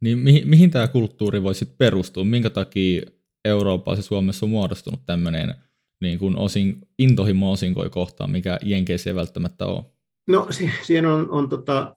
Niin 0.00 0.18
mihin, 0.18 0.48
mihin 0.48 0.70
tämä 0.70 0.88
kulttuuri 0.88 1.42
voisi 1.42 1.64
perustua? 1.78 2.24
Minkä 2.24 2.50
takia 2.50 3.02
Euroopassa 3.44 3.98
ja 3.98 4.02
Suomessa 4.02 4.46
on 4.46 4.50
muodostunut 4.50 5.00
tämmöinen 5.06 5.54
niin 6.00 6.18
kuin 6.18 6.36
osin, 6.36 6.88
intohimo 6.98 7.52
osinkoja 7.52 7.90
kohtaan, 7.90 8.30
mikä 8.30 8.58
Jenkeissä 8.62 9.10
ei 9.10 9.14
välttämättä 9.14 9.66
ole? 9.66 9.84
No 10.28 10.48
siihen 10.82 11.06
on, 11.06 11.30
on 11.30 11.48
tota, 11.48 11.96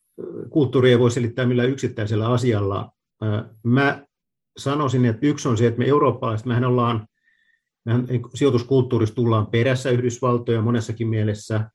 kulttuuria 0.50 0.92
ei 0.92 1.00
voi 1.00 1.12
selittää 1.12 1.46
millään 1.46 1.70
yksittäisellä 1.70 2.30
asialla. 2.30 2.92
Mä 3.64 4.09
sanoisin, 4.60 5.06
että 5.06 5.28
yksi 5.28 5.48
on 5.48 5.58
se, 5.58 5.68
että 5.68 5.80
me 5.80 5.86
eurooppalaiset, 5.86 6.46
mehän 6.46 6.66
ollaan, 6.66 7.08
mehän 7.86 8.08
sijoituskulttuurissa 8.34 9.16
tullaan 9.16 9.48
perässä 9.48 9.90
Yhdysvaltoja 9.90 10.62
monessakin 10.62 11.08
mielessä. 11.08 11.70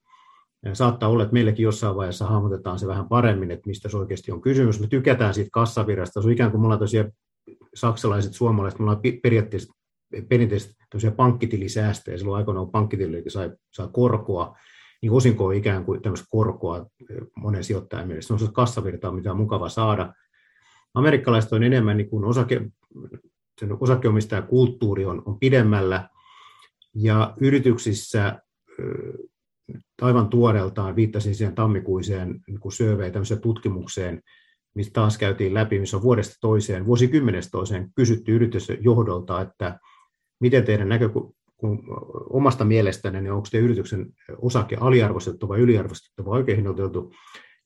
Saattaa 0.73 1.09
olla, 1.09 1.23
että 1.23 1.33
meilläkin 1.33 1.63
jossain 1.63 1.97
vaiheessa 1.97 2.27
hahmotetaan 2.27 2.79
se 2.79 2.87
vähän 2.87 3.09
paremmin, 3.09 3.51
että 3.51 3.69
mistä 3.69 3.89
se 3.89 3.97
oikeasti 3.97 4.33
on 4.33 4.41
kysymys. 4.41 4.81
Me 4.81 4.87
tykätään 4.87 5.35
siitä 5.35 5.51
kassavirrasta. 5.53 6.23
Se 6.23 6.29
on 6.29 6.33
ikään 6.33 6.51
kuin 6.51 6.61
me 6.61 6.65
ollaan 6.65 6.81
tosiaan 6.81 7.13
saksalaiset, 7.75 8.35
suomalaiset, 8.35 8.79
me 8.79 8.83
ollaan 8.83 9.01
periaatteessa 9.23 9.75
perinteisesti 10.29 10.75
pankkitilisäästöjä. 11.17 12.19
Silloin 12.19 12.37
aikoinaan 12.37 12.71
pankkitili 12.71 13.23
sai, 13.29 13.51
sai 13.73 13.89
korkoa, 13.93 14.57
niin 15.03 15.13
osinko 15.13 15.47
on 15.47 15.55
ikään 15.55 15.85
kuin 15.85 16.03
tämmöistä 16.03 16.27
korkoa 16.31 16.87
monen 17.37 17.65
sijoittajan 17.65 18.07
mielestä. 18.07 18.27
Se 18.27 18.33
on 18.33 18.39
se 18.39 18.49
kassavirta, 18.53 19.13
mitä 19.13 19.31
on 19.31 19.37
mukava 19.37 19.69
saada 19.69 20.15
amerikkalaiset 20.95 21.53
on 21.53 21.63
enemmän 21.63 21.97
niin 21.97 22.11
kuin 22.11 22.25
osake, 22.25 22.61
sen 23.61 23.77
osakeomistajakulttuuri 23.81 25.05
on, 25.05 25.23
on 25.27 25.39
pidemmällä, 25.39 26.09
ja 26.95 27.35
yrityksissä 27.41 28.39
aivan 30.03 30.29
tuoreeltaan 30.29 30.97
viittasin 30.97 31.35
siihen 31.35 31.55
tammikuiseen 31.55 32.41
niin 32.47 32.73
survey, 32.73 33.13
tutkimukseen, 33.43 34.23
mistä 34.75 34.93
taas 34.93 35.19
käytiin 35.19 35.55
läpi, 35.55 35.79
missä 35.79 35.97
on 35.97 36.03
vuodesta 36.03 36.37
toiseen, 36.41 36.87
vuosikymmenestä 36.87 37.51
toiseen 37.51 37.91
kysytty 37.97 38.35
yritysjohdolta, 38.35 39.41
että 39.41 39.79
miten 40.41 40.65
teidän 40.65 40.89
näkökulmasta 40.89 41.45
omasta 42.31 42.65
mielestänne, 42.65 43.21
niin 43.21 43.33
onko 43.33 43.49
te 43.51 43.59
yrityksen 43.59 44.07
osake 44.39 44.77
aliarvostettu 44.81 45.49
vai 45.49 45.61
yliarvostettu 45.61 46.25
vai 46.25 46.39
oikein 46.39 46.57
hinnoiteltu, 46.57 47.13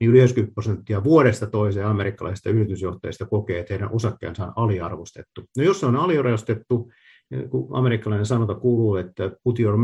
niin 0.01 0.11
yli 0.11 0.19
90 0.19 0.55
prosenttia 0.55 1.05
vuodesta 1.05 1.47
toiseen 1.47 1.87
amerikkalaisista 1.87 2.51
yritysjohtajista 2.51 3.27
kokee, 3.27 3.59
että 3.59 3.75
heidän 3.75 3.93
osakkeensa 3.93 4.45
on 4.47 4.53
aliarvostettu. 4.57 5.45
No 5.57 5.65
jos 5.65 5.81
se 5.81 5.87
on 5.87 5.97
aliarvostettu, 5.97 6.91
niin 7.31 7.51
kun 7.51 7.69
amerikkalainen 7.77 8.27
sanota 8.27 8.55
kuuluu, 8.55 8.97
että 8.97 9.31
put 9.45 9.61
your 9.61 9.77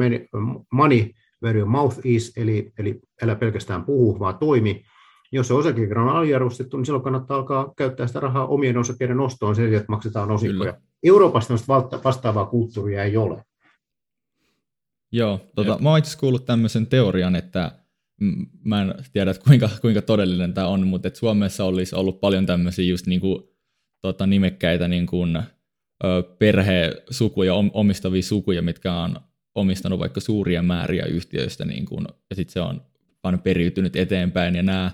money 0.73 1.11
where 1.43 1.59
your 1.59 1.71
mouth 1.71 1.99
is, 2.05 2.33
eli, 2.37 2.73
eli 2.79 3.01
älä 3.23 3.35
pelkästään 3.35 3.85
puhu, 3.85 4.19
vaan 4.19 4.39
toimi. 4.39 4.85
Jos 5.33 5.49
se 5.49 5.55
osake 5.55 5.89
on 5.97 6.09
aliarvostettu, 6.09 6.77
niin 6.77 6.87
silloin 6.87 7.05
kannattaa 7.05 7.37
alkaa 7.37 7.73
käyttää 7.77 8.07
sitä 8.07 8.21
rahaa 8.21 8.47
omien 8.47 8.79
osakkeiden 8.79 9.21
ostoon 9.21 9.57
sen 9.57 9.75
että 9.75 9.85
maksetaan 9.89 10.31
osinkoja. 10.31 10.75
Euroopassa 11.03 11.55
vastaavaa 12.05 12.47
kulttuuria 12.47 13.05
ei 13.05 13.17
ole. 13.17 13.45
Joo, 15.13 15.41
tota, 15.55 15.79
mä 15.81 15.89
oon 15.89 15.99
itse 15.99 16.19
kuullut 16.19 16.45
tämmöisen 16.45 16.87
teorian, 16.87 17.37
että 17.37 17.73
mä 18.65 18.83
en 18.83 18.95
tiedä, 19.13 19.31
että 19.31 19.45
kuinka, 19.45 19.71
kuinka 19.81 20.03
todellinen 20.03 20.55
tämä 20.55 20.67
on, 20.67 20.87
mutta 20.87 21.09
että 21.09 21.19
Suomessa 21.19 21.65
olisi 21.65 21.95
ollut 21.95 22.21
paljon 22.21 22.47
tämmöisiä 22.47 22.85
just 22.85 23.07
niin 23.07 23.21
kuin, 23.21 23.43
tota, 24.03 24.27
nimekkäitä 24.27 24.89
niin 24.89 25.07
kuin, 25.07 25.43
perhesukuja, 26.39 27.55
omistavia 27.55 28.23
sukuja, 28.23 28.63
mitkä 28.63 28.95
on 28.95 29.17
omistanut 29.55 29.99
vaikka 29.99 30.21
suuria 30.21 30.63
määriä 30.63 31.05
yhtiöistä, 31.05 31.65
niin 31.65 31.85
kuin, 31.85 32.07
ja 32.31 32.37
sitten 32.37 32.53
se 32.53 32.61
on 32.61 32.83
aina 33.23 33.39
periytynyt 33.39 33.97
eteenpäin, 33.97 34.55
ja 34.55 34.63
nämä 34.63 34.91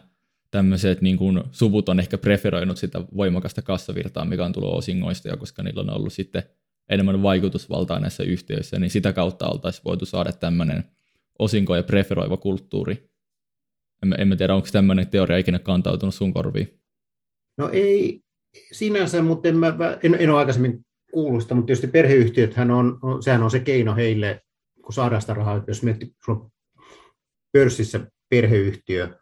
tämmöiset 0.50 1.02
niin 1.02 1.16
kuin, 1.16 1.42
suvut 1.52 1.88
on 1.88 2.00
ehkä 2.00 2.18
preferoinut 2.18 2.78
sitä 2.78 3.00
voimakasta 3.16 3.62
kassavirtaa, 3.62 4.24
mikä 4.24 4.44
on 4.44 4.52
tullut 4.52 4.74
osingoista, 4.74 5.28
ja 5.28 5.36
koska 5.36 5.62
niillä 5.62 5.80
on 5.80 5.90
ollut 5.90 6.12
sitten 6.12 6.42
enemmän 6.88 7.22
vaikutusvaltaa 7.22 8.00
näissä 8.00 8.22
yhtiöissä, 8.22 8.78
niin 8.78 8.90
sitä 8.90 9.12
kautta 9.12 9.48
oltaisiin 9.48 9.84
voitu 9.84 10.06
saada 10.06 10.32
tämmöinen 10.32 10.84
osinkoja 11.38 11.82
preferoiva 11.82 12.36
kulttuuri 12.36 13.09
en, 14.02 14.14
en 14.18 14.28
mä 14.28 14.36
tiedä, 14.36 14.54
onko 14.54 14.68
tämmöinen 14.72 15.08
teoria 15.08 15.38
ikinä 15.38 15.58
kantautunut 15.58 16.14
sun 16.14 16.34
korviin? 16.34 16.80
No 17.58 17.70
ei 17.72 18.20
sinänsä, 18.72 19.22
mutta 19.22 19.48
en, 19.48 19.56
mä, 19.56 19.76
en, 20.02 20.16
en 20.20 20.30
ole 20.30 20.38
aikaisemmin 20.38 20.86
kuullut 21.12 21.42
sitä, 21.42 21.54
mutta 21.54 21.66
tietysti 21.66 21.86
perheyhtiöthän 21.86 22.70
on, 22.70 22.98
on, 23.02 23.22
sehän 23.22 23.42
on 23.42 23.50
se 23.50 23.60
keino 23.60 23.94
heille, 23.94 24.42
kun 24.82 24.92
saadaan 24.92 25.20
sitä 25.20 25.34
rahaa, 25.34 25.64
jos 25.66 25.82
miettii, 25.82 26.14
sulla 26.24 26.50
pörssissä 27.52 28.00
perheyhtiö, 28.28 29.18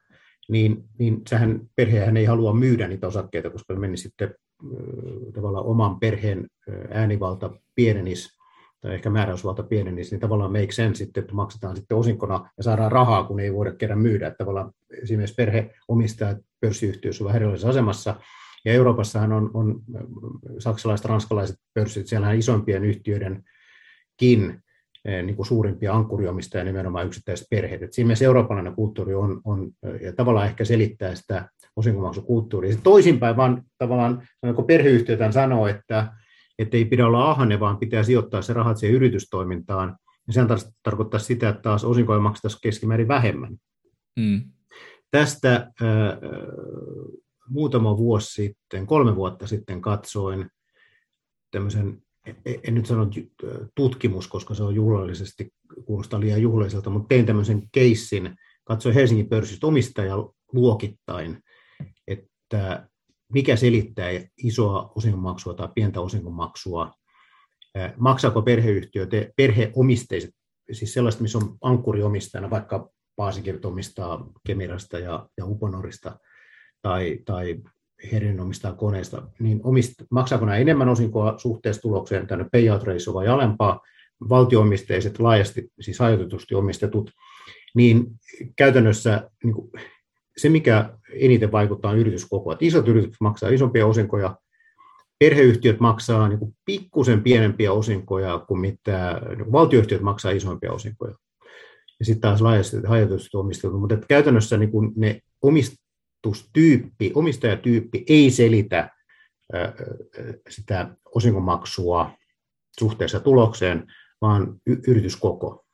niin, 0.49 0.85
niin 0.99 1.23
sehän 1.29 1.61
perhehän 1.77 2.17
ei 2.17 2.25
halua 2.25 2.55
myydä 2.55 2.89
niitä 2.89 3.07
osakkeita, 3.07 3.51
koska 3.51 3.75
meni 3.75 3.97
sitten 3.97 4.35
tavallaan 5.35 5.67
oman 5.67 6.01
perheen 6.01 6.47
äänivalta 6.91 7.51
pienenisi 7.75 8.38
tai 8.81 8.95
ehkä 8.95 9.11
määräysvalta 9.11 9.63
pienenisi, 9.63 10.11
niin 10.11 10.21
tavallaan 10.21 10.53
make 10.53 10.73
sense 10.73 10.99
sitten, 10.99 11.21
että 11.21 11.35
maksetaan 11.35 11.77
sitten 11.77 11.97
osinkona 11.97 12.51
ja 12.57 12.63
saadaan 12.63 12.93
rahaa, 12.93 13.25
kun 13.25 13.41
ei 13.41 13.55
voida 13.55 13.75
kerran 13.75 13.99
myydä. 13.99 14.27
Että 14.27 14.39
tavallaan 14.39 14.73
esimerkiksi 15.03 15.35
perheomistajat 15.35 16.39
pörssiyhtiöissä 16.61 17.25
ovat 17.25 17.37
erilaisessa 17.37 17.69
asemassa, 17.69 18.15
ja 18.65 18.73
Euroopassahan 18.73 19.33
on, 19.33 19.51
on 19.55 19.81
saksalaiset, 20.59 21.07
ranskalaiset 21.07 21.57
pörssit, 21.75 22.07
siellä 22.07 22.29
on 22.29 22.35
isompien 22.35 22.85
yhtiöidenkin 22.85 24.63
niin 25.23 25.37
kuin 25.37 25.47
suurimpia 25.47 25.93
ankkuriomistajia 25.93 26.65
nimenomaan 26.65 27.07
yksittäiset 27.07 27.47
perheet. 27.51 27.83
Et 27.83 27.93
siinä 27.93 28.07
mielessä 28.07 28.25
eurooppalainen 28.25 28.75
kulttuuri 28.75 29.15
on, 29.15 29.41
on 29.45 29.71
ja 30.01 30.13
tavallaan 30.13 30.47
ehkä 30.47 30.65
selittää 30.65 31.15
sitä 31.15 31.49
osinkomaksukulttuuria. 31.77 32.71
Sitten 32.71 32.93
toisinpäin 32.93 33.37
vaan 33.37 33.63
tavallaan, 33.79 34.23
kun 34.55 34.67
perheyhtiötään 34.67 35.33
sanoo, 35.33 35.67
että, 35.67 36.13
että 36.59 36.77
ei 36.77 36.85
pidä 36.85 37.07
olla 37.07 37.31
ahne, 37.31 37.61
vaan 37.61 37.79
pitää 37.79 38.03
sijoittaa 38.03 38.43
se 38.43 38.53
rahat 38.53 38.77
siihen 38.77 38.97
yritystoimintaan, 38.97 39.97
niin 40.27 40.35
sehän 40.35 40.49
taas 40.49 40.73
tarkoittaa 40.83 41.21
sitä, 41.21 41.49
että 41.49 41.63
taas 41.63 41.85
osinkoja 41.85 42.21
maksettaisiin 42.21 42.61
keskimäärin 42.63 43.09
vähemmän. 43.09 43.57
Mm. 44.17 44.43
Tästä 45.11 45.55
äh, 45.55 45.71
muutama 47.49 47.97
vuosi 47.97 48.33
sitten, 48.33 48.87
kolme 48.87 49.17
vuotta 49.17 49.47
sitten 49.47 49.81
katsoin 49.81 50.51
tämmöisen, 51.51 52.03
en 52.65 52.75
nyt 52.75 52.87
sano 52.87 53.11
tutkimus, 53.75 54.29
koska 54.29 54.55
se 54.55 54.63
on 54.63 54.75
juhlallisesti, 54.75 55.49
kuulostaa 55.85 56.21
liian 56.21 56.43
juhlalliselta, 56.43 56.91
mutta 56.91 57.09
tein 57.09 57.27
tämmöisen 57.27 57.63
keissin, 57.73 58.37
katsoin 58.65 58.95
Helsingin 58.95 59.29
pörssistä 59.29 59.67
omistajaluokittain, 59.67 61.43
että 62.07 62.89
mikä 63.33 63.57
selittää 63.57 64.09
isoa 64.37 64.93
osingonmaksua 64.95 65.55
tai 65.55 65.69
pientä 65.75 66.01
osingonmaksua, 66.01 66.93
maksaako 67.97 68.43
perheyhtiöt, 68.43 69.11
perheomisteiset, 69.37 70.31
siis 70.73 70.95
sellaista, 70.95 71.23
missä 71.23 71.39
on 71.39 71.57
ankkuriomistajana, 71.63 72.51
vaikka 72.51 72.91
Paasikivet 73.17 73.65
omistaa 73.65 74.31
Kemirasta 74.47 74.99
ja, 74.99 75.29
ja 75.37 75.47
Uponorista, 75.47 76.19
tai, 76.83 77.19
tai 77.25 77.59
Herin 78.13 78.41
omistaa 78.41 78.73
koneesta, 78.73 79.23
niin 79.39 79.61
omist, 79.65 79.95
maksaako 80.11 80.45
nämä 80.45 80.57
enemmän 80.59 80.89
osinkoa 80.89 81.39
suhteessa 81.39 81.83
tulokseen 81.83 82.27
tänne 82.27 82.47
payout 82.53 82.83
ratio 82.83 83.15
vai 83.15 83.29
alempaa, 83.29 83.81
valtioomisteiset, 84.29 85.19
laajasti, 85.19 85.73
siis 85.81 85.99
hajotetusti 85.99 86.55
omistetut, 86.55 87.11
niin 87.75 88.07
käytännössä 88.57 89.31
niin 89.45 89.55
kuin, 89.55 89.71
se, 90.39 90.49
mikä 90.49 90.91
eniten 91.13 91.53
vaikuttaa, 91.53 91.91
on 91.91 91.99
yrityskoko. 91.99 92.53
Että 92.53 92.65
isot 92.65 92.89
yritykset 92.89 93.21
maksaa 93.21 93.51
isompia 93.51 93.87
osinkoja, 93.87 94.37
perheyhtiöt 95.19 95.81
maksaa 95.81 96.29
niin 96.29 96.39
kuin 96.39 96.57
pikkusen 96.65 97.23
pienempiä 97.23 97.73
osinkoja 97.73 98.45
kuin 98.49 98.61
mitä 98.61 99.21
niin 99.37 99.53
valtioyhtiöt 99.53 100.03
maksaa 100.03 100.33
isompia 100.33 100.73
osinkoja. 100.73 101.15
Ja 101.99 102.05
sitten 102.05 102.21
taas 102.21 102.41
laajasti 102.41 102.77
hajotetusti 102.87 103.37
omistetut, 103.37 103.81
mutta 103.81 103.95
että 103.95 104.07
käytännössä 104.07 104.57
niin 104.57 104.71
kuin 104.71 104.93
ne 104.97 105.21
omist, 105.43 105.77
omistustyyppi, 106.27 107.13
omistajatyyppi 107.15 108.05
ei 108.09 108.31
selitä 108.31 108.91
sitä 110.51 110.97
osinkomaksua 111.15 112.11
suhteessa 112.79 113.21
tulokseen, 113.21 113.87
vaan 114.21 114.61
y- 114.67 114.83
yrityskoko. 114.89 115.67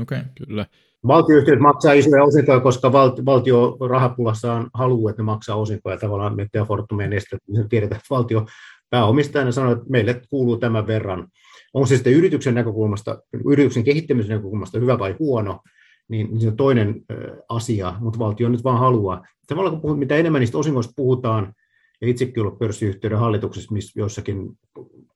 Okei, 0.00 0.18
okay, 0.18 0.30
kyllä. 0.34 0.66
Valtioyhtiöt 1.06 1.60
maksaa 1.60 1.92
isoja 1.92 2.24
osinkoja, 2.24 2.60
koska 2.60 2.92
valtio, 2.92 3.24
valtio 3.24 3.76
rahapulassaan 3.88 4.70
haluaa, 4.74 5.10
että 5.10 5.22
ne 5.22 5.26
maksaa 5.26 5.56
osinkoja. 5.56 5.98
Tavallaan 5.98 6.36
Mette 6.36 6.58
ja 6.58 6.64
Fortumien 6.64 7.12
estet, 7.12 7.38
niin 7.48 7.68
tiedetään, 7.68 7.98
että 7.98 8.14
valtio 8.14 8.46
pääomistajana 8.90 9.52
sanoo, 9.52 9.72
että 9.72 9.84
meille 9.88 10.20
kuuluu 10.30 10.56
tämän 10.56 10.86
verran. 10.86 11.28
On 11.74 11.86
se 11.86 11.94
sitten 11.94 12.12
yrityksen 12.12 12.54
näkökulmasta, 12.54 13.18
yrityksen 13.46 13.84
kehittämisen 13.84 14.36
näkökulmasta 14.36 14.78
hyvä 14.78 14.98
vai 14.98 15.16
huono, 15.18 15.60
niin, 16.08 16.26
niin 16.30 16.40
se 16.40 16.48
on 16.48 16.56
toinen 16.56 17.02
asia, 17.48 17.94
mutta 18.00 18.18
valtio 18.18 18.48
nyt 18.48 18.64
vaan 18.64 18.78
haluaa. 18.78 19.22
Tavallaan 19.48 19.72
kun 19.72 19.82
puhut, 19.82 19.98
mitä 19.98 20.16
enemmän 20.16 20.40
niistä 20.40 20.58
osingoista 20.58 20.92
puhutaan, 20.96 21.52
ja 22.00 22.08
itsekin 22.08 22.40
ollut 22.40 22.58
pörssiyhtiöiden 22.58 23.18
hallituksessa, 23.18 23.74
missä 23.74 24.00
jossakin 24.00 24.50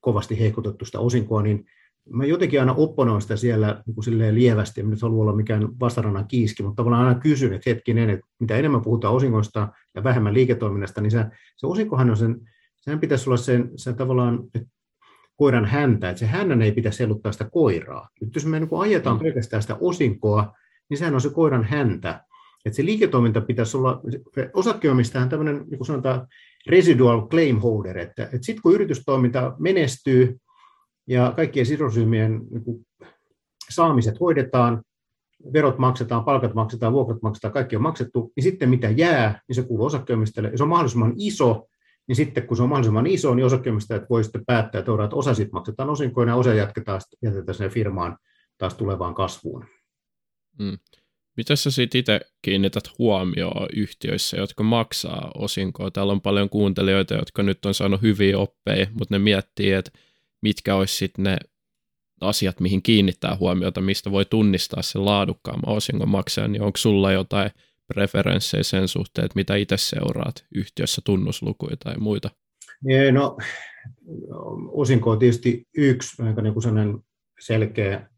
kovasti 0.01 0.39
heikotettu 0.39 0.85
sitä 0.85 0.99
osinkoa, 0.99 1.41
niin 1.41 1.65
mä 2.09 2.25
jotenkin 2.25 2.59
aina 2.59 2.73
opponoin 2.73 3.21
sitä 3.21 3.35
siellä 3.35 3.83
niin 3.85 3.95
kuin 3.95 4.03
silleen 4.03 4.35
lievästi, 4.35 4.81
en 4.81 4.89
nyt 4.89 5.01
halua 5.01 5.21
olla 5.21 5.35
mikään 5.35 5.79
vastarannan 5.79 6.27
kiiski, 6.27 6.63
mutta 6.63 6.75
tavallaan 6.75 7.07
aina 7.07 7.19
kysyn, 7.19 7.53
että 7.53 7.69
hetkinen, 7.69 8.09
että 8.09 8.25
mitä 8.39 8.55
enemmän 8.55 8.81
puhutaan 8.81 9.13
osingoista 9.13 9.67
ja 9.95 10.03
vähemmän 10.03 10.33
liiketoiminnasta, 10.33 11.01
niin 11.01 11.11
se, 11.11 11.25
se 11.57 11.67
osinkohan 11.67 12.09
on 12.09 12.17
sen, 12.17 12.41
sehän 12.75 12.99
pitäisi 12.99 13.29
olla 13.29 13.37
sen, 13.37 13.71
sen 13.75 13.95
tavallaan 13.95 14.43
että 14.55 14.69
koiran 15.37 15.65
häntä, 15.65 16.09
että 16.09 16.19
se 16.19 16.25
hännän 16.25 16.61
ei 16.61 16.71
pitäisi 16.71 16.97
seluttaa 16.97 17.31
sitä 17.31 17.49
koiraa. 17.51 18.09
Nyt 18.21 18.35
jos 18.35 18.45
me 18.45 18.59
niin 18.59 18.69
ajetaan 18.79 19.19
pelkästään 19.19 19.61
sitä 19.61 19.77
osinkoa, 19.79 20.53
niin 20.89 20.97
sehän 20.97 21.13
on 21.13 21.21
se 21.21 21.29
koiran 21.29 21.63
häntä. 21.63 22.23
Että 22.65 22.75
se 22.75 22.85
liiketoiminta 22.85 23.41
pitäisi 23.41 23.77
olla, 23.77 24.01
osakkeenomistajan 24.53 25.29
tämmöinen, 25.29 25.55
niin 25.55 25.77
kuin 25.77 25.85
sanotaan, 25.85 26.27
residual 26.67 27.27
claim 27.27 27.59
holder, 27.59 27.97
että, 27.97 28.23
että 28.23 28.39
sitten 28.41 28.61
kun 28.61 28.73
yritystoiminta 28.73 29.55
menestyy 29.59 30.37
ja 31.07 31.33
kaikkien 31.35 31.65
sidosryhmien 31.65 32.41
niin 32.51 32.85
saamiset 33.69 34.19
hoidetaan, 34.19 34.83
verot 35.53 35.77
maksetaan, 35.77 36.23
palkat 36.23 36.53
maksetaan, 36.53 36.93
vuokrat 36.93 37.21
maksetaan, 37.21 37.53
kaikki 37.53 37.75
on 37.75 37.81
maksettu, 37.81 38.31
niin 38.35 38.43
sitten 38.43 38.69
mitä 38.69 38.89
jää, 38.89 39.41
niin 39.47 39.55
se 39.55 39.63
kuuluu 39.63 39.85
osakkeenomistajalle. 39.85 40.51
Jos 40.51 40.61
on 40.61 40.69
mahdollisimman 40.69 41.13
iso, 41.17 41.67
niin 42.07 42.15
sitten 42.15 42.47
kun 42.47 42.57
se 42.57 42.63
on 42.63 42.69
mahdollisimman 42.69 43.07
iso, 43.07 43.35
niin 43.35 43.45
osakkeenomistajat 43.45 44.09
voi 44.09 44.23
sitten 44.23 44.45
päättää, 44.45 44.79
että, 44.79 44.91
osa 45.13 45.33
sitten 45.33 45.53
maksetaan 45.53 45.89
osinkoina 45.89 46.31
ja 46.31 46.35
osa 46.35 46.53
jatketaan, 46.53 47.01
jätetään 47.21 47.55
sinne 47.55 47.69
firmaan 47.69 48.17
taas 48.57 48.73
tulevaan 48.73 49.15
kasvuun. 49.15 49.65
Mm. 50.59 50.77
Mitä 51.37 51.55
sä 51.55 51.71
sitten 51.71 51.99
itse 51.99 52.19
kiinnität 52.41 52.83
huomioon 52.99 53.67
yhtiöissä, 53.75 54.37
jotka 54.37 54.63
maksaa 54.63 55.31
osinkoa? 55.35 55.91
Täällä 55.91 56.13
on 56.13 56.21
paljon 56.21 56.49
kuuntelijoita, 56.49 57.13
jotka 57.13 57.43
nyt 57.43 57.65
on 57.65 57.73
saanut 57.73 58.01
hyviä 58.01 58.37
oppeja, 58.37 58.87
mutta 58.93 59.15
ne 59.15 59.19
miettii, 59.19 59.71
että 59.71 59.91
mitkä 60.41 60.75
olisi 60.75 60.95
sitten 60.95 61.23
ne 61.23 61.37
asiat, 62.21 62.59
mihin 62.59 62.81
kiinnittää 62.81 63.37
huomiota, 63.39 63.81
mistä 63.81 64.11
voi 64.11 64.25
tunnistaa 64.25 64.81
sen 64.81 65.05
laadukkaamman 65.05 65.75
osingon 65.75 66.09
maksajan, 66.09 66.51
niin 66.51 66.61
onko 66.61 66.77
sulla 66.77 67.11
jotain 67.11 67.51
preferenssejä 67.87 68.63
sen 68.63 68.87
suhteen, 68.87 69.25
että 69.25 69.35
mitä 69.35 69.55
itse 69.55 69.77
seuraat 69.77 70.45
yhtiössä 70.55 71.01
tunnuslukuja 71.05 71.77
tai 71.77 71.97
muita? 71.97 72.29
No, 73.11 73.37
osinko 74.71 75.11
on 75.11 75.19
tietysti 75.19 75.67
yksi 75.77 76.23
niin 76.23 76.53
kuin 76.53 76.63
sellainen 76.63 76.99
selkeä 77.39 78.11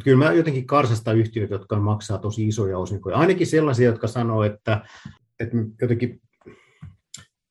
mutta 0.00 0.04
kyllä 0.10 0.24
mä 0.24 0.32
jotenkin 0.32 0.66
karsastan 0.66 1.18
yhtiöitä, 1.18 1.54
jotka 1.54 1.76
maksaa 1.76 2.18
tosi 2.18 2.48
isoja 2.48 2.78
osinkoja. 2.78 3.16
Ainakin 3.16 3.46
sellaisia, 3.46 3.86
jotka 3.86 4.06
sanoo, 4.06 4.42
että, 4.44 4.84
että 5.40 5.56
jotenkin 5.80 6.20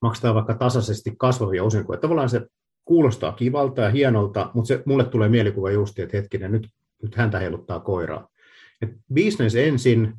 maksetaan 0.01 0.35
vaikka 0.35 0.53
tasaisesti 0.53 1.13
kasvavia 1.17 1.63
osinkoja. 1.63 1.99
Tavallaan 1.99 2.29
se 2.29 2.47
kuulostaa 2.89 3.31
kivalta 3.31 3.81
ja 3.81 3.89
hienolta, 3.89 4.51
mutta 4.53 4.67
se, 4.67 4.83
mulle 4.85 5.05
tulee 5.05 5.29
mielikuva 5.29 5.71
just, 5.71 5.99
että 5.99 6.17
hetkinen, 6.17 6.51
nyt, 6.51 6.67
nyt 7.03 7.15
häntä 7.15 7.39
heiluttaa 7.39 7.79
koiraa. 7.79 8.27
Et 8.81 8.89
business 9.13 9.55
ensin, 9.55 10.13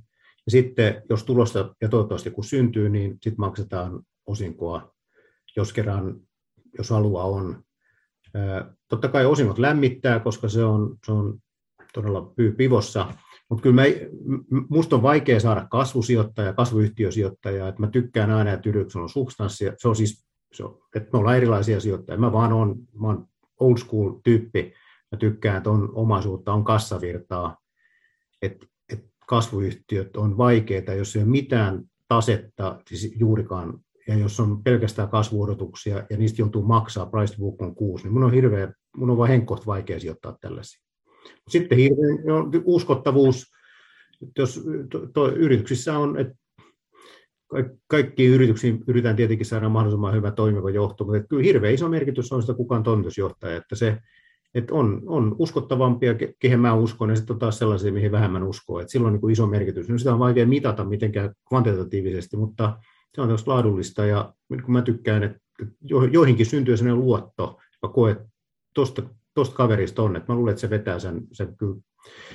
ja 0.47 0.51
sitten 0.51 1.03
jos 1.09 1.25
tulosta, 1.25 1.75
ja 1.81 1.89
toivottavasti 1.89 2.31
kun 2.31 2.45
syntyy, 2.45 2.89
niin 2.89 3.11
sitten 3.11 3.41
maksetaan 3.41 4.03
osinkoa, 4.27 4.95
jos 5.57 5.73
kerran, 5.73 6.21
jos 6.79 6.91
halua 6.91 7.25
on. 7.25 7.63
Totta 8.89 9.09
kai 9.09 9.27
osingot 9.27 9.59
lämmittää, 9.59 10.21
koska 10.21 10.49
se 10.49 10.65
on, 10.65 10.97
se 11.07 11.13
on 11.13 11.39
todella 11.95 12.33
pivossa. 12.57 13.15
Mutta 13.49 13.63
kyllä 13.63 13.83
minusta 14.71 14.97
on 14.97 15.03
vaikea 15.03 15.41
saada 15.41 15.67
kasvusijoittaja, 15.71 16.53
kasvuyhtiösijoittaja, 16.53 17.69
että 17.69 17.81
mä 17.81 17.91
tykkään 17.91 18.31
aina, 18.31 18.53
että 18.53 18.69
yrityksellä 18.69 19.03
on 19.03 19.09
substanssia. 19.09 19.73
Se 19.79 19.89
on 19.89 19.97
siis, 19.97 20.30
se 20.53 20.65
on, 20.65 20.79
että 20.95 21.09
me 21.13 21.19
ollaan 21.19 21.37
erilaisia 21.37 21.81
sijoittajia. 21.81 22.21
Mä 22.21 22.33
vaan 22.33 22.53
on, 22.53 22.77
mä 23.01 23.07
oon 23.07 23.29
old 23.61 23.77
school 23.77 24.13
tyyppi. 24.25 24.73
Mä 25.13 25.19
tykkään, 25.19 25.57
että 25.57 25.71
on 25.71 25.91
omaisuutta, 25.95 26.53
on 26.53 26.65
kassavirtaa. 26.65 27.57
Että 28.43 28.67
et 28.93 29.05
kasvuyhtiöt 29.27 30.17
on 30.17 30.39
vaikeita, 30.39 30.95
jos 30.95 31.17
ei 31.17 31.23
ole 31.23 31.31
mitään 31.31 31.85
tasetta 32.09 32.81
siis 32.89 33.15
juurikaan, 33.19 33.81
ja 34.09 34.17
jos 34.17 34.41
on 34.41 34.63
pelkästään 34.63 35.09
kasvuodotuksia 35.09 36.07
ja 36.11 36.17
niistä 36.17 36.43
joutuu 36.43 36.63
maksaa, 36.63 37.07
price 37.07 37.37
book 37.39 37.63
on 37.63 37.75
kuusi, 37.75 38.05
niin 38.05 38.13
mun 38.13 38.25
on 38.25 38.33
hirveä, 38.33 38.73
mun 38.97 39.11
on 39.11 39.17
vain 39.17 39.31
henkkoht 39.31 39.67
vaikea 39.67 40.01
sijoittaa 40.01 40.37
tällaisia. 40.41 40.83
Sitten 41.49 41.79
hirveän 41.79 42.27
no, 42.27 42.51
uskottavuus, 42.65 43.53
jos 44.39 44.61
to, 44.91 45.07
to, 45.07 45.29
yrityksissä 45.29 45.99
on, 45.99 46.19
että 46.19 46.35
kaikki 47.87 48.27
yrityksiin 48.27 48.85
yritetään 48.87 49.17
tietenkin 49.17 49.47
saada 49.47 49.69
mahdollisimman 49.69 50.15
hyvä 50.15 50.31
toimiva 50.31 50.71
johto, 50.71 51.05
mutta 51.05 51.21
kyllä 51.21 51.43
hirveän 51.43 51.75
iso 51.75 51.89
merkitys 51.89 52.33
on 52.33 52.43
sitä 52.43 52.55
kukaan 52.55 52.83
toimitusjohtaja, 52.83 53.57
että 53.57 53.77
se, 53.77 53.99
että 54.55 54.75
on, 54.75 55.03
on 55.07 55.37
uskottavampia, 55.39 56.15
kehen 56.39 56.61
mä 56.61 56.75
uskon, 56.75 57.11
ja 57.11 57.17
sitten 57.17 57.39
taas 57.39 57.59
sellaisia, 57.59 57.93
mihin 57.93 58.13
vähemmän 58.13 58.43
uskoo. 58.43 58.81
Että 58.81 58.93
silloin 58.93 59.15
on 59.15 59.21
niin 59.23 59.31
iso 59.31 59.47
merkitys. 59.47 59.89
No 59.89 59.99
sitä 59.99 60.13
on 60.13 60.19
vaikea 60.19 60.47
mitata 60.47 60.85
mitenkään 60.85 61.35
kvantitatiivisesti, 61.49 62.37
mutta 62.37 62.79
se 63.15 63.21
on 63.21 63.29
tällaista 63.29 63.51
laadullista, 63.51 64.07
ja 64.07 64.35
kun 64.49 64.73
mä 64.73 64.83
tykkään, 64.83 65.23
että 65.23 65.39
joihinkin 66.13 66.47
syntyy 66.47 66.77
sellainen 66.77 67.05
luotto, 67.05 67.59
joka 67.83 67.95
koet, 67.95 68.19
tuosta 68.75 69.03
tosta 69.35 69.57
kaverista 69.57 70.03
on, 70.03 70.17
että 70.17 70.33
mä 70.33 70.37
luulen, 70.37 70.53
että 70.53 70.61
se 70.61 70.71
vetää 70.71 70.99
sen, 70.99 71.23
sen 71.33 71.57
kyllä, 71.57 71.77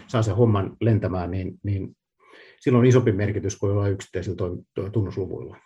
saa 0.08 0.22
sen 0.22 0.36
homman 0.36 0.78
lentämään, 0.82 1.32
niin, 1.32 1.60
niin 1.64 1.96
silloin 2.66 2.84
on 2.84 2.90
isompi 2.90 3.12
merkitys 3.12 3.56
kuin 3.56 3.70
jollain 3.70 3.94
yksittäisillä 3.94 4.38
tunnusluvuilla. 4.92 5.58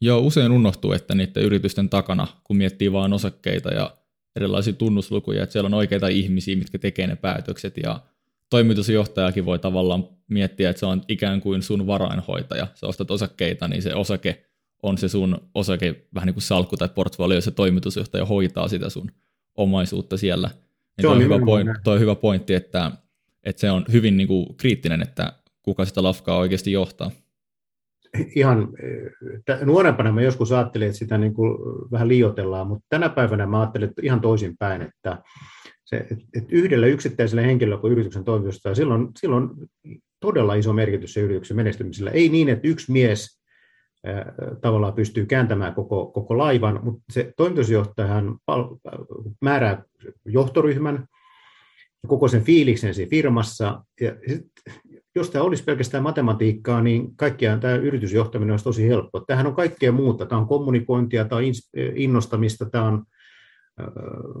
Joo, 0.00 0.20
usein 0.20 0.52
unohtuu, 0.52 0.92
että 0.92 1.14
niiden 1.14 1.42
yritysten 1.42 1.88
takana, 1.88 2.26
kun 2.44 2.56
miettii 2.56 2.92
vain 2.92 3.12
osakkeita 3.12 3.70
ja 3.70 3.96
erilaisia 4.36 4.72
tunnuslukuja, 4.72 5.42
että 5.42 5.52
siellä 5.52 5.66
on 5.66 5.74
oikeita 5.74 6.08
ihmisiä, 6.08 6.56
mitkä 6.56 6.78
tekee 6.78 7.06
ne 7.06 7.16
päätökset 7.16 7.76
ja 7.76 8.00
toimitusjohtajakin 8.50 9.44
voi 9.44 9.58
tavallaan 9.58 10.08
miettiä, 10.28 10.70
että 10.70 10.80
se 10.80 10.86
on 10.86 11.02
ikään 11.08 11.40
kuin 11.40 11.62
sun 11.62 11.86
varainhoitaja. 11.86 12.66
Sä 12.74 12.86
ostat 12.86 13.10
osakkeita, 13.10 13.68
niin 13.68 13.82
se 13.82 13.94
osake 13.94 14.44
on 14.82 14.98
se 14.98 15.08
sun 15.08 15.50
osake 15.54 16.06
vähän 16.14 16.26
niin 16.26 16.34
kuin 16.34 16.42
salkku 16.42 16.76
tai 16.76 16.88
portfolio, 16.88 17.40
se 17.40 17.50
toimitusjohtaja 17.50 18.24
hoitaa 18.24 18.68
sitä 18.68 18.88
sun 18.88 19.10
omaisuutta 19.54 20.16
siellä. 20.16 20.50
Ja 20.98 21.02
toi, 21.02 21.16
on 21.16 21.22
hyvä 21.22 21.38
point, 21.44 21.68
toi 21.84 21.94
on 21.94 22.00
hyvä 22.00 22.14
pointti, 22.14 22.54
että, 22.54 22.90
että 23.44 23.60
se 23.60 23.70
on 23.70 23.84
hyvin 23.92 24.16
niin 24.16 24.28
kuin 24.28 24.56
kriittinen, 24.56 25.02
että 25.02 25.39
kuka 25.70 25.84
sitä 25.84 26.02
lafkaa 26.02 26.38
oikeasti 26.38 26.72
johtaa. 26.72 27.10
Ihan 28.36 28.68
nuorempana 29.64 30.12
mä 30.12 30.22
joskus 30.22 30.52
ajattelin, 30.52 30.86
että 30.86 30.98
sitä 30.98 31.18
niin 31.18 31.34
kuin 31.34 31.58
vähän 31.92 32.08
liiotellaan, 32.08 32.66
mutta 32.66 32.86
tänä 32.88 33.08
päivänä 33.08 33.46
mä 33.46 33.60
ajattelin 33.60 33.88
että 33.88 34.02
ihan 34.04 34.20
toisinpäin, 34.20 34.82
että, 34.82 35.22
se, 35.84 35.96
että 36.34 36.48
yhdellä 36.52 36.86
yksittäisellä 36.86 37.42
henkilöllä 37.42 37.80
kuin 37.80 37.92
yrityksen 37.92 38.24
toimitusta, 38.24 38.74
silloin, 38.74 39.08
silloin 39.20 39.48
todella 40.20 40.54
iso 40.54 40.72
merkitys 40.72 41.14
se 41.14 41.20
yrityksen 41.20 41.56
menestymisellä. 41.56 42.10
Ei 42.10 42.28
niin, 42.28 42.48
että 42.48 42.68
yksi 42.68 42.92
mies 42.92 43.40
tavallaan 44.60 44.94
pystyy 44.94 45.26
kääntämään 45.26 45.74
koko, 45.74 46.06
koko 46.06 46.38
laivan, 46.38 46.80
mutta 46.82 47.02
se 47.12 47.32
toimitusjohtajahan 47.36 48.38
määrää 49.40 49.82
johtoryhmän, 50.24 51.06
koko 52.06 52.28
sen 52.28 52.42
fiiliksen 52.42 52.94
siinä 52.94 53.10
firmassa. 53.10 53.84
Ja 54.00 54.16
sit, 54.26 54.46
jos 55.14 55.30
tämä 55.30 55.44
olisi 55.44 55.64
pelkästään 55.64 56.02
matematiikkaa, 56.02 56.82
niin 56.82 57.16
kaikkiaan 57.16 57.60
tämä 57.60 57.74
yritysjohtaminen 57.74 58.52
olisi 58.52 58.64
tosi 58.64 58.88
helppo. 58.88 59.20
Tämähän 59.20 59.46
on 59.46 59.54
kaikkea 59.54 59.92
muuta. 59.92 60.26
Tämä 60.26 60.40
on 60.40 60.48
kommunikointia, 60.48 61.24
tämä 61.24 61.38
on 61.38 61.44
innostamista, 61.94 62.70
tämä 62.70 62.84
on 62.84 63.04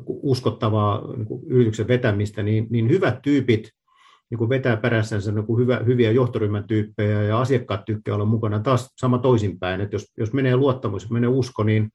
uskottavaa 0.06 1.16
niin 1.16 1.26
yrityksen 1.46 1.88
vetämistä, 1.88 2.42
niin, 2.42 2.66
niin 2.70 2.88
hyvät 2.88 3.22
tyypit 3.22 3.70
niin 4.30 4.38
kuin 4.38 4.48
vetää 4.48 4.76
perässänsä 4.76 5.32
niin 5.32 5.46
kuin 5.46 5.62
hyvä, 5.62 5.80
hyviä 5.86 6.10
johtoryhmän 6.10 6.64
tyyppejä 6.64 7.22
ja 7.22 7.40
asiakkaat 7.40 7.84
tykkää 7.84 8.14
olla 8.14 8.24
mukana. 8.24 8.60
Taas 8.60 8.94
sama 8.96 9.18
toisinpäin, 9.18 9.80
että 9.80 9.94
jos, 9.94 10.12
jos 10.16 10.32
menee 10.32 10.56
luottamus, 10.56 11.02
jos 11.02 11.10
menee 11.10 11.28
usko, 11.28 11.64
niin, 11.64 11.90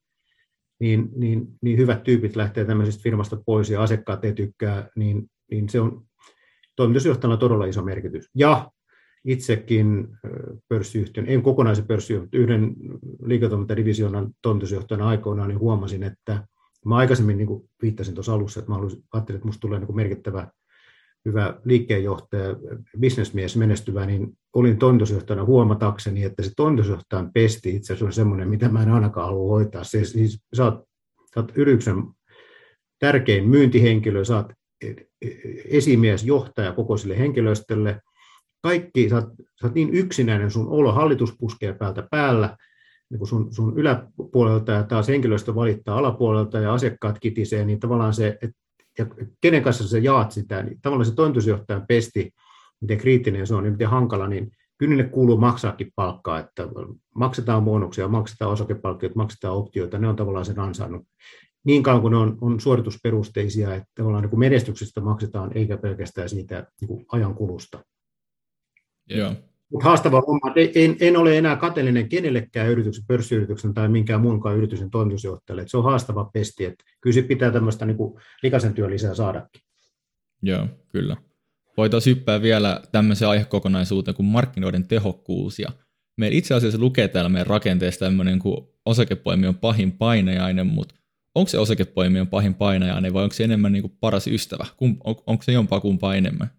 niin, 0.80 1.08
niin, 1.16 1.46
niin 1.62 1.78
hyvät 1.78 2.02
tyypit 2.02 2.36
lähtee 2.36 2.64
tämmöisestä 2.64 3.02
firmasta 3.02 3.36
pois 3.46 3.70
ja 3.70 3.82
asiakkaat 3.82 4.24
ei 4.24 4.32
tykkää, 4.32 4.88
niin, 4.96 5.30
niin 5.50 5.68
se 5.68 5.80
on 5.80 6.02
toimitusjohtajalla 6.76 7.36
todella 7.36 7.66
iso 7.66 7.82
merkitys. 7.82 8.30
Ja 8.34 8.70
itsekin 9.24 10.08
pörssiyhtiön, 10.68 11.26
en 11.28 11.42
kokonaisen 11.42 11.86
pörssiyhtiön, 11.86 12.42
yhden 12.42 12.74
liiketoimintadivisionan 13.22 14.30
toimitusjohtajana 14.42 15.08
aikoinaan, 15.08 15.48
niin 15.48 15.58
huomasin, 15.58 16.02
että 16.02 16.46
mä 16.84 16.96
aikaisemmin 16.96 17.36
niin 17.38 17.46
kuin 17.46 17.70
viittasin 17.82 18.14
tuossa 18.14 18.34
alussa, 18.34 18.60
että 18.60 18.72
mä 18.72 18.78
ajattelin, 19.12 19.36
että 19.36 19.46
minusta 19.46 19.60
tulee 19.60 19.78
niin 19.78 19.96
merkittävä 19.96 20.48
hyvä 21.24 21.60
liikkeenjohtaja, 21.64 22.56
bisnesmies 23.00 23.56
menestyvä, 23.56 24.06
niin 24.06 24.38
olin 24.52 24.78
toimitusjohtajana 24.78 25.44
huomatakseni, 25.44 26.24
että 26.24 26.42
se 26.42 26.50
toimitusjohtajan 26.56 27.32
pesti 27.32 27.76
itse 27.76 27.92
asiassa 27.92 28.06
on 28.06 28.12
semmoinen, 28.12 28.48
mitä 28.48 28.68
mä 28.68 28.82
en 28.82 28.90
ainakaan 28.90 29.26
halua 29.26 29.50
hoitaa. 29.50 29.84
Se, 29.84 30.04
siis, 30.04 30.40
sä, 30.56 30.64
oot, 30.64 30.84
sä 31.34 31.40
oot 31.40 31.52
yrityksen 31.56 32.04
tärkein 32.98 33.48
myyntihenkilö, 33.48 34.24
sä 34.24 34.36
oot 34.36 34.52
esimies, 35.64 36.24
johtaja 36.24 36.72
koko 36.72 36.96
sille 36.96 37.18
henkilöstölle. 37.18 38.00
Kaikki, 38.62 39.08
sä 39.08 39.16
oot, 39.16 39.28
sä 39.60 39.66
oot 39.66 39.74
niin 39.74 39.90
yksinäinen, 39.90 40.50
sun 40.50 40.68
olo, 40.68 40.92
hallitus 40.92 41.36
puskee 41.38 41.72
päältä 41.72 42.08
päällä, 42.10 42.56
niin 43.10 43.18
kun 43.18 43.28
sun, 43.28 43.54
sun 43.54 43.78
yläpuolelta 43.78 44.72
ja 44.72 44.82
taas 44.82 45.08
henkilöstö 45.08 45.54
valittaa 45.54 45.98
alapuolelta 45.98 46.58
ja 46.58 46.74
asiakkaat 46.74 47.18
kitisee, 47.18 47.64
niin 47.64 47.80
tavallaan 47.80 48.14
se, 48.14 48.38
että 48.42 48.58
ja 48.98 49.06
kenen 49.40 49.62
kanssa 49.62 49.88
sä 49.88 49.98
jaat 49.98 50.32
sitä, 50.32 50.62
niin 50.62 50.80
tavallaan 50.82 51.06
se 51.06 51.14
toimitusjohtajan 51.14 51.86
pesti, 51.86 52.30
miten 52.80 52.98
kriittinen 52.98 53.46
se 53.46 53.54
on, 53.54 53.62
niin 53.62 53.72
miten 53.72 53.88
hankala, 53.88 54.28
niin 54.28 54.50
kyllä 54.78 54.90
niille 54.90 55.10
kuuluu 55.10 55.36
maksaakin 55.36 55.92
palkkaa, 55.96 56.38
että 56.38 56.68
maksetaan 57.14 57.64
bonuksia, 57.64 58.08
maksetaan 58.08 58.50
osakepalkkioita, 58.50 59.16
maksetaan 59.16 59.56
optioita, 59.56 59.98
ne 59.98 60.08
on 60.08 60.16
tavallaan 60.16 60.44
sen 60.44 60.58
ansainnut. 60.58 61.06
Niin 61.66 61.82
kauan 61.82 62.00
kuin 62.00 62.10
ne 62.10 62.16
on, 62.16 62.38
on 62.40 62.60
suoritusperusteisia, 62.60 63.74
että 63.74 63.88
tavallaan 63.94 64.22
niin 64.22 64.30
kuin 64.30 64.40
menestyksestä 64.40 65.00
maksetaan, 65.00 65.50
eikä 65.54 65.76
pelkästään 65.76 66.28
siitä 66.28 66.66
niin 66.80 66.88
kuin 66.88 67.06
ajan 67.12 67.34
kulusta. 67.34 67.84
Joo. 69.10 69.34
Mutta 69.70 69.84
haastava 69.84 70.22
homma. 70.26 70.52
En, 70.74 70.96
en 71.00 71.16
ole 71.16 71.38
enää 71.38 71.56
kateellinen 71.56 72.08
kenellekään 72.08 72.68
yrityksen, 72.68 73.04
pörssiyrityksen 73.06 73.74
tai 73.74 73.88
minkään 73.88 74.20
muunkaan 74.20 74.56
yrityksen 74.56 74.90
toimitusjohtajalle. 74.90 75.62
Et 75.62 75.70
se 75.70 75.76
on 75.76 75.84
haastava 75.84 76.30
pesti. 76.32 76.64
Et 76.64 76.74
kyllä 77.00 77.14
se 77.14 77.22
pitää 77.22 77.50
tämmöistä 77.50 77.86
niin 77.86 77.96
likaisen 78.42 78.74
työn 78.74 78.90
lisää 78.90 79.14
saadakin. 79.14 79.62
Joo, 80.42 80.66
kyllä. 80.88 81.16
Voitaisiin 81.76 82.16
hyppää 82.16 82.42
vielä 82.42 82.80
tämmöiseen 82.92 83.28
aihekokonaisuuteen 83.28 84.14
kuin 84.14 84.26
markkinoiden 84.26 84.88
tehokkuus. 84.88 85.58
Ja 85.58 85.68
meillä 86.16 86.38
itse 86.38 86.54
asiassa 86.54 86.78
lukee 86.78 87.08
täällä 87.08 87.28
meidän 87.28 87.46
rakenteessa 87.46 88.04
tämmöinen 88.04 88.38
kuin 88.38 88.66
osakepoimion 88.84 89.54
pahin 89.54 89.92
painajainen, 89.92 90.66
mutta 90.66 90.94
onko 91.36 91.48
se 91.48 91.58
osakepoimion 91.58 92.26
pahin 92.26 92.54
painajainen 92.54 93.12
vai 93.12 93.22
onko 93.22 93.32
se 93.32 93.44
enemmän 93.44 93.72
niin 93.72 93.82
kuin 93.82 93.96
paras 94.00 94.26
ystävä? 94.26 94.66
Kum, 94.76 94.96
on, 95.04 95.14
onko 95.26 95.42
se 95.42 95.52
jompaa 95.52 95.80
kumpaa 95.80 96.14
enemmän? 96.14 96.50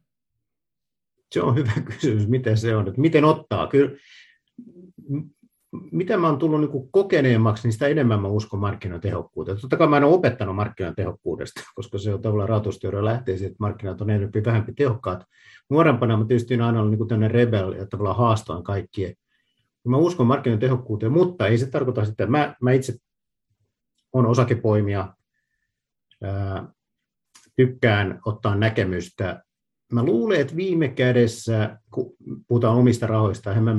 Se 1.31 1.41
on 1.41 1.55
hyvä 1.55 1.71
kysymys, 1.85 2.27
miten 2.27 2.57
se 2.57 2.75
on, 2.75 2.87
että 2.87 3.01
miten 3.01 3.25
ottaa. 3.25 3.67
Kyllä, 3.67 3.91
mitä 5.91 6.17
mä 6.17 6.27
oon 6.27 6.37
tullut 6.37 6.59
niin 6.59 6.91
kokeneemmaksi, 6.91 7.63
niin 7.63 7.73
sitä 7.73 7.87
enemmän 7.87 8.21
mä 8.21 8.27
uskon 8.27 8.59
markkinoiden 8.59 9.01
tehokkuuteen. 9.01 9.57
Totta 9.61 9.77
kai 9.77 9.87
mä 9.87 9.97
en 9.97 10.03
ole 10.03 10.15
opettanut 10.15 10.55
markkinoiden 10.55 10.95
tehokkuudesta, 10.95 11.61
koska 11.75 11.97
se 11.97 12.13
on 12.13 12.21
tavallaan 12.21 12.49
rahoitusteoria 12.49 13.05
lähtee 13.05 13.37
siitä, 13.37 13.51
että 13.51 13.63
markkinat 13.63 14.01
on 14.01 14.09
enemmän 14.09 14.45
vähempi 14.45 14.73
tehokkaat. 14.73 15.23
Nuorempana 15.69 16.17
mä 16.17 16.25
tietysti 16.25 16.53
aina 16.53 16.79
ollut 16.81 16.99
niin 16.99 17.07
tämmöinen 17.07 17.31
rebel 17.31 17.71
ja 17.71 17.85
tavallaan 17.85 18.17
haastoin 18.17 18.63
kaikkia. 18.63 19.13
Mä 19.87 19.97
uskon 19.97 20.27
markkinoiden 20.27 20.69
tehokkuuteen, 20.69 21.11
mutta 21.11 21.47
ei 21.47 21.57
se 21.57 21.65
tarkoita 21.65 22.05
sitä, 22.05 22.23
että 22.23 22.31
mä, 22.31 22.55
mä 22.61 22.71
itse 22.71 22.93
on 24.13 24.25
osakepoimija, 24.25 25.13
ää, 26.23 26.67
tykkään 27.55 28.19
ottaa 28.25 28.55
näkemystä 28.55 29.43
mä 29.91 30.03
luulen, 30.03 30.41
että 30.41 30.55
viime 30.55 30.87
kädessä, 30.87 31.79
kun 31.91 32.15
puhutaan 32.47 32.77
omista 32.77 33.07
rahoista, 33.07 33.53
en 33.53 33.63
mä 33.63 33.75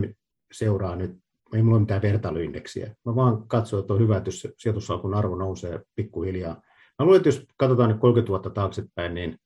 seuraa 0.53 0.97
nyt, 0.97 1.19
ei 1.55 1.63
mulla 1.63 1.77
ole 1.77 1.83
mitään 1.83 2.03
vertailuindeksiä. 2.03 2.95
Mä 3.05 3.15
vaan 3.15 3.49
katson, 3.49 3.81
että 3.81 3.93
on 3.95 4.01
hyvä, 4.01 4.17
että 4.17 4.29
jos 4.29 4.49
sijoitussalkun 4.59 5.15
arvo 5.15 5.37
nousee 5.37 5.81
pikkuhiljaa. 5.95 6.55
Mä 6.99 7.05
luulen, 7.05 7.17
että 7.17 7.29
jos 7.29 7.47
katsotaan 7.57 7.91
nyt 7.91 8.01
30 8.01 8.29
vuotta 8.29 8.51
taaksepäin, 8.51 9.15
niin, 9.15 9.39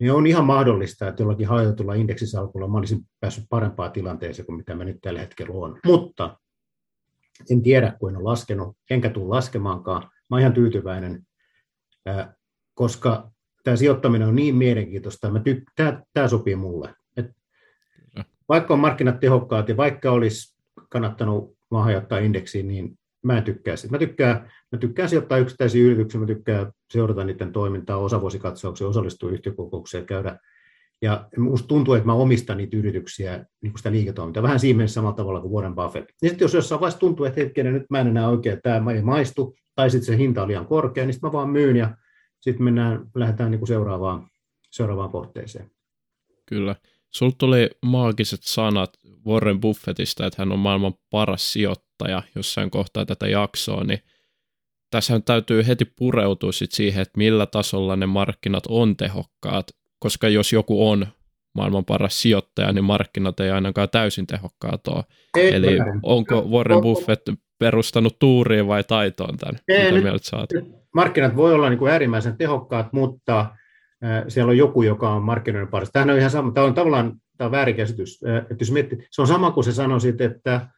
niin 0.00 0.12
on 0.12 0.26
ihan 0.26 0.44
mahdollista, 0.44 1.08
että 1.08 1.22
jollakin 1.22 1.48
hajotulla 1.48 1.94
indeksisalkulla 1.94 2.68
mä 2.68 2.78
olisin 2.78 3.00
päässyt 3.20 3.44
parempaan 3.50 3.92
tilanteeseen 3.92 4.46
kuin 4.46 4.56
mitä 4.56 4.74
mä 4.74 4.84
nyt 4.84 4.98
tällä 5.00 5.20
hetkellä 5.20 5.54
on. 5.54 5.78
Mutta 5.86 6.38
en 7.50 7.62
tiedä, 7.62 7.96
kun 8.00 8.10
en 8.10 8.16
ole 8.16 8.24
laskenut, 8.24 8.76
enkä 8.90 9.10
tule 9.10 9.28
laskemaankaan. 9.28 10.02
Mä 10.02 10.36
oon 10.36 10.40
ihan 10.40 10.52
tyytyväinen, 10.52 11.26
koska 12.74 13.30
tämä 13.64 13.76
sijoittaminen 13.76 14.28
on 14.28 14.36
niin 14.36 14.56
mielenkiintoista, 14.56 15.30
mä 15.30 15.38
tyk- 15.38 15.72
tämä, 15.76 16.02
tämä 16.12 16.28
sopii 16.28 16.56
mulle. 16.56 16.94
Et 17.16 17.26
vaikka 18.48 18.74
on 18.74 18.80
markkinat 18.80 19.20
tehokkaat 19.20 19.68
ja 19.68 19.76
vaikka 19.76 20.10
olisi 20.10 20.58
kannattanut 20.90 21.56
mahajottaa 21.70 22.18
indeksiin, 22.18 22.68
niin 22.68 22.98
mä 23.22 23.38
en 23.38 23.44
tykkää 23.44 23.76
sitä. 23.76 23.92
Mä 23.92 23.98
tykkään, 23.98 24.52
mä 24.72 24.78
tykkään 24.78 25.08
sijoittaa 25.08 25.38
yksittäisiä 25.38 25.84
yrityksiä, 25.84 26.20
mä 26.20 26.26
tykkään 26.26 26.72
seurata 26.90 27.24
niiden 27.24 27.52
toimintaa, 27.52 27.96
osavuosikatsauksia, 27.96 28.88
osallistua 28.88 29.30
yhtiökokoukseen, 29.30 30.06
käydä. 30.06 30.38
Ja 31.02 31.28
musta 31.36 31.68
tuntuu, 31.68 31.94
että 31.94 32.06
mä 32.06 32.12
omistan 32.12 32.56
niitä 32.56 32.76
yrityksiä, 32.76 33.46
niin 33.62 33.72
kuin 33.72 33.78
sitä 33.78 33.92
liiketoimintaa, 33.92 34.42
vähän 34.42 34.60
Siemens 34.60 34.94
samalla 34.94 35.16
tavalla 35.16 35.40
kuin 35.40 35.52
Warren 35.52 35.74
Buffett. 35.74 36.10
Ja 36.22 36.28
sitten 36.28 36.44
jos 36.44 36.54
jossain 36.54 36.80
vaiheessa 36.80 37.00
tuntuu, 37.00 37.26
että 37.26 37.40
hetkinen, 37.40 37.72
nyt 37.72 37.90
mä 37.90 38.00
en 38.00 38.06
enää 38.06 38.28
oikein, 38.28 38.60
tämä 38.62 38.92
ei 38.92 39.02
maistu, 39.02 39.56
tai 39.74 39.90
sitten 39.90 40.06
se 40.06 40.18
hinta 40.18 40.42
on 40.42 40.48
liian 40.48 40.66
korkea, 40.66 41.06
niin 41.06 41.14
sitten 41.14 41.28
mä 41.28 41.32
vaan 41.32 41.50
myyn 41.50 41.76
ja 41.76 41.96
sitten 42.40 42.64
mennään, 42.64 43.06
lähdetään 43.14 43.50
niin 43.50 43.58
kuin 43.58 43.68
seuraavaan, 43.68 44.28
seuraavaan 44.70 45.10
kohteeseen. 45.10 45.70
Kyllä. 46.46 46.76
Sulla 47.10 47.34
tuli 47.38 47.70
maagiset 47.82 48.42
sanat 48.42 48.90
Warren 49.26 49.60
Buffettista, 49.60 50.26
että 50.26 50.42
hän 50.42 50.52
on 50.52 50.58
maailman 50.58 50.94
paras 51.10 51.52
sijoittaja 51.52 52.22
jossain 52.34 52.70
kohtaa 52.70 53.06
tätä 53.06 53.28
jaksoa, 53.28 53.84
niin 53.84 53.98
tässä 54.90 55.20
täytyy 55.20 55.66
heti 55.66 55.84
pureutua 55.84 56.52
sit 56.52 56.72
siihen, 56.72 57.02
että 57.02 57.18
millä 57.18 57.46
tasolla 57.46 57.96
ne 57.96 58.06
markkinat 58.06 58.64
on 58.68 58.96
tehokkaat, 58.96 59.66
koska 59.98 60.28
jos 60.28 60.52
joku 60.52 60.88
on 60.88 61.06
maailman 61.54 61.84
paras 61.84 62.22
sijoittaja, 62.22 62.72
niin 62.72 62.84
markkinat 62.84 63.40
ei 63.40 63.50
ainakaan 63.50 63.88
täysin 63.88 64.26
tehokkaat 64.26 64.88
ole. 64.88 65.04
Ei, 65.36 65.54
Eli 65.54 65.78
väärin. 65.78 66.00
onko 66.02 66.42
Warren 66.50 66.80
Buffett 66.80 67.28
perustanut 67.58 68.18
tuuriin 68.18 68.66
vai 68.66 68.84
taitoon 68.84 69.36
tämän? 69.36 69.60
Ei, 69.68 69.78
Mitä 69.78 69.94
nyt, 69.94 70.02
mieltä 70.02 70.24
saat? 70.26 70.50
Markkinat 70.94 71.36
voi 71.36 71.54
olla 71.54 71.68
niin 71.68 71.78
kuin 71.78 71.92
äärimmäisen 71.92 72.36
tehokkaat, 72.36 72.92
mutta 72.92 73.40
äh, 73.40 74.24
siellä 74.28 74.50
on 74.50 74.56
joku, 74.56 74.82
joka 74.82 75.10
on 75.10 75.22
markkinoiden 75.22 75.68
parissa. 75.68 75.92
Tämä 75.92 76.12
on 76.12 76.18
ihan 76.18 76.30
sama. 76.30 76.52
Tämä 76.52 76.66
on 76.66 76.74
tavallaan 76.74 77.12
tämä 77.36 77.46
on 77.46 77.52
väärinkäsitys. 77.52 78.20
Äh, 78.28 78.36
että 78.36 78.56
jos 78.60 78.70
miettii, 78.72 79.06
se 79.10 79.22
on 79.22 79.28
sama 79.28 79.50
kuin 79.50 79.64
se 79.64 79.72
sanoisit, 79.72 80.20
että 80.20 80.68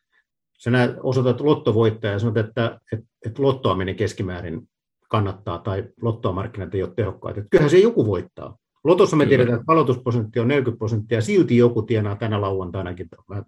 sä 0.58 0.70
näet, 0.70 0.96
osoitat 1.02 1.40
lottovoittaja 1.40 2.12
ja 2.12 2.18
sanot, 2.18 2.36
että, 2.36 2.80
että, 2.92 3.06
että 3.26 3.42
lottoaminen 3.42 3.96
keskimäärin 3.96 4.68
kannattaa 5.08 5.58
tai 5.58 5.84
lottoamarkkinat 6.02 6.74
ei 6.74 6.82
ole 6.82 6.92
tehokkaat. 6.96 7.38
Että 7.38 7.48
kyllähän 7.50 7.70
se 7.70 7.78
joku 7.78 8.06
voittaa. 8.06 8.56
Lotossa 8.84 9.16
me 9.16 9.26
tiedetään, 9.26 9.60
että 9.60 9.72
aloitusprosentti 9.72 10.40
on 10.40 10.48
40 10.48 10.78
prosenttia, 10.78 11.20
silti 11.20 11.56
joku 11.56 11.82
tienaa 11.82 12.16
tänä 12.16 12.40
lauantainakin. 12.40 13.08
Mä, 13.28 13.42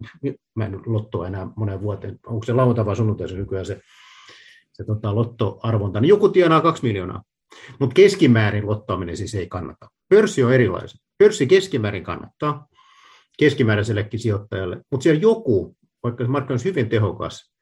mä 0.54 0.64
en 0.64 0.80
lottoa 0.86 1.26
enää 1.26 1.48
monen 1.56 1.82
vuoteen. 1.82 2.18
Onko 2.26 2.46
se 2.46 2.52
lauantai 2.52 2.86
vai 2.86 2.96
sunnuntai 2.96 3.28
se 3.28 3.36
nykyään 3.36 3.66
se, 3.66 3.80
se 4.72 4.84
tota, 4.84 5.14
lottoarvonta. 5.14 6.00
Niin 6.00 6.08
joku 6.08 6.28
tienaa 6.28 6.60
2 6.60 6.82
miljoonaa. 6.82 7.22
Mutta 7.78 7.94
keskimäärin 7.94 8.66
lottoaminen 8.66 9.16
siis 9.16 9.34
ei 9.34 9.46
kannata. 9.46 9.88
Pörssi 10.08 10.44
on 10.44 10.52
erilainen. 10.52 10.88
Pörssi 11.18 11.46
keskimäärin 11.46 12.04
kannattaa 12.04 12.68
keskimääräisellekin 13.38 14.20
sijoittajalle, 14.20 14.80
mutta 14.90 15.02
siellä 15.02 15.20
joku, 15.20 15.76
vaikka 16.02 16.24
se 16.24 16.30
markkina 16.30 16.52
olisi 16.52 16.68
hyvin 16.68 16.88
tehokas, 16.88 17.52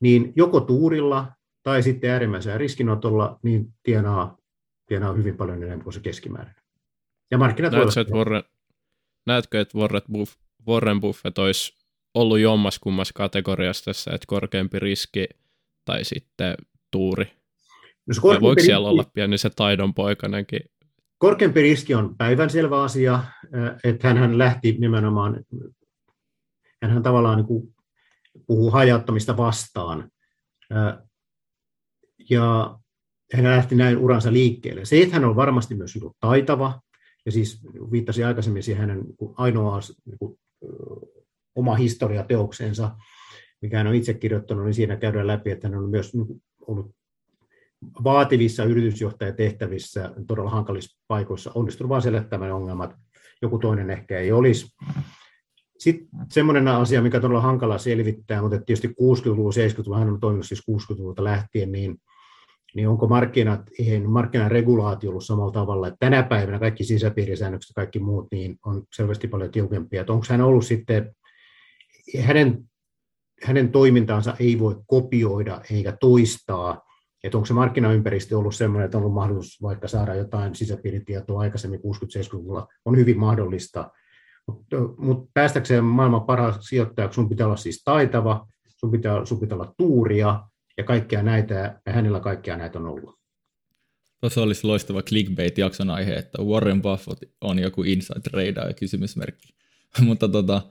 niin 0.00 0.32
joko 0.36 0.60
tuurilla 0.60 1.32
tai 1.62 1.82
sitten 1.82 2.10
äärimmäisellä 2.10 2.58
riskinotolla 2.58 3.38
niin 3.42 3.66
tienaa, 3.82 4.36
tienaa 4.86 5.12
hyvin 5.12 5.36
paljon 5.36 5.62
enemmän 5.62 5.84
kuin 5.84 5.94
se 5.94 6.00
keskimäärin. 6.00 6.54
Ja 7.34 7.38
markkinat 7.38 7.72
näetkö, 7.72 8.00
että 8.00 8.14
Warren, 8.14 8.42
näetkö, 9.26 9.60
että 9.60 9.78
Warren, 9.78 10.02
Buff, 10.12 10.34
Warren 10.68 11.00
Buffett 11.00 11.38
olisi 11.38 11.74
ollut 12.14 12.38
jommas 12.38 12.78
kummas 12.78 13.12
kategoriassa 13.12 13.84
tässä, 13.84 14.10
että 14.10 14.24
korkeampi 14.26 14.78
riski 14.78 15.28
tai 15.84 16.04
sitten 16.04 16.54
tuuri? 16.90 17.24
No 18.06 18.14
voiko 18.22 18.54
riski, 18.54 18.66
siellä 18.66 18.88
olla 18.88 19.04
pieni 19.14 19.38
se 19.38 19.50
taidon 19.50 19.94
poikanenkin? 19.94 20.60
Korkeampi 21.18 21.62
riski 21.62 21.94
on 21.94 22.16
päivänselvä 22.16 22.82
asia, 22.82 23.24
että 23.84 24.14
hän 24.14 24.38
lähti 24.38 24.76
nimenomaan, 24.78 25.44
hän 26.82 27.02
tavallaan 27.02 27.36
niin 27.36 27.46
kuin 27.46 27.74
puhuu 28.46 28.70
hajauttamista 28.70 29.36
vastaan. 29.36 30.10
Ja 32.30 32.78
hän 33.32 33.44
lähti 33.44 33.74
näin 33.74 33.96
uransa 33.96 34.32
liikkeelle. 34.32 34.84
Se, 34.84 35.02
että 35.02 35.14
hän 35.14 35.24
on 35.24 35.36
varmasti 35.36 35.74
myös 35.74 35.98
taitava, 36.20 36.80
ja 37.26 37.32
siis 37.32 37.60
viittasi 37.92 38.24
aikaisemmin 38.24 38.62
siihen 38.62 38.80
hänen 38.80 39.00
niin 39.00 39.34
ainoa 39.36 39.80
niin 40.04 40.38
oma 41.54 41.74
historiateoksensa, 41.74 42.96
mikä 43.62 43.78
hän 43.78 43.86
on 43.86 43.94
itse 43.94 44.14
kirjoittanut, 44.14 44.64
niin 44.64 44.74
siinä 44.74 44.96
käydään 44.96 45.26
läpi, 45.26 45.50
että 45.50 45.68
hän 45.68 45.78
on 45.78 45.90
myös 45.90 46.14
niin 46.14 46.26
kuin, 46.26 46.42
ollut 46.66 46.94
vaativissa 48.04 48.64
yritysjohtajatehtävissä, 48.64 50.14
todella 50.26 50.50
hankalissa 50.50 50.98
paikoissa, 51.08 51.52
onnistunut 51.54 51.88
vain 51.88 52.02
selättämään 52.02 52.52
ongelmat, 52.52 52.94
joku 53.42 53.58
toinen 53.58 53.90
ehkä 53.90 54.18
ei 54.18 54.32
olisi. 54.32 54.66
Sitten 55.78 56.08
semmoinen 56.30 56.68
asia, 56.68 57.02
mikä 57.02 57.16
on 57.16 57.22
todella 57.22 57.40
hankala 57.40 57.78
selvittää, 57.78 58.42
mutta 58.42 58.56
tietysti 58.56 58.88
60-luvulla, 58.88 59.50
70-luvulla, 59.50 59.98
hän 59.98 60.08
on 60.08 60.20
toiminut 60.20 60.46
siis 60.46 60.62
60-luvulta 60.70 61.24
lähtien, 61.24 61.72
niin 61.72 61.96
niin 62.74 62.88
onko 62.88 63.06
markkinat, 63.06 63.60
markkinaregulaatio 64.06 65.10
ollut 65.10 65.24
samalla 65.24 65.52
tavalla, 65.52 65.88
että 65.88 65.98
tänä 66.00 66.22
päivänä 66.22 66.58
kaikki 66.58 66.84
sisäpiirisäännökset 66.84 67.70
ja 67.70 67.74
kaikki 67.74 67.98
muut 67.98 68.28
niin 68.32 68.58
on 68.66 68.82
selvästi 68.96 69.28
paljon 69.28 69.50
tiukempia, 69.50 70.00
että 70.00 70.12
onko 70.12 70.26
hän 70.28 70.40
ollut 70.40 70.66
sitten, 70.66 71.16
hänen, 72.20 72.64
hänen 73.44 73.72
toimintaansa 73.72 74.36
ei 74.38 74.58
voi 74.58 74.76
kopioida 74.86 75.60
eikä 75.70 75.96
toistaa, 76.00 76.82
että 77.24 77.38
onko 77.38 77.46
se 77.46 77.54
markkinaympäristö 77.54 78.38
ollut 78.38 78.54
sellainen, 78.54 78.84
että 78.84 78.98
on 78.98 79.02
ollut 79.02 79.14
mahdollisuus 79.14 79.62
vaikka 79.62 79.88
saada 79.88 80.14
jotain 80.14 80.54
sisäpiiritietoa 80.54 81.40
aikaisemmin 81.40 81.80
60-70-luvulla, 81.80 82.68
on 82.84 82.96
hyvin 82.96 83.18
mahdollista, 83.18 83.90
mutta, 84.46 84.76
mutta 84.98 85.30
päästäkseen 85.34 85.84
maailman 85.84 86.24
paras 86.24 86.56
sijoittaja, 86.60 87.12
sun 87.12 87.28
pitää 87.28 87.46
olla 87.46 87.56
siis 87.56 87.82
taitava, 87.84 88.46
sun 88.68 88.90
pitää, 88.90 89.24
sun 89.24 89.40
pitää 89.40 89.58
olla 89.58 89.74
tuuria, 89.78 90.40
ja 90.78 90.84
kaikkia 90.84 91.22
näitä, 91.22 91.80
ja 91.86 91.92
hänellä 91.92 92.20
kaikkia 92.20 92.56
näitä 92.56 92.78
on 92.78 92.86
ollut. 92.86 93.18
Tuossa 94.20 94.42
olisi 94.42 94.66
loistava 94.66 95.02
clickbait-jakson 95.02 95.90
aihe, 95.90 96.14
että 96.14 96.42
Warren 96.42 96.82
Buffett 96.82 97.22
on 97.40 97.58
joku 97.58 97.82
inside 97.82 98.20
trader 98.20 98.68
ja 98.68 98.74
kysymysmerkki. 98.74 99.54
Mutta 100.06 100.28
tota, 100.28 100.62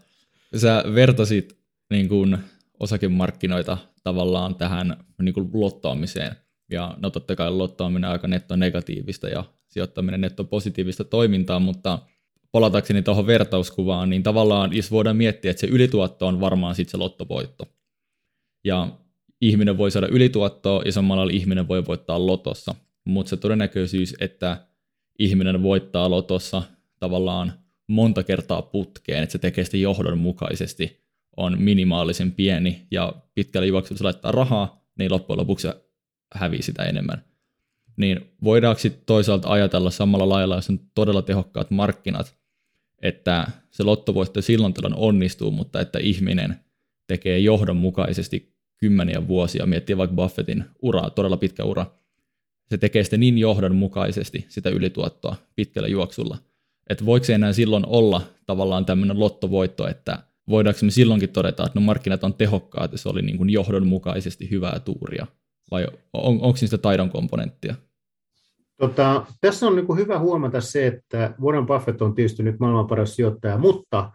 sä 0.56 0.84
vertasit 0.96 1.58
niin 1.90 2.10
kuin 2.10 2.38
osakemarkkinoita 2.80 3.78
tavallaan 4.04 4.56
tähän 4.56 4.98
niin 5.22 5.34
kuin 5.34 5.50
lottoamiseen. 5.54 6.36
Ja 6.72 6.98
no 7.02 7.10
totta 7.10 7.36
kai 7.36 7.52
lottoaminen 7.52 8.10
aika 8.10 8.28
netto 8.28 8.56
negatiivista 8.56 9.28
ja 9.28 9.44
sijoittaminen 9.68 10.22
netto 10.22 10.44
positiivista 10.44 11.04
toimintaa, 11.04 11.60
mutta 11.60 12.00
palatakseni 12.52 13.02
tuohon 13.02 13.28
vertauskuvaan, 13.28 14.10
niin 14.10 14.24
tavallaan 14.24 14.74
jos 14.74 14.92
voidaan 14.92 15.18
miettiä, 15.18 15.52
että 15.52 15.62
se 15.62 15.68
ylituotto 15.68 16.28
on 16.28 16.42
varmaan 16.42 16.76
sitten 16.76 16.92
se 16.92 16.98
lottovoitto. 16.98 17.66
Ja 18.64 18.98
ihminen 19.48 19.78
voi 19.78 19.92
saada 19.92 20.08
ylituottoa 20.08 20.82
ja 20.86 20.92
samalla 20.92 21.32
ihminen 21.32 21.68
voi 21.68 21.86
voittaa 21.86 22.28
lotossa. 22.28 22.76
Mutta 23.06 23.30
se 23.30 23.38
todennäköisyys, 23.38 24.16
että 24.20 24.68
ihminen 25.20 25.64
voittaa 25.64 26.10
lotossa 26.10 26.64
tavallaan 27.00 27.54
monta 27.88 28.24
kertaa 28.24 28.62
putkeen, 28.62 29.24
että 29.24 29.32
se 29.32 29.40
tekee 29.40 29.64
sitä 29.64 29.78
johdonmukaisesti, 29.78 31.04
on 31.38 31.62
minimaalisen 31.62 32.32
pieni 32.32 32.88
ja 32.92 33.14
pitkällä 33.36 33.66
juoksulla 33.66 33.98
se 33.98 34.04
laittaa 34.04 34.32
rahaa, 34.32 34.86
niin 35.00 35.12
loppujen 35.12 35.40
lopuksi 35.40 35.68
se 35.68 35.76
hävii 36.36 36.62
sitä 36.62 36.84
enemmän. 36.84 37.24
Niin 37.98 38.34
voidaanko 38.44 38.82
toisaalta 39.06 39.50
ajatella 39.50 39.92
samalla 39.92 40.30
lailla, 40.30 40.56
jos 40.56 40.70
on 40.70 40.80
todella 40.96 41.22
tehokkaat 41.22 41.72
markkinat, 41.72 42.36
että 43.02 43.48
se 43.72 43.84
lottovoitto 43.84 44.42
silloin 44.42 44.74
tällöin 44.74 44.96
onnistuu, 44.96 45.52
mutta 45.52 45.82
että 45.82 46.00
ihminen 46.00 46.60
tekee 47.08 47.40
johdonmukaisesti 47.40 48.53
kymmeniä 48.84 49.28
vuosia, 49.28 49.66
miettiä 49.66 49.98
vaikka 49.98 50.16
Buffettin 50.16 50.66
uraa, 50.82 51.10
todella 51.10 51.38
pitkä 51.38 51.64
ura, 51.64 51.86
se 52.70 52.78
tekee 52.78 53.04
sitten 53.04 53.20
niin 53.20 53.38
johdonmukaisesti 53.38 54.46
sitä 54.50 54.70
ylituottoa 54.70 55.36
pitkällä 55.56 55.88
juoksulla, 55.88 56.38
että 56.90 57.06
voiko 57.06 57.24
se 57.24 57.34
enää 57.34 57.54
silloin 57.54 57.86
olla 57.88 58.22
tavallaan 58.46 58.86
tämmöinen 58.86 59.20
lottovoitto, 59.20 59.88
että 59.88 60.24
voidaanko 60.50 60.80
me 60.84 60.92
silloinkin 60.92 61.30
todeta, 61.30 61.66
että 61.66 61.80
no 61.80 61.86
markkinat 61.86 62.24
on 62.24 62.34
tehokkaat 62.34 62.92
ja 62.92 62.98
se 62.98 63.10
oli 63.10 63.22
niin 63.22 63.38
kuin 63.38 63.50
johdonmukaisesti 63.50 64.52
hyvää 64.52 64.80
tuuria, 64.80 65.28
vai 65.72 65.88
on, 66.14 66.42
onko 66.42 66.56
siinä 66.56 66.70
sitä 66.70 66.78
taidon 66.78 67.10
komponenttia? 67.10 67.76
Tota, 68.78 69.26
tässä 69.42 69.68
on 69.68 69.76
niin 69.76 69.98
hyvä 69.98 70.20
huomata 70.20 70.62
se, 70.62 70.88
että 70.88 71.34
Warren 71.42 71.66
Buffett 71.66 72.02
on 72.02 72.16
tietysti 72.16 72.44
nyt 72.44 72.60
maailman 72.60 72.88
paras 72.88 73.16
sijoittaja, 73.16 73.58
mutta 73.58 74.12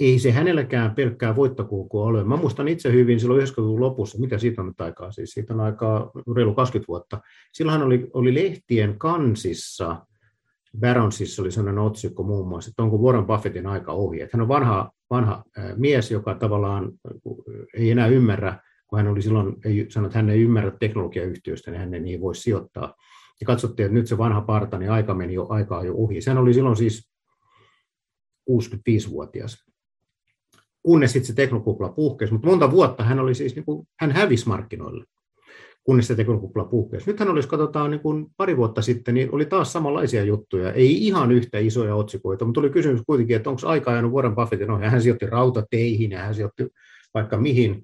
ei 0.00 0.18
se 0.18 0.32
hänelläkään 0.32 0.94
pelkkää 0.94 1.36
voittokulkua 1.36 2.04
ole. 2.04 2.24
Mä 2.24 2.36
muistan 2.36 2.68
itse 2.68 2.92
hyvin 2.92 3.20
silloin 3.20 3.42
90-luvun 3.42 3.80
lopussa, 3.80 4.18
mitä 4.18 4.38
siitä 4.38 4.62
on 4.62 4.68
nyt 4.68 4.80
aikaa, 4.80 5.12
siis 5.12 5.30
siitä 5.30 5.54
on 5.54 5.60
aikaa 5.60 6.10
reilu 6.36 6.54
20 6.54 6.88
vuotta. 6.88 7.20
Silloinhan 7.52 7.86
oli, 7.86 8.10
oli 8.12 8.34
lehtien 8.34 8.98
kansissa, 8.98 10.06
Baronsissa 10.80 11.42
oli 11.42 11.50
sellainen 11.50 11.84
otsikko 11.84 12.22
muun 12.22 12.48
muassa, 12.48 12.70
että 12.70 12.82
onko 12.82 12.96
Warren 12.96 13.26
Buffettin 13.26 13.66
aika 13.66 13.92
ohi. 13.92 14.20
Että 14.20 14.36
hän 14.36 14.42
on 14.42 14.48
vanha, 14.48 14.90
vanha 15.10 15.44
mies, 15.76 16.10
joka 16.10 16.34
tavallaan 16.34 16.92
ei 17.74 17.90
enää 17.90 18.06
ymmärrä, 18.06 18.58
kun 18.86 18.98
hän 18.98 19.08
oli 19.08 19.22
silloin, 19.22 19.56
ei, 19.64 19.86
sanoi, 19.88 20.06
että 20.06 20.18
hän 20.18 20.30
ei 20.30 20.42
ymmärrä 20.42 20.70
teknologiayhtiöistä, 20.80 21.70
niin 21.70 21.80
hän 21.80 21.94
ei 21.94 22.00
niihin 22.00 22.20
voi 22.20 22.34
sijoittaa. 22.34 22.94
Ja 23.40 23.46
katsottiin, 23.46 23.84
että 23.84 23.94
nyt 23.94 24.06
se 24.06 24.18
vanha 24.18 24.40
parta, 24.40 24.78
niin 24.78 24.90
aika 24.90 25.14
meni 25.14 25.34
jo, 25.34 25.46
aikaa 25.48 25.84
jo 25.84 25.94
ohi. 25.94 26.20
Sehän 26.20 26.38
oli 26.38 26.54
silloin 26.54 26.76
siis 26.76 27.10
65-vuotias 28.50 29.65
kunnes 30.86 31.12
sitten 31.12 31.26
se 31.26 31.34
teknokupla 31.34 31.88
puhkesi. 31.88 32.32
Mutta 32.32 32.48
monta 32.48 32.70
vuotta 32.70 33.04
hän 33.04 33.18
oli 33.18 33.34
siis, 33.34 33.54
niin 33.54 33.64
kuin, 33.64 33.88
hän 34.00 34.12
hävisi 34.12 34.48
markkinoille, 34.48 35.04
kunnes 35.84 36.06
se 36.06 36.14
teknokupla 36.14 36.64
puhkesi. 36.64 37.10
Nyt 37.10 37.20
hän 37.20 37.28
oli, 37.28 37.38
jos 37.38 37.46
katsotaan 37.46 37.90
niin 37.90 38.00
kuin 38.00 38.26
pari 38.36 38.56
vuotta 38.56 38.82
sitten, 38.82 39.14
niin 39.14 39.28
oli 39.32 39.46
taas 39.46 39.72
samanlaisia 39.72 40.24
juttuja. 40.24 40.72
Ei 40.72 41.06
ihan 41.06 41.32
yhtä 41.32 41.58
isoja 41.58 41.94
otsikoita, 41.94 42.44
mutta 42.44 42.60
tuli 42.60 42.70
kysymys 42.70 43.00
kuitenkin, 43.06 43.36
että 43.36 43.50
onko 43.50 43.62
aika 43.64 43.90
ajanut 43.90 44.12
Warren 44.12 44.34
Buffettin 44.34 44.70
ohi. 44.70 44.86
Hän 44.86 45.02
sijoitti 45.02 45.26
rautateihin 45.26 46.10
ja 46.10 46.18
hän 46.18 46.34
sijoitti 46.34 46.66
vaikka 47.14 47.36
mihin, 47.36 47.82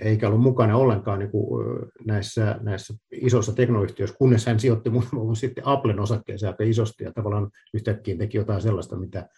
eikä 0.00 0.28
ollut 0.28 0.42
mukana 0.42 0.76
ollenkaan 0.76 1.18
niin 1.18 1.30
kuin 1.30 1.64
näissä, 2.06 2.58
näissä 2.60 2.94
isoissa 3.10 3.52
teknoyhtiöissä, 3.52 4.16
kunnes 4.18 4.46
hän 4.46 4.60
sijoitti 4.60 4.90
muutama 4.90 5.34
sitten 5.34 5.66
Applen 5.66 6.00
osakkeeseen 6.00 6.52
aika 6.52 6.64
isosti 6.64 7.04
ja 7.04 7.12
tavallaan 7.12 7.50
yhtäkkiä 7.74 8.16
teki 8.16 8.38
jotain 8.38 8.60
sellaista, 8.60 8.96
mitä 8.96 9.28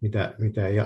mitä, 0.00 0.34
mitä 0.38 0.66
ei 0.66 0.76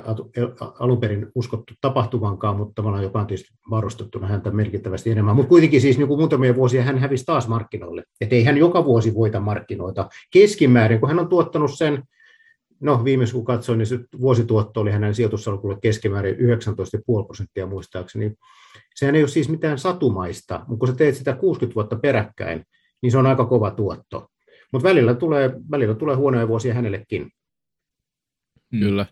alun 0.79 1.01
perin 1.01 1.27
uskottu 1.35 1.75
tapahtuvankaan, 1.81 2.57
mutta 2.57 2.75
tavallaan 2.75 3.03
joka 3.03 3.21
on 3.21 3.27
tietysti 3.27 3.55
varustettuna 3.71 4.27
häntä 4.27 4.51
merkittävästi 4.51 5.11
enemmän. 5.11 5.37
Mutta 5.37 5.49
kuitenkin 5.49 5.81
siis 5.81 5.99
niin 5.99 6.09
kuin 6.09 6.21
muutamia 6.21 6.55
vuosia 6.55 6.83
hän 6.83 6.99
hävisi 6.99 7.25
taas 7.25 7.49
markkinoille. 7.49 8.05
Että 8.21 8.35
ei 8.35 8.45
hän 8.45 8.57
joka 8.57 8.85
vuosi 8.85 9.15
voita 9.15 9.41
markkinoita. 9.41 10.09
Keskimäärin, 10.31 11.01
kun 11.01 11.09
hän 11.09 11.19
on 11.19 11.29
tuottanut 11.29 11.71
sen, 11.75 12.03
no 12.81 13.05
viimeis 13.05 13.33
kun 13.33 13.45
katsoin, 13.45 13.79
niin 13.79 13.87
se 13.87 13.99
vuosituotto 14.21 14.81
oli 14.81 14.91
hänen 14.91 15.15
sijoitussalkulle 15.15 15.79
keskimäärin 15.83 16.37
19,5 16.37 17.27
prosenttia 17.27 17.67
muistaakseni. 17.67 18.35
Sehän 18.95 19.15
ei 19.15 19.23
ole 19.23 19.29
siis 19.29 19.49
mitään 19.49 19.79
satumaista, 19.79 20.65
mutta 20.69 20.79
kun 20.79 20.89
sä 20.89 20.95
teet 20.95 21.15
sitä 21.15 21.33
60 21.33 21.75
vuotta 21.75 21.97
peräkkäin, 21.97 22.65
niin 23.03 23.12
se 23.12 23.19
on 23.19 23.27
aika 23.27 23.45
kova 23.45 23.71
tuotto. 23.71 24.29
Mutta 24.73 24.89
välillä 24.89 25.15
tulee, 25.15 25.53
välillä 25.71 25.95
tulee 25.95 26.17
huonoja 26.17 26.49
vuosia 26.49 26.75
hänellekin. 26.75 27.31
Mm. 28.75 28.81
Kyllä. 28.81 29.07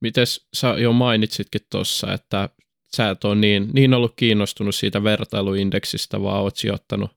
Mites 0.00 0.48
sä 0.54 0.68
jo 0.68 0.92
mainitsitkin 0.92 1.60
tuossa, 1.70 2.12
että 2.12 2.48
sä 2.96 3.10
et 3.10 3.24
ole 3.24 3.34
niin, 3.34 3.70
niin 3.72 3.94
ollut 3.94 4.12
kiinnostunut 4.16 4.74
siitä 4.74 5.04
vertailuindeksistä, 5.04 6.22
vaan 6.22 6.42
oot 6.42 6.56
sijoittanut, 6.56 7.10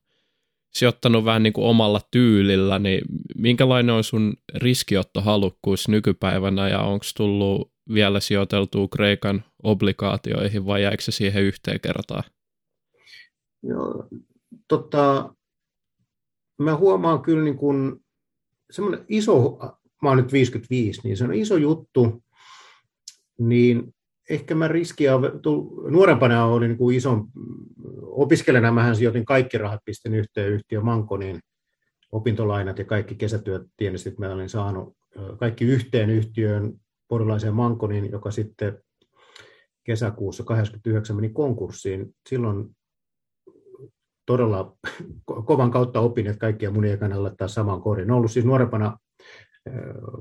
sijoittanut 0.73 1.25
vähän 1.25 1.43
niin 1.43 1.53
kuin 1.53 1.67
omalla 1.67 2.01
tyylillä, 2.11 2.79
niin 2.79 3.01
minkälainen 3.35 3.95
on 3.95 4.03
sun 4.03 4.33
riskiottohalukkuus 4.55 5.87
nykypäivänä 5.87 6.69
ja 6.69 6.81
onko 6.81 7.05
tullut 7.17 7.71
vielä 7.93 8.19
sijoiteltua 8.19 8.87
Kreikan 8.87 9.43
obligaatioihin 9.63 10.65
vai 10.65 10.83
jäikö 10.83 11.03
se 11.03 11.11
siihen 11.11 11.43
yhteen 11.43 11.79
kertaan? 11.79 12.23
Joo, 13.63 14.07
tota, 14.67 15.35
mä 16.57 16.75
huomaan 16.75 17.21
kyllä 17.21 17.43
niin 17.43 17.57
kuin 17.57 18.05
semmoinen 18.71 19.05
iso 19.09 19.59
mä 20.01 20.09
oon 20.09 20.17
nyt 20.17 20.33
55, 20.33 21.01
niin 21.03 21.17
se 21.17 21.23
on 21.23 21.33
iso 21.33 21.57
juttu, 21.57 22.23
niin 23.39 23.95
ehkä 24.29 24.55
mä 24.55 24.67
riskiä, 24.67 25.11
nuorempana 25.89 26.45
oli 26.45 26.67
niin 26.67 26.77
kuin 26.77 26.97
ison, 26.97 27.27
opiskelijana 28.01 28.71
mähän 28.71 28.95
sijoitin 28.95 29.25
kaikki 29.25 29.57
rahat, 29.57 29.81
pistin 29.85 30.15
yhteen 30.15 30.51
yhtiö 30.51 30.81
Mankoniin, 30.81 31.39
opintolainat 32.11 32.79
ja 32.79 32.85
kaikki 32.85 33.15
kesätyöt 33.15 33.61
tienesti, 33.77 34.09
että 34.09 34.25
mä 34.25 34.33
olin 34.33 34.49
saanut 34.49 34.97
kaikki 35.39 35.65
yhteen 35.65 36.09
yhtiöön 36.09 36.73
porilaiseen 37.07 37.53
Mankoniin, 37.53 38.11
joka 38.11 38.31
sitten 38.31 38.79
kesäkuussa 39.83 40.43
89 40.43 41.15
meni 41.15 41.29
konkurssiin. 41.29 42.15
Silloin 42.29 42.75
todella 44.25 44.77
kovan 45.25 45.71
kautta 45.71 45.99
opin, 45.99 46.27
että 46.27 46.39
kaikkia 46.39 46.71
mun 46.71 46.85
ei 46.85 46.97
kannata 46.97 47.23
laittaa 47.23 47.47
saman 47.47 47.81
korin. 47.81 48.11
Olen 48.11 48.17
ollut 48.17 48.31
siis 48.31 48.45
nuorempana 48.45 48.97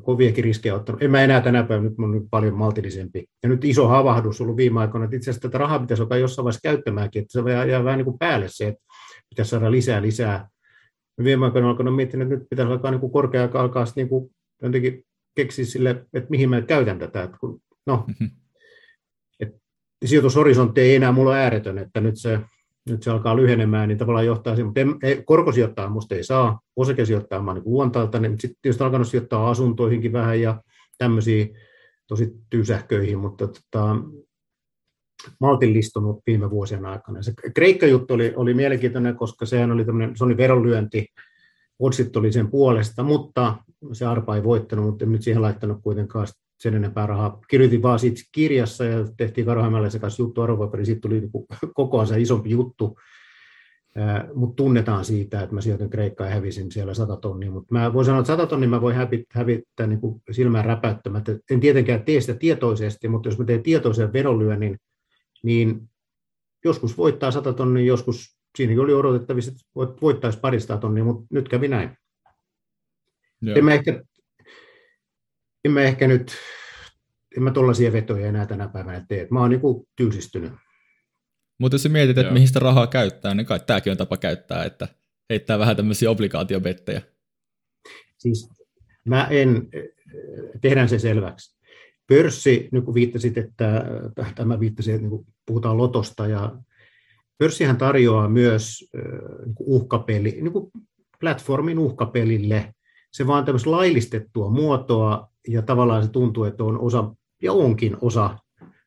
koviakin 0.02 0.44
riskejä 0.44 0.74
ottanut. 0.74 1.02
En 1.02 1.10
mä 1.10 1.22
enää 1.22 1.40
tänä 1.40 1.62
päivänä, 1.62 1.88
nyt 1.88 1.98
on 1.98 2.12
nyt 2.12 2.26
paljon 2.30 2.54
maltillisempi. 2.54 3.24
Ja 3.42 3.48
nyt 3.48 3.64
iso 3.64 3.88
havahdus 3.88 4.40
ollut 4.40 4.56
viime 4.56 4.80
aikoina, 4.80 5.04
että 5.04 5.16
itse 5.16 5.30
asiassa 5.30 5.48
tätä 5.48 5.58
rahaa 5.58 5.78
pitäisi 5.78 6.02
alkaa 6.02 6.18
jossain 6.18 6.44
vaiheessa 6.44 6.68
käyttämäänkin, 6.68 7.22
että 7.22 7.32
se 7.32 7.68
jää 7.70 7.84
vähän 7.84 7.98
niin 7.98 8.04
kuin 8.04 8.18
päälle 8.18 8.46
se, 8.48 8.68
että 8.68 8.84
pitäisi 9.28 9.50
saada 9.50 9.70
lisää 9.70 10.02
lisää. 10.02 10.48
Viime 11.24 11.44
aikoina 11.44 11.70
alkanut 11.70 11.96
miettiä, 11.96 12.22
että 12.22 12.34
nyt 12.34 12.48
pitäisi 12.50 12.72
alkaa 12.72 12.90
niin 12.90 13.00
kuin 13.00 13.12
korkea 13.12 13.48
alkaa 13.54 13.84
niin 13.96 14.08
kuin 14.08 14.30
jotenkin 14.62 15.04
keksiä 15.36 15.64
sille, 15.64 15.90
että 15.90 16.30
mihin 16.30 16.50
mä 16.50 16.62
käytän 16.62 16.98
tätä. 16.98 17.22
Että 17.22 17.36
kun, 17.40 17.60
no, 17.86 18.04
mm-hmm. 18.06 18.30
että 19.40 19.58
sijoitushorisontti 20.04 20.80
ei 20.80 20.94
enää 20.94 21.12
mulla 21.12 21.34
ääretön, 21.34 21.78
että 21.78 22.00
nyt 22.00 22.18
se 22.18 22.40
nyt 22.88 23.02
se 23.02 23.10
alkaa 23.10 23.36
lyhenemään, 23.36 23.88
niin 23.88 23.98
tavallaan 23.98 24.26
johtaa 24.26 24.56
siihen, 24.56 24.66
mutta 24.66 25.06
ei, 25.06 25.22
korkosijoittaa 25.22 25.88
musta 25.88 26.14
ei 26.14 26.24
saa, 26.24 26.60
osakesijoittaa 26.76 27.42
mä 27.42 27.54
niin 27.54 27.64
luontailta, 27.66 28.18
niin 28.18 28.40
sitten 28.40 28.58
tietysti 28.62 28.84
alkanut 28.84 29.08
sijoittaa 29.08 29.50
asuntoihinkin 29.50 30.12
vähän 30.12 30.40
ja 30.40 30.62
tämmöisiin 30.98 31.56
tosi 32.06 32.32
tyysähköihin, 32.50 33.18
mutta 33.18 33.48
tota, 33.48 33.96
maltillistunut 35.40 36.22
viime 36.26 36.50
vuosien 36.50 36.86
aikana. 36.86 37.22
Se 37.22 37.32
Kreikka-juttu 37.54 38.14
oli, 38.14 38.32
oli 38.36 38.54
mielenkiintoinen, 38.54 39.16
koska 39.16 39.46
sehän 39.46 39.72
oli 39.72 39.84
tämmöinen, 39.84 40.16
se 40.16 40.24
oli 40.24 40.36
veronlyönti, 40.36 41.06
Otsit 41.78 42.16
oli 42.16 42.32
sen 42.32 42.50
puolesta, 42.50 43.02
mutta 43.02 43.56
se 43.92 44.06
arpa 44.06 44.36
ei 44.36 44.44
voittanut, 44.44 44.84
mutta 44.84 45.04
en 45.04 45.12
nyt 45.12 45.22
siihen 45.22 45.42
laittanut 45.42 45.82
kuitenkaan 45.82 46.26
sen 46.58 46.74
enempää 46.74 47.06
rahaa. 47.06 47.40
Kirjoitin 47.48 47.82
vaan 47.82 47.98
siitä 47.98 48.20
kirjassa 48.32 48.84
ja 48.84 49.04
tehtiin 49.16 49.46
Karo 49.46 49.62
Hämäläisen 49.62 50.00
kanssa 50.00 50.22
juttu 50.22 50.42
arvopaperi, 50.42 50.86
siitä 50.86 51.00
tuli 51.00 51.20
niin 51.20 51.30
kokoansa 51.74 52.16
isompi 52.16 52.50
juttu, 52.50 52.98
mutta 54.34 54.56
tunnetaan 54.56 55.04
siitä, 55.04 55.40
että 55.42 55.54
mä 55.54 55.60
sijoitin 55.60 55.90
Kreikkaan 55.90 56.30
ja 56.30 56.34
hävisin 56.34 56.72
siellä 56.72 56.94
100 56.94 57.16
tonnia, 57.16 57.50
mutta 57.50 57.74
mä 57.74 57.92
voin 57.92 58.06
sanoa, 58.06 58.20
että 58.20 58.32
100 58.32 58.46
tonnia 58.46 58.68
mä 58.68 58.80
voin 58.80 58.96
hävittää, 58.96 59.40
hävittää 59.40 59.86
niin 59.86 60.00
silmään 60.30 60.64
räpäyttämättä. 60.64 61.38
En 61.50 61.60
tietenkään 61.60 62.02
tee 62.02 62.20
sitä 62.20 62.34
tietoisesti, 62.34 63.08
mutta 63.08 63.28
jos 63.28 63.38
mä 63.38 63.44
teen 63.44 63.62
tietoisen 63.62 64.12
vedonlyönnin, 64.12 64.78
niin 65.42 65.90
joskus 66.64 66.98
voittaa 66.98 67.30
100 67.30 67.52
tonnia, 67.52 67.84
joskus 67.84 68.38
siinäkin 68.56 68.80
oli 68.80 68.94
odotettavissa, 68.94 69.52
että 69.52 70.00
voittaisi 70.02 70.40
parista 70.40 70.76
tonnia, 70.76 71.04
mutta 71.04 71.26
nyt 71.30 71.48
kävi 71.48 71.68
näin. 71.68 71.90
En 73.46 73.64
mä 73.64 73.74
ehkä 73.74 74.02
en 75.64 75.72
mä 75.72 75.82
ehkä 75.82 76.08
nyt, 76.08 76.32
en 77.36 77.42
mä 77.42 77.50
tuollaisia 77.50 77.92
vetoja 77.92 78.26
enää 78.26 78.46
tänä 78.46 78.68
päivänä 78.68 79.04
tee. 79.08 79.28
Mä 79.30 79.40
oon 79.40 79.50
niinku 79.50 79.88
tylsistynyt. 79.96 80.52
Mutta 81.58 81.74
jos 81.74 81.82
sä 81.82 81.88
mietit, 81.88 82.18
että 82.18 82.32
mihin 82.32 82.48
sitä 82.48 82.58
rahaa 82.58 82.86
käyttää, 82.86 83.34
niin 83.34 83.46
kai 83.46 83.60
tämäkin 83.60 83.90
on 83.90 83.96
tapa 83.96 84.16
käyttää, 84.16 84.64
että 84.64 84.88
heittää 85.30 85.58
vähän 85.58 85.76
tämmöisiä 85.76 86.10
obligaatiobettejä. 86.10 87.02
Siis 88.18 88.48
mä 89.04 89.26
en, 89.30 89.68
tehdään 90.60 90.88
se 90.88 90.98
selväksi. 90.98 91.58
Pörssi, 92.06 92.68
niin 92.72 92.84
kuin 92.84 92.94
viittasit, 92.94 93.38
että 93.38 93.84
tämä 94.34 94.60
viittasi, 94.60 94.92
että 94.92 95.08
niin 95.08 95.26
puhutaan 95.46 95.78
lotosta, 95.78 96.26
ja 96.26 96.56
pörssihän 97.38 97.76
tarjoaa 97.76 98.28
myös 98.28 98.90
niin 99.44 99.54
uhkapeli, 99.60 100.30
niin 100.30 100.52
kuin 100.52 100.70
platformin 101.20 101.78
uhkapelille 101.78 102.74
se 103.12 103.26
vaan 103.26 103.44
tämmöistä 103.44 103.70
laillistettua 103.70 104.50
muotoa, 104.50 105.33
ja 105.48 105.62
tavallaan 105.62 106.02
se 106.02 106.10
tuntuu, 106.10 106.44
että 106.44 106.64
on 106.64 106.78
osa, 106.78 107.14
ja 107.42 107.52
onkin 107.52 107.96
osa 108.00 108.38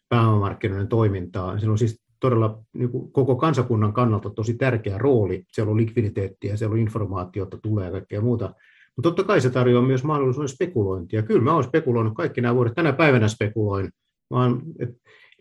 pääomamarkkinoiden 0.10 0.88
toimintaa. 0.88 1.60
Se 1.60 1.70
on 1.70 1.78
siis 1.78 2.02
todella 2.20 2.60
niin 2.74 2.90
kuin 2.90 3.12
koko 3.12 3.36
kansakunnan 3.36 3.94
kannalta 3.94 4.30
tosi 4.30 4.54
tärkeä 4.54 4.98
rooli. 4.98 5.44
Siellä 5.52 5.72
on 5.72 5.78
likviditeettiä, 5.78 6.58
siellä 6.58 6.74
on 6.74 6.80
informaatiota, 6.80 7.58
tulee 7.58 7.86
ja 7.86 7.92
kaikkea 7.92 8.22
muuta. 8.22 8.46
Mutta 8.96 9.10
totta 9.10 9.24
kai 9.24 9.42
se 9.42 9.50
tarjoaa 9.50 9.86
myös 9.86 10.04
mahdollisuuden 10.04 10.50
spekulointia. 10.50 11.24
Kyllä 11.24 11.42
mä 11.42 11.54
olen 11.54 11.64
spekuloinut 11.64 12.14
kaikki 12.16 12.42
nämä 12.42 12.56
vuodet. 12.56 12.74
Tänä 12.74 12.94
päivänä 12.94 13.28
spekuloin. 13.28 13.90
Vaan, 14.32 14.62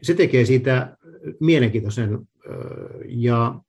se 0.03 0.15
tekee 0.15 0.45
siitä 0.45 0.97
mielenkiintoisen 1.41 2.19
ja 3.07 3.61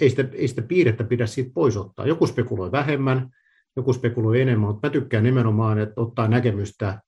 ei 0.00 0.10
sitä, 0.10 0.28
ei 0.32 0.48
sitä 0.48 0.62
piirrettä 0.62 1.04
pidä 1.04 1.26
siitä 1.26 1.50
pois 1.54 1.76
ottaa. 1.76 2.06
Joku 2.06 2.26
spekuloi 2.26 2.72
vähemmän, 2.72 3.30
joku 3.76 3.92
spekuloi 3.92 4.40
enemmän, 4.40 4.68
mutta 4.68 4.86
mä 4.86 4.92
tykkään 4.92 5.24
nimenomaan, 5.24 5.78
että 5.78 6.00
ottaa 6.00 6.28
näkemystä 6.28 7.00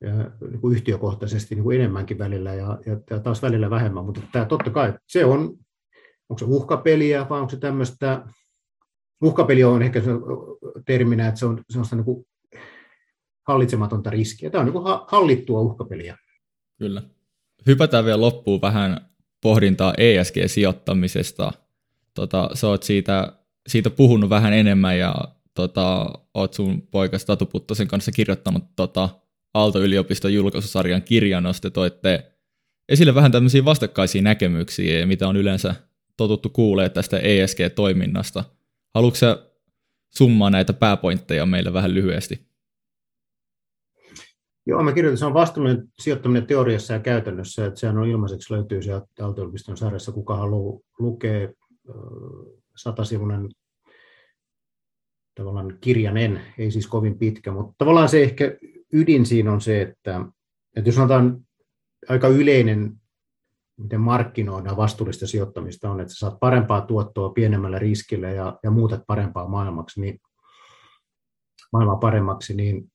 ja, 0.00 0.14
niin 0.50 0.60
kuin 0.60 0.76
yhtiökohtaisesti 0.76 1.54
niin 1.54 1.62
kuin 1.62 1.80
enemmänkin 1.80 2.18
välillä 2.18 2.54
ja, 2.54 2.78
ja, 2.86 3.00
ja 3.10 3.20
taas 3.20 3.42
välillä 3.42 3.70
vähemmän, 3.70 4.04
mutta 4.04 4.20
tämä 4.32 4.44
totta 4.44 4.70
kai 4.70 4.94
se 5.06 5.24
on, 5.24 5.40
onko 6.28 6.38
se 6.38 6.44
uhkapeliä 6.44 7.28
vai 7.28 7.40
onko 7.40 7.50
se 7.50 7.56
tämmöistä, 7.56 8.24
uhkapeli 9.22 9.64
on 9.64 9.82
ehkä 9.82 10.00
se 10.00 10.10
terminä, 10.86 11.28
että 11.28 11.40
se 11.40 11.46
on 11.46 11.62
sellaista 11.70 11.96
niin 11.96 12.04
kuin 12.04 12.26
hallitsematonta 13.48 14.10
riskiä. 14.10 14.50
Tämä 14.50 14.60
on 14.60 14.66
niin 14.66 14.72
kuin 14.72 14.84
hallittua 15.08 15.60
uhkapeliä. 15.60 16.16
Kyllä. 16.78 17.02
Hypätään 17.66 18.04
vielä 18.04 18.20
loppuun 18.20 18.60
vähän 18.60 19.10
pohdintaa 19.40 19.94
ESG-sijoittamisesta. 19.98 21.52
Tota, 22.14 22.50
sä 22.54 22.68
oot 22.68 22.82
siitä, 22.82 23.32
siitä 23.68 23.90
puhunut 23.90 24.30
vähän 24.30 24.52
enemmän 24.52 24.98
ja 24.98 25.14
tota, 25.54 26.12
oot 26.34 26.54
sun 26.54 26.82
poikas 26.82 27.24
Tatu 27.24 27.46
Puttosen 27.46 27.88
kanssa 27.88 28.12
kirjoittanut 28.12 28.64
tota, 28.76 29.08
Aalto-yliopiston 29.54 30.34
julkaisusarjan 30.34 31.02
kirjan, 31.02 31.44
te 31.62 31.70
toitte 31.70 32.32
esille 32.88 33.14
vähän 33.14 33.32
tämmöisiä 33.32 33.64
vastakkaisia 33.64 34.22
näkemyksiä, 34.22 35.06
mitä 35.06 35.28
on 35.28 35.36
yleensä 35.36 35.74
totuttu 36.16 36.48
kuulee 36.48 36.88
tästä 36.88 37.18
ESG-toiminnasta. 37.18 38.44
Haluatko 38.94 39.18
summaa 40.10 40.50
näitä 40.50 40.72
pääpointteja 40.72 41.46
meille 41.46 41.72
vähän 41.72 41.94
lyhyesti? 41.94 42.50
Joo, 44.66 44.82
mä 44.82 44.92
kirjoitin, 44.92 45.18
se 45.18 45.26
on 45.26 45.34
vastuullinen 45.34 45.88
sijoittaminen 46.00 46.46
teoriassa 46.46 46.92
ja 46.92 47.00
käytännössä, 47.00 47.66
että 47.66 47.80
sehän 47.80 47.98
on 47.98 48.08
ilmaiseksi 48.08 48.54
löytyy 48.54 48.82
sieltä 48.82 49.06
Aalto-yliopiston 49.20 49.76
sarjassa, 49.76 50.12
kuka 50.12 50.36
haluaa 50.36 50.80
lukea 50.98 51.48
satasivuinen 52.76 53.48
tavallaan 55.34 55.78
kirjanen, 55.80 56.40
ei 56.58 56.70
siis 56.70 56.86
kovin 56.86 57.18
pitkä, 57.18 57.52
mutta 57.52 57.74
tavallaan 57.78 58.08
se 58.08 58.22
ehkä 58.22 58.56
ydin 58.92 59.26
siinä 59.26 59.52
on 59.52 59.60
se, 59.60 59.82
että, 59.82 60.20
että 60.76 60.88
jos 60.88 60.94
sanotaan 60.94 61.40
aika 62.08 62.28
yleinen, 62.28 63.00
miten 63.76 64.00
markkinoidaan 64.00 64.76
vastuullista 64.76 65.26
sijoittamista 65.26 65.90
on, 65.90 66.00
että 66.00 66.14
saat 66.14 66.40
parempaa 66.40 66.80
tuottoa 66.80 67.30
pienemmällä 67.30 67.78
riskillä 67.78 68.30
ja, 68.30 68.58
ja 68.62 68.70
muutat 68.70 69.02
parempaa 69.06 69.48
maailmaksi, 69.48 70.00
niin, 70.00 70.20
maailmaa 71.72 71.96
paremmaksi, 71.96 72.56
niin 72.56 72.92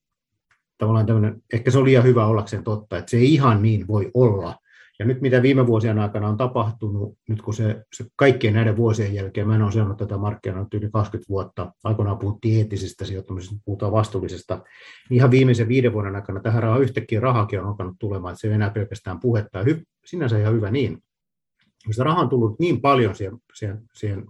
tavallaan 0.78 1.06
tämmöinen, 1.06 1.44
ehkä 1.54 1.72
se 1.72 1.78
on 1.78 1.86
liian 1.86 2.04
hyvä 2.04 2.26
ollakseen 2.26 2.64
totta, 2.64 2.98
että 2.98 3.12
se 3.12 3.18
ei 3.18 3.34
ihan 3.34 3.62
niin 3.62 3.88
voi 3.88 4.12
olla. 4.14 4.56
Ja 5.00 5.06
nyt 5.06 5.22
mitä 5.22 5.42
viime 5.42 5.68
vuosien 5.68 6.00
aikana 6.00 6.28
on 6.28 6.38
tapahtunut, 6.38 7.18
nyt 7.30 7.42
kun 7.42 7.54
se, 7.54 7.84
se 7.94 8.06
kaikkien 8.16 8.54
näiden 8.54 8.78
vuosien 8.78 9.14
jälkeen, 9.14 9.48
mä 9.48 9.56
en 9.56 9.62
ole 9.62 9.72
seurannut 9.72 9.98
tätä 9.98 10.18
markkinaa 10.18 10.68
yli 10.74 10.90
20 10.90 11.30
vuotta, 11.30 11.74
aikoinaan 11.84 12.18
puhuttiin 12.18 12.58
eettisestä 12.58 13.06
sijoittamisesta, 13.06 13.56
puhutaan 13.66 13.92
vastuullisesta, 13.92 14.64
niin 15.10 15.18
ihan 15.18 15.32
viimeisen 15.32 15.68
viiden 15.68 15.94
vuoden 15.94 16.16
aikana 16.16 16.40
tähän 16.40 16.64
rahaan 16.64 16.82
yhtäkkiä 16.82 17.20
rahakin 17.20 17.60
on 17.60 17.68
alkanut 17.68 17.96
tulemaan, 18.00 18.32
että 18.32 18.42
se 18.42 18.48
ei 18.48 18.54
enää 18.54 18.70
pelkästään 18.70 19.20
puhetta, 19.20 19.64
hy, 19.64 19.84
sinänsä 20.06 20.40
ihan 20.40 20.54
hyvä 20.54 20.72
niin. 20.72 21.04
Sitä 21.92 22.04
rahaa 22.04 22.24
on 22.24 22.30
tullut 22.30 22.60
niin 22.60 22.82
paljon 22.82 23.16
siihen, 23.16 23.38
siihen, 23.54 23.82
siihen, 23.94 24.26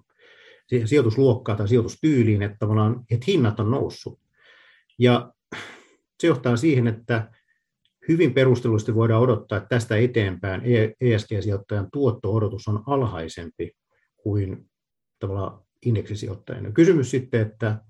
siihen 0.67 0.87
sijoitusluokkaan 0.87 1.57
tai 1.57 1.67
sijoitustyyliin, 1.67 2.41
että, 2.41 2.65
että 3.11 3.25
hinnat 3.27 3.59
on 3.59 3.71
noussut. 3.71 4.19
Ja 4.99 5.31
se 6.19 6.27
johtaa 6.27 6.57
siihen, 6.57 6.87
että 6.87 7.31
hyvin 8.07 8.33
perustellusti 8.33 8.95
voidaan 8.95 9.21
odottaa, 9.21 9.57
että 9.57 9.69
tästä 9.69 9.97
eteenpäin 9.97 10.61
ESG-sijoittajan 11.01 11.87
tuotto-odotus 11.93 12.67
on 12.67 12.83
alhaisempi 12.87 13.71
kuin 14.17 14.69
tavallaan 15.19 15.61
indeksisijoittajien. 15.85 16.73
Kysymys 16.73 17.11
sitten, 17.11 17.41
että 17.41 17.81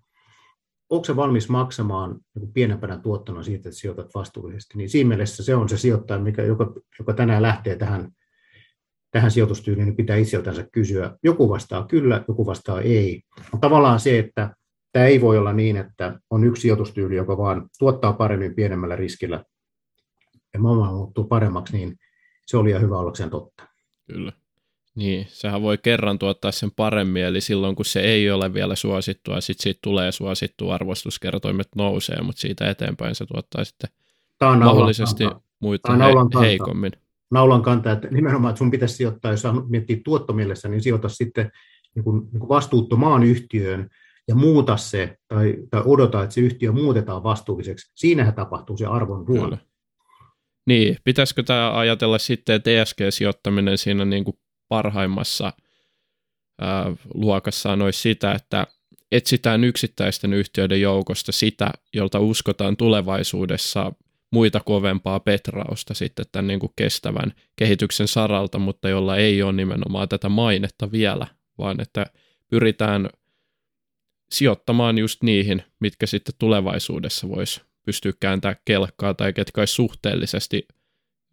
onko 0.89 1.05
se 1.05 1.15
valmis 1.15 1.49
maksamaan 1.49 2.19
pienempänä 2.53 2.97
tuottona 2.97 3.43
siitä, 3.43 3.69
että 3.69 3.79
sijoitat 3.79 4.15
vastuullisesti, 4.15 4.77
niin 4.77 4.89
siinä 4.89 5.07
mielessä 5.07 5.43
se 5.43 5.55
on 5.55 5.69
se 5.69 5.77
sijoittaja, 5.77 6.19
mikä, 6.19 6.43
joka, 6.43 6.73
joka 6.99 7.13
tänään 7.13 7.41
lähtee 7.41 7.75
tähän, 7.75 8.11
tähän 9.11 9.31
sijoitustyyliin, 9.31 9.85
niin 9.85 9.95
pitää 9.95 10.15
itseltänsä 10.15 10.67
kysyä. 10.71 11.17
Joku 11.23 11.49
vastaa 11.49 11.87
kyllä, 11.87 12.23
joku 12.27 12.45
vastaa 12.45 12.81
ei. 12.81 13.21
On 13.53 13.59
tavallaan 13.59 13.99
se, 13.99 14.19
että 14.19 14.55
tämä 14.91 15.05
ei 15.05 15.21
voi 15.21 15.37
olla 15.37 15.53
niin, 15.53 15.77
että 15.77 16.19
on 16.29 16.43
yksi 16.43 16.61
sijoitustyyli, 16.61 17.15
joka 17.15 17.37
vaan 17.37 17.69
tuottaa 17.79 18.13
paremmin 18.13 18.55
pienemmällä 18.55 18.95
riskillä 18.95 19.43
ja 20.55 20.59
maailma 20.61 20.91
muuttuu 20.91 21.23
paremmaksi, 21.23 21.77
niin 21.77 21.99
se 22.45 22.57
oli 22.57 22.71
ja 22.71 22.79
hyvä 22.79 22.97
ollakseen 22.97 23.29
totta. 23.29 23.67
Kyllä. 24.05 24.31
Niin, 24.95 25.27
sehän 25.29 25.61
voi 25.61 25.77
kerran 25.77 26.19
tuottaa 26.19 26.51
sen 26.51 26.71
paremmin, 26.75 27.23
eli 27.23 27.41
silloin 27.41 27.75
kun 27.75 27.85
se 27.85 27.99
ei 27.99 28.31
ole 28.31 28.53
vielä 28.53 28.75
suosittua, 28.75 29.41
sitten 29.41 29.63
siitä 29.63 29.79
tulee 29.83 30.11
suosittu, 30.11 30.69
arvostuskertoimet 30.69 31.67
nousee, 31.75 32.21
mutta 32.21 32.41
siitä 32.41 32.69
eteenpäin 32.69 33.15
se 33.15 33.25
tuottaa 33.25 33.63
sitten 33.63 33.89
Tämä 34.39 34.57
mahdollisesti 34.57 35.23
kanta. 35.23 35.41
muita 35.59 35.91
he, 36.39 36.39
heikommin. 36.39 36.91
Naulan 37.31 37.61
kanta, 37.61 37.91
että 37.91 38.07
nimenomaan, 38.07 38.49
että 38.49 38.57
sun 38.57 38.71
pitäisi 38.71 38.95
sijoittaa, 38.95 39.31
jos 39.31 39.43
miettii 39.69 40.01
tuottomielessä, 40.05 40.67
niin 40.67 40.81
sijoita 40.81 41.09
sitten 41.09 41.51
niin 41.95 42.03
kuin, 42.03 42.27
niin 42.31 42.39
kuin 42.39 42.49
vastuuttomaan 42.49 43.23
yhtiöön 43.23 43.89
ja 44.27 44.35
muuta 44.35 44.77
se, 44.77 45.17
tai, 45.27 45.57
tai 45.69 45.81
odota, 45.85 46.23
että 46.23 46.35
se 46.35 46.41
yhtiö 46.41 46.71
muutetaan 46.71 47.23
vastuulliseksi. 47.23 47.91
Siinähän 47.95 48.33
tapahtuu 48.33 48.77
se 48.77 48.85
arvon 48.85 49.27
ruoan. 49.27 49.57
Niin, 50.65 50.97
pitäisikö 51.03 51.43
tämä 51.43 51.77
ajatella 51.77 52.17
sitten, 52.17 52.55
että 52.55 52.69
ESG-sijoittaminen 52.69 53.77
siinä 53.77 54.05
niin 54.05 54.23
kuin 54.23 54.39
parhaimmassa 54.67 55.53
ää, 56.61 56.95
luokassaan 57.13 57.81
olisi 57.81 57.99
sitä, 57.99 58.31
että 58.31 58.67
etsitään 59.11 59.63
yksittäisten 59.63 60.33
yhtiöiden 60.33 60.81
joukosta 60.81 61.31
sitä, 61.31 61.71
jolta 61.93 62.19
uskotaan 62.19 62.77
tulevaisuudessa 62.77 63.91
muita 64.31 64.59
kovempaa 64.59 65.19
petrausta 65.19 65.93
sitten 65.93 66.25
tämän 66.31 66.47
niin 66.47 66.59
kuin 66.59 66.73
kestävän 66.75 67.33
kehityksen 67.55 68.07
saralta, 68.07 68.59
mutta 68.59 68.89
jolla 68.89 69.17
ei 69.17 69.43
ole 69.43 69.53
nimenomaan 69.53 70.09
tätä 70.09 70.29
mainetta 70.29 70.91
vielä, 70.91 71.27
vaan 71.57 71.81
että 71.81 72.05
pyritään 72.49 73.09
sijoittamaan 74.31 74.97
just 74.97 75.23
niihin, 75.23 75.63
mitkä 75.79 76.05
sitten 76.05 76.35
tulevaisuudessa 76.39 77.29
voisi 77.29 77.61
pystyä 77.85 78.11
kääntämään 78.19 78.55
kelkkaa 78.65 79.13
tai 79.13 79.33
ketkä 79.33 79.61
olisi 79.61 79.73
suhteellisesti 79.73 80.67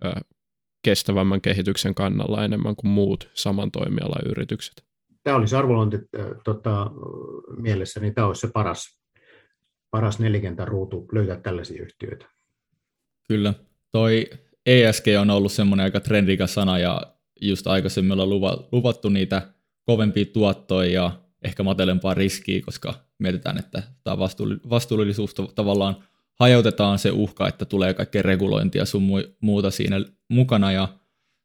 ö, 0.04 0.10
kestävämmän 0.82 1.40
kehityksen 1.40 1.94
kannalla 1.94 2.44
enemmän 2.44 2.76
kuin 2.76 2.90
muut 2.90 3.30
saman 3.34 3.70
toimialan 3.70 4.30
yritykset. 4.30 4.84
Tämä 5.22 5.36
olisi 5.36 5.56
arvolointi 5.56 5.98
tota, 6.44 6.90
mielessä, 7.56 8.00
niin 8.00 8.14
tämä 8.14 8.26
olisi 8.26 8.40
se 8.40 8.48
paras, 8.52 9.00
paras 9.90 10.18
ruutu 10.64 11.08
löytää 11.12 11.36
tällaisia 11.36 11.82
yhtiöitä. 11.82 12.26
Kyllä. 13.28 13.54
Toi 13.92 14.30
ESG 14.66 15.04
on 15.20 15.30
ollut 15.30 15.52
semmoinen 15.52 15.84
aika 15.84 16.00
trendikas 16.00 16.54
sana 16.54 16.78
ja 16.78 17.02
just 17.40 17.66
aikaisemmin 17.66 18.12
ollaan 18.12 18.58
luvattu 18.72 19.08
niitä 19.08 19.42
kovempia 19.84 20.24
tuottoja 20.24 20.90
ja 20.90 21.10
ehkä 21.42 21.62
matelempaa 21.62 22.14
riskiä, 22.14 22.60
koska 22.64 22.94
mietitään, 23.18 23.58
että 23.58 23.82
tämä 24.04 24.18
vastuullisuus 24.70 25.34
tavallaan 25.54 25.96
hajautetaan 26.42 26.98
se 26.98 27.10
uhka, 27.10 27.48
että 27.48 27.64
tulee 27.64 27.94
kaikkea 27.94 28.22
regulointia 28.22 28.84
sun 28.84 29.02
muuta 29.40 29.70
siinä 29.70 30.04
mukana. 30.28 30.72
Ja 30.72 30.88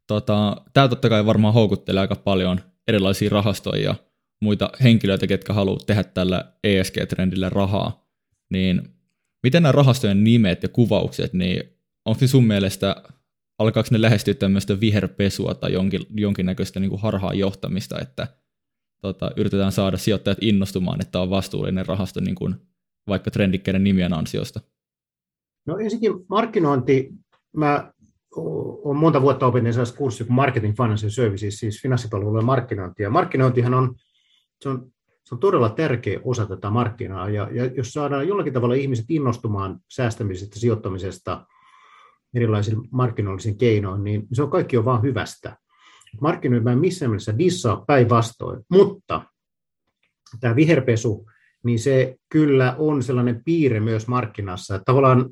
tota, 0.08 0.62
tämä 0.74 0.88
totta 0.88 1.10
kai 1.10 1.26
varmaan 1.26 1.54
houkuttelee 1.54 2.02
aika 2.02 2.16
paljon 2.16 2.62
erilaisia 2.88 3.30
rahastoja 3.30 3.84
ja 3.84 3.95
muita 4.41 4.70
henkilöitä, 4.84 5.28
ketkä 5.28 5.54
haluavat 5.54 5.86
tehdä 5.86 6.04
tällä 6.04 6.54
ESG-trendillä 6.64 7.50
rahaa. 7.50 8.08
Niin 8.50 8.82
miten 9.43 9.64
nämä 9.64 9.72
rahastojen 9.72 10.24
nimet 10.24 10.64
ja 10.64 10.70
kuvaukset, 10.70 11.34
niin 11.34 11.64
onko 12.06 12.18
ne 12.22 12.28
sun 12.28 12.43
mielestä, 12.43 12.95
alkaako 13.60 13.89
ne 13.91 14.02
lähestyä 14.02 14.34
tämmöistä 14.34 14.80
viherpesua 14.80 15.54
tai 15.54 15.74
jonkin, 15.74 16.02
jonkinnäköistä 16.16 16.80
niin 16.80 16.89
kuin 16.89 17.02
harhaa 17.02 17.34
johtamista, 17.34 18.00
että 18.02 18.28
tota, 19.02 19.32
yritetään 19.36 19.72
saada 19.72 19.98
sijoittajat 19.98 20.38
innostumaan, 20.41 21.02
että 21.02 21.20
on 21.20 21.30
vastuullinen 21.30 21.86
rahasto 21.86 22.20
niin 22.20 22.36
kuin 22.36 22.56
vaikka 23.08 23.32
trendikkeiden 23.32 23.84
nimien 23.84 24.14
ansiosta? 24.14 24.62
No 25.68 25.78
ensinnäkin 25.78 26.26
markkinointi, 26.30 27.09
mä 27.55 27.91
olen 28.36 28.97
monta 28.97 29.22
vuotta 29.22 29.47
opinut 29.47 29.74
sellaista 29.74 29.97
kurssia 29.97 30.26
kuin 30.26 30.36
Marketing 30.36 30.76
Financial 30.78 31.09
Services, 31.09 31.59
siis 31.59 31.82
finanssipalvelujen 31.82 32.45
markkinointi. 32.45 33.03
Ja 33.03 33.09
markkinointihan 33.09 33.74
on, 33.74 33.95
se 34.61 34.70
on, 34.70 34.91
se 35.24 35.36
on 35.36 35.39
todella 35.39 35.70
tärkeä 35.70 36.20
osa 36.24 36.45
tätä 36.45 36.70
markkinaa. 36.70 37.30
Ja, 37.30 37.49
ja 37.51 37.65
jos 37.65 37.93
saadaan 37.93 38.28
jollakin 38.28 38.53
tavalla 38.53 38.76
ihmiset 38.76 39.05
innostumaan 39.09 39.80
säästämisestä, 39.89 40.59
sijoittamisesta 40.59 41.45
erilaisiin 42.36 42.78
markkinoillisiin 42.91 43.57
keinoin, 43.57 44.03
niin 44.03 44.28
se 44.34 44.43
on 44.43 44.49
kaikki 44.49 44.78
on 44.78 44.86
vaan 44.86 45.01
hyvästä. 45.01 45.57
Markkinointi 46.22 46.63
mä 46.63 46.72
en 46.72 46.80
missään 46.80 47.11
mielessä 47.11 47.38
dissaa 47.38 47.84
päinvastoin, 47.88 48.63
mutta 48.72 49.22
tämä 50.39 50.55
viherpesu, 50.55 51.30
niin 51.63 51.80
se 51.80 52.15
kyllä 52.30 52.76
on 52.78 53.03
sellainen 53.03 53.41
piirre 53.45 53.80
myös 53.80 54.07
markkinassa, 54.07 54.80
tavallaan 54.86 55.30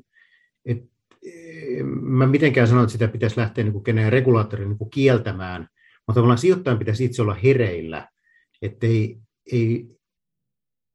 mä 1.84 2.26
mitenkään 2.26 2.68
sanon, 2.68 2.84
että 2.84 2.92
sitä 2.92 3.08
pitäisi 3.08 3.40
lähteä 3.40 3.64
niin 3.64 3.84
kenen 3.84 4.12
regulaattorin 4.12 4.68
niin 4.68 4.90
kieltämään, 4.90 5.60
mutta 6.06 6.14
tavallaan 6.14 6.38
sijoittajan 6.38 6.78
pitäisi 6.78 7.04
itse 7.04 7.22
olla 7.22 7.34
hereillä, 7.34 8.08
että 8.62 8.86
ei, 8.86 9.18
ei, 9.52 9.86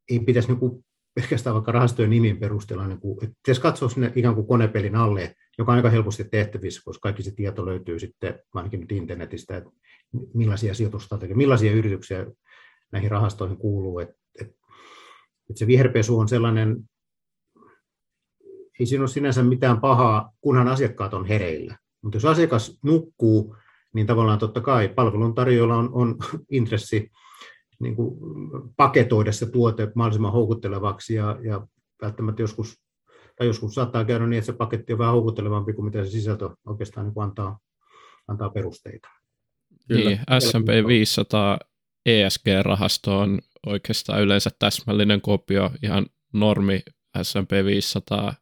ei 0.10 0.20
pitäisi 0.20 0.48
niin 0.48 0.60
kuin 0.60 0.86
pelkästään 1.14 1.54
vaikka 1.54 1.72
rahastojen 1.72 2.10
nimin 2.10 2.38
perusteella, 2.38 2.88
niin 2.88 3.00
kuin, 3.00 3.24
että 3.24 3.36
pitäisi 3.46 3.62
katsoa 3.62 3.90
sinne 3.90 4.14
ikään 4.16 4.36
kuin 4.36 4.48
konepelin 4.48 4.96
alle, 4.96 5.36
joka 5.58 5.72
on 5.72 5.76
aika 5.76 5.90
helposti 5.90 6.24
tehtävissä, 6.24 6.82
koska 6.86 7.02
kaikki 7.02 7.24
se 7.24 7.32
tieto 7.36 7.66
löytyy 7.66 8.00
sitten 8.00 8.40
ainakin 8.54 8.80
nyt 8.80 8.92
internetistä, 8.92 9.58
että 9.58 9.70
millaisia 10.34 10.74
sijoitustrategioita, 10.74 11.38
millaisia 11.38 11.72
yrityksiä 11.72 12.26
näihin 12.92 13.12
rahastoihin 13.12 13.58
kuuluu, 13.58 14.00
että, 14.00 14.16
että, 14.42 14.54
että 15.50 15.60
se 15.60 15.68
viherpesu 15.68 16.20
on 16.20 16.28
sellainen 16.28 16.78
ei 18.82 18.86
siinä 18.86 19.02
ole 19.02 19.08
sinänsä 19.08 19.44
mitään 19.44 19.82
pahaa, 19.82 20.34
kunhan 20.42 20.68
asiakkaat 20.68 21.14
on 21.14 21.26
hereillä. 21.26 21.78
Mutta 22.02 22.16
jos 22.16 22.26
asiakas 22.26 22.80
nukkuu, 22.84 23.56
niin 23.94 24.08
tavallaan 24.08 24.40
totta 24.40 24.62
kai 24.62 24.90
palveluntarjoajalla 24.90 25.76
on, 25.76 25.90
on 25.94 26.18
intressi 26.52 27.12
niin 27.80 27.96
kuin 27.96 28.20
paketoida 28.78 29.32
se 29.32 29.46
tuote 29.46 29.92
mahdollisimman 29.96 30.32
houkuttelevaksi 30.32 31.14
ja, 31.14 31.40
ja 31.44 31.68
välttämättä 32.02 32.42
joskus, 32.42 32.82
tai 33.36 33.48
joskus 33.48 33.76
saattaa 33.76 34.06
käydä 34.06 34.28
niin, 34.28 34.38
että 34.38 34.46
se 34.46 34.54
paketti 34.54 34.94
on 34.94 35.00
vähän 35.00 35.14
houkuttelevampi 35.14 35.74
kuin 35.74 35.86
mitä 35.86 36.04
se 36.04 36.12
sisältö 36.12 36.50
oikeastaan 36.66 37.08
niin 37.08 37.24
antaa, 37.24 37.60
antaa 38.28 38.50
perusteita. 38.50 39.10
Kyllä. 39.88 40.10
Niin, 40.10 40.20
S&P 40.40 40.88
500 40.88 41.60
ESG-rahasto 42.06 43.20
on 43.20 43.40
oikeastaan 43.66 44.22
yleensä 44.22 44.50
täsmällinen 44.60 45.22
kopio 45.22 45.72
ihan 45.84 46.06
normi 46.34 46.82
S&P 47.24 47.52
500 47.66 48.34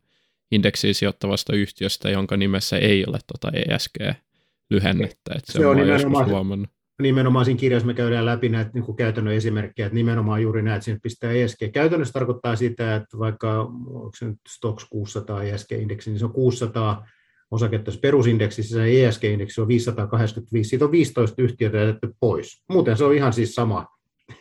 indeksiin 0.52 0.96
sijoittavasta 0.96 1.56
yhtiöstä, 1.56 2.10
jonka 2.10 2.38
nimessä 2.38 2.78
ei 2.78 3.06
ole 3.08 3.20
tuota 3.28 3.58
ESG-lyhennettä. 3.58 5.34
Että 5.36 5.52
se, 5.52 5.60
se 5.60 5.68
on, 5.68 5.78
nimenomaan, 5.78 6.30
huomannut. 6.30 6.70
nimenomaan 7.02 7.46
siinä 7.46 7.60
kirjassa 7.60 7.88
me 7.88 7.94
käydään 7.94 8.26
läpi 8.26 8.50
näitä 8.50 8.72
niin 8.74 8.96
käytännön 8.96 9.34
esimerkkejä, 9.34 9.86
että 9.86 9.96
nimenomaan 9.96 10.42
juuri 10.42 10.62
näitä, 10.62 10.92
että 10.92 11.04
pistää 11.04 11.32
ESG. 11.32 11.60
Käytännössä 11.74 12.14
tarkoittaa 12.14 12.56
sitä, 12.56 12.96
että 12.96 13.20
vaikka 13.20 13.62
onko 13.62 14.12
se 14.20 14.26
nyt 14.26 14.40
Stocks 14.50 14.86
600 14.90 15.44
ESG-indeksi, 15.44 16.10
niin 16.10 16.20
se 16.20 16.26
on 16.26 16.34
600 16.34 17.08
osaketta 17.52 17.92
perusindeksissä, 18.02 18.76
se 18.76 19.06
ESG-indeksi 19.06 19.62
on 19.62 19.68
585, 19.68 20.70
siitä 20.70 20.86
on 20.86 20.92
15 20.92 21.42
yhtiötä 21.42 21.78
jätetty 21.78 22.14
pois. 22.20 22.64
Muuten 22.70 22.98
se 22.98 23.04
on 23.04 23.16
ihan 23.16 23.34
siis 23.34 23.56
sama, 23.56 23.88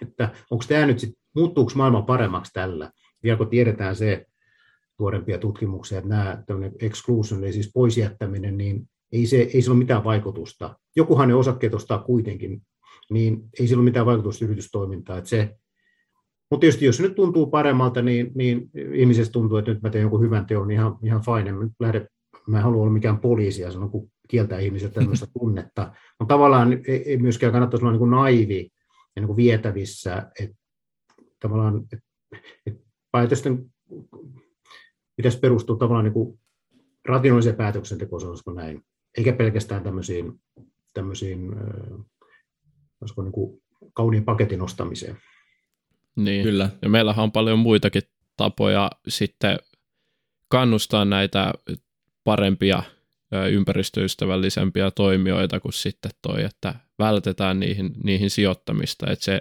että 0.03 0.29
onko 0.51 0.65
tämä 0.69 0.87
nyt 0.87 0.99
sitten, 0.99 1.23
muuttuuko 1.35 1.73
maailma 1.75 2.03
paremmaksi 2.03 2.53
tällä, 2.53 2.91
vielä 3.23 3.37
kun 3.37 3.49
tiedetään 3.49 3.97
se, 3.97 4.27
tuorempia 4.99 5.39
tutkimuksia, 5.39 5.99
että 5.99 6.09
nämä 6.09 6.45
exclusion, 6.81 7.45
eli 7.45 7.53
siis 7.53 7.71
poisjättäminen, 7.75 8.57
niin 8.57 8.89
ei, 9.13 9.27
se, 9.27 9.37
ei 9.37 9.63
sillä 9.63 9.73
ole 9.73 9.79
mitään 9.79 10.05
vaikutusta. 10.05 10.79
Jokuhan 10.97 11.29
ne 11.29 11.35
osakkeet 11.35 11.75
ostaa 11.75 11.99
kuitenkin, 11.99 12.63
niin 13.11 13.43
ei 13.61 13.67
sillä 13.67 13.81
ole 13.81 13.85
mitään 13.85 14.07
vaikutusta 14.07 14.45
yritystoimintaan. 14.45 15.19
Että 15.19 15.31
se, 15.31 15.57
mutta 16.51 16.61
tietysti 16.61 16.85
jos 16.85 16.97
se 16.97 17.03
nyt 17.03 17.15
tuntuu 17.15 17.47
paremmalta, 17.47 18.03
niin, 18.03 18.31
niin 18.35 18.71
ihmisestä 18.95 19.33
tuntuu, 19.33 19.59
että 19.59 19.71
nyt 19.71 19.83
mä 19.83 19.91
teen 19.91 20.03
jonkun 20.03 20.21
hyvän 20.21 20.47
teon, 20.47 20.69
niin 20.69 20.81
ihan, 20.81 20.99
ihan 21.03 21.23
fine. 21.25 21.53
Mä, 21.53 21.67
lähde, 21.81 22.07
mä 22.47 22.57
en 22.57 22.63
halua 22.63 22.83
olla 22.83 22.93
mikään 22.93 23.19
poliisi 23.19 23.63
ja 23.63 23.71
sanoa, 23.71 23.89
kun 23.89 24.11
kieltää 24.29 24.59
ihmiset 24.59 24.93
tämmöistä 24.93 25.27
tunnetta. 25.39 25.93
Mutta 26.19 26.35
tavallaan 26.35 26.73
ei, 26.73 27.11
ei 27.11 27.17
myöskään 27.17 27.53
kannattaisi 27.53 27.85
olla 27.85 27.93
niin 27.93 27.99
kuin 27.99 28.11
naivi 28.11 28.71
ja 29.17 29.21
niin 29.21 29.27
kuin 29.27 29.37
vietävissä, 29.37 30.31
että 30.41 30.57
tavallaan 31.41 31.77
että, 31.93 31.99
että 32.67 32.81
päätösten 33.13 33.65
pitäisi 35.19 35.39
perustua 35.39 35.77
tavallaan 35.77 36.05
niin 36.05 36.13
kuin 36.13 36.41
rationaaliseen 37.05 37.57
päätöksentekoon, 37.57 38.21
sanoisiko 38.21 38.53
näin, 38.53 38.85
eikä 39.17 39.33
pelkästään 39.33 39.83
tämmöisiin, 39.83 40.41
tämmöisiin 40.95 41.55
äh, 41.55 43.23
niin 43.23 43.33
kuin 43.33 43.63
kauniin 43.93 44.25
paketin 44.25 44.63
ostamiseen. 44.63 45.17
Niin, 46.17 46.43
Kyllä. 46.43 46.71
ja 46.83 46.89
meillähän 46.89 47.23
on 47.23 47.33
paljon 47.33 47.59
muitakin 47.59 48.03
tapoja 48.37 48.91
sitten 49.09 49.59
kannustaa 50.49 51.05
näitä 51.05 51.53
parempia 52.25 52.83
ympäristöystävällisempiä 53.51 54.91
toimijoita 54.91 55.61
kuin 55.61 55.73
sitten 55.73 56.11
toi, 56.23 56.43
että 56.45 56.75
vältetään 56.99 57.61
niihin, 57.61 57.95
niihin 58.05 58.31
sijoittamista. 58.31 59.11
Että 59.11 59.25
se, 59.25 59.41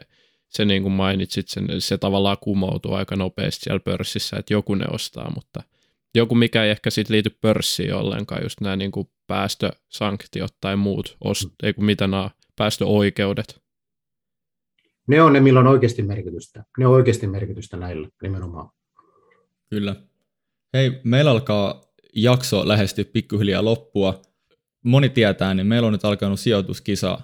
se 0.50 0.66
niin 0.66 0.84
kuin 0.84 0.94
mainitsit, 0.94 1.48
sen, 1.48 1.68
se 1.80 1.98
tavallaan 1.98 2.38
kumoutuu 2.42 2.94
aika 2.94 3.16
nopeasti 3.16 3.64
siellä 3.64 3.80
pörssissä, 3.80 4.38
että 4.38 4.54
joku 4.54 4.76
ne 4.76 4.86
ostaa, 4.92 5.32
mutta 5.36 5.64
joku 6.16 6.36
mikä 6.36 6.64
ei 6.64 6.70
ehkä 6.70 6.90
sitten 6.90 7.14
liity 7.14 7.30
pörssiin 7.30 7.94
ollenkaan, 7.94 8.44
just 8.44 8.62
nämä 8.62 8.76
niin 8.76 8.92
kuin 8.92 9.10
päästösanktiot 9.28 10.56
tai 10.62 10.76
muut, 10.76 11.18
ost, 11.24 11.50
ei 11.64 11.74
kun 11.74 11.86
mitä 11.86 12.08
nämä 12.08 12.30
päästöoikeudet. 12.56 13.62
Ne 15.08 15.22
on 15.22 15.34
ne, 15.34 15.40
millä 15.40 15.60
on 15.60 15.68
oikeasti 15.68 16.04
merkitystä. 16.04 16.64
Ne 16.78 16.88
on 16.88 16.94
oikeasti 16.94 17.28
merkitystä 17.28 17.78
näillä 17.78 18.10
nimenomaan. 18.22 18.70
Kyllä. 19.70 19.96
Hei, 20.74 21.02
meillä 21.04 21.32
alkaa 21.32 21.82
jakso 22.16 22.68
lähestyä 22.68 23.06
pikkuhiljaa 23.06 23.66
loppua. 23.66 24.22
Moni 24.84 25.10
tietää, 25.10 25.54
niin 25.54 25.68
meillä 25.68 25.86
on 25.86 25.94
nyt 25.94 26.06
alkanut 26.06 26.40
sijoituskisa. 26.40 27.20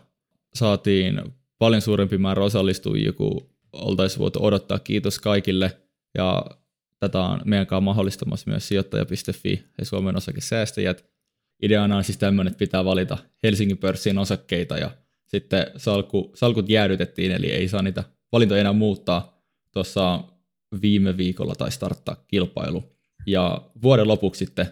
Saatiin 0.54 1.22
paljon 1.60 1.82
suurempi 1.82 2.18
määrä 2.18 2.44
osallistujia 2.44 3.14
kuin 3.14 3.50
oltaisiin 3.74 4.20
voitu 4.20 4.46
odottaa. 4.46 4.80
Kiitos 4.80 5.20
kaikille. 5.20 5.78
Ja 6.18 6.46
tätä 7.00 7.20
on 7.20 7.42
meidän 7.46 7.68
kanssa 7.68 7.82
mahdollistamassa 7.82 8.50
myös 8.50 8.68
sijoittaja.fi 8.68 9.64
ja 9.78 9.86
Suomen 9.86 10.18
osakesäästäjät. 10.18 11.06
Ideana 11.64 11.98
on 11.98 12.04
siis 12.04 12.18
tämmöinen, 12.18 12.52
että 12.52 12.60
pitää 12.60 12.86
valita 12.86 13.18
Helsingin 13.44 13.78
pörssin 13.78 14.18
osakkeita 14.18 14.78
ja 14.78 14.92
sitten 15.28 15.66
salku, 15.78 16.32
salkut 16.36 16.70
jäädytettiin, 16.70 17.32
eli 17.32 17.52
ei 17.52 17.68
saa 17.68 17.82
niitä 17.82 18.04
valintoja 18.32 18.62
enää 18.62 18.74
muuttaa. 18.74 19.44
Tuossa 19.72 20.24
viime 20.82 21.18
viikolla 21.18 21.56
tai 21.56 21.72
starttaa 21.72 22.24
kilpailu. 22.28 22.84
Ja 23.26 23.62
vuoden 23.82 24.08
lopuksi 24.08 24.46
sitten 24.46 24.68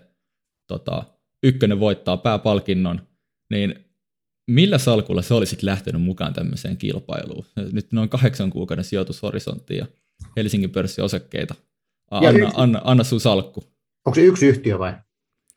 tota, 0.67 1.03
ykkönen 1.43 1.79
voittaa 1.79 2.17
pääpalkinnon, 2.17 3.07
niin 3.49 3.90
millä 4.52 4.78
salkulla 4.78 5.22
se 5.22 5.34
olisi 5.34 5.58
lähtenyt 5.62 6.02
mukaan 6.02 6.34
tämmöiseen 6.34 6.78
kilpailuun? 6.78 7.45
Nyt 7.72 7.91
noin 7.91 8.10
kahdeksan 8.10 8.49
kuukauden 8.49 8.86
sijoitushorisontti 8.86 9.78
ja 9.78 9.86
Helsingin 10.38 10.70
pörssiosakkeita. 10.70 11.56
Anna, 12.12 12.30
anna, 12.30 12.52
anna, 12.56 12.82
anna 12.84 13.04
sun 13.04 13.20
salkku. 13.20 13.64
Onko 14.06 14.16
se 14.16 14.22
yksi 14.22 14.47
yhtiö 14.47 14.80
vai? 14.80 14.93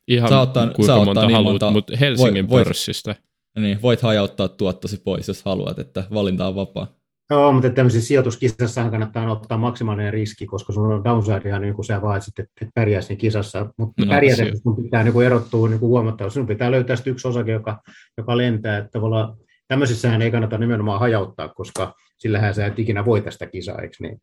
Ihan 0.09 0.29
saa 0.29 0.41
ottaa, 0.41 0.67
kuinka 0.67 0.87
saa 0.87 1.05
monta 1.05 1.27
niin 1.27 1.35
haluat, 1.35 1.53
monta, 1.53 1.71
mutta 1.71 1.97
Helsingin 1.97 2.49
voit, 2.49 2.65
pörssistä. 2.65 3.17
Niin, 3.59 3.83
voit 3.83 4.01
hajauttaa 4.01 4.49
tuottosi 4.49 4.97
pois, 4.97 5.29
jos 5.29 5.43
haluat, 5.43 5.79
että 5.79 6.05
valinta 6.15 6.47
on 6.49 6.55
vapaa. 6.55 6.97
Joo, 7.31 7.53
mutta 7.53 7.71
tämmöisessä 7.71 8.09
sijoituskisassa 8.09 8.91
kannattaa 8.91 9.33
ottaa 9.33 9.59
maksimaalinen 9.59 10.13
riski, 10.13 10.47
koska 10.47 10.73
sun 10.73 10.93
on 10.93 11.05
downsidea, 11.05 11.59
niin 11.59 11.75
kuin 11.75 11.85
sä 11.85 12.03
vaat 12.03 12.23
sitten, 12.23 12.47
että 12.61 12.73
pärjäisi 12.75 13.07
siinä 13.07 13.21
kisassa. 13.21 13.67
Mutta 13.79 14.05
no, 14.05 14.09
pärjätä, 14.09 14.43
sun 14.63 14.83
pitää 14.83 15.05
niin 15.05 15.13
kuin 15.13 15.27
erottua 15.27 15.69
niin 15.69 15.81
kuin 15.81 15.89
huomattavasti. 15.89 16.35
Sun 16.35 16.47
pitää 16.47 16.71
löytää 16.71 16.97
yksi 17.07 17.29
osake, 17.29 17.53
joka, 17.53 17.83
joka 18.19 18.37
lentää. 18.37 18.79
Että 18.79 18.91
tavallaan 18.91 19.37
tämmöisessähän 19.69 20.23
ei 20.23 20.31
kannata 20.31 20.59
nimenomaan 20.59 21.01
hajauttaa, 21.01 21.49
koska 21.49 21.95
sillähän 22.19 22.55
sä 22.55 22.67
et 22.67 22.79
ikinä 22.79 23.05
voi 23.05 23.21
tästä 23.21 23.47
kisaa, 23.47 23.79
eikö 23.79 23.97
niin? 24.01 24.21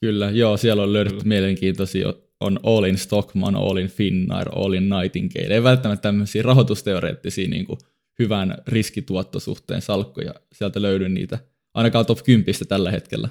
Kyllä, 0.00 0.30
joo, 0.30 0.56
siellä 0.56 0.82
on 0.82 0.92
löydetty 0.92 1.28
mielenkiintoisia, 1.28 2.14
on 2.40 2.60
All 2.62 2.84
in 2.84 2.98
Stockman, 2.98 3.56
All 3.56 3.76
in 3.76 3.88
Finnair, 3.88 4.48
All 4.54 4.72
in 4.72 4.88
Nightingale. 4.88 5.54
Ei 5.54 5.62
välttämättä 5.62 6.02
tämmöisiä 6.02 6.42
rahoitusteoreettisia 6.42 7.48
niin 7.48 7.66
kuin 7.66 7.78
hyvän 8.18 8.54
riskituottosuhteen 8.66 9.82
salkkuja. 9.82 10.34
Sieltä 10.52 10.82
löydy 10.82 11.08
niitä 11.08 11.38
ainakaan 11.76 12.06
top 12.06 12.18
10 12.24 12.54
tällä 12.68 12.90
hetkellä. 12.90 13.28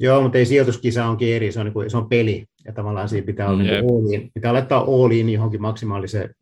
Joo, 0.00 0.22
mutta 0.22 0.38
ei 0.38 0.46
sijoituskisa 0.46 1.06
onkin 1.06 1.34
eri, 1.34 1.52
se 1.52 1.60
on, 1.60 1.66
niin 1.66 1.72
kuin, 1.72 1.90
se 1.90 1.96
on 1.96 2.08
peli, 2.08 2.46
ja 2.64 2.72
tavallaan 2.72 3.08
siinä 3.08 3.26
pitää, 3.26 3.48
olla 3.48 3.62
mm, 3.62 4.10
niin 4.10 4.30
pitää 4.34 4.52
laittaa 4.52 4.80
all 4.80 5.10
in 5.10 5.30
johonkin 5.30 5.62
maksimaaliseen 5.62 6.34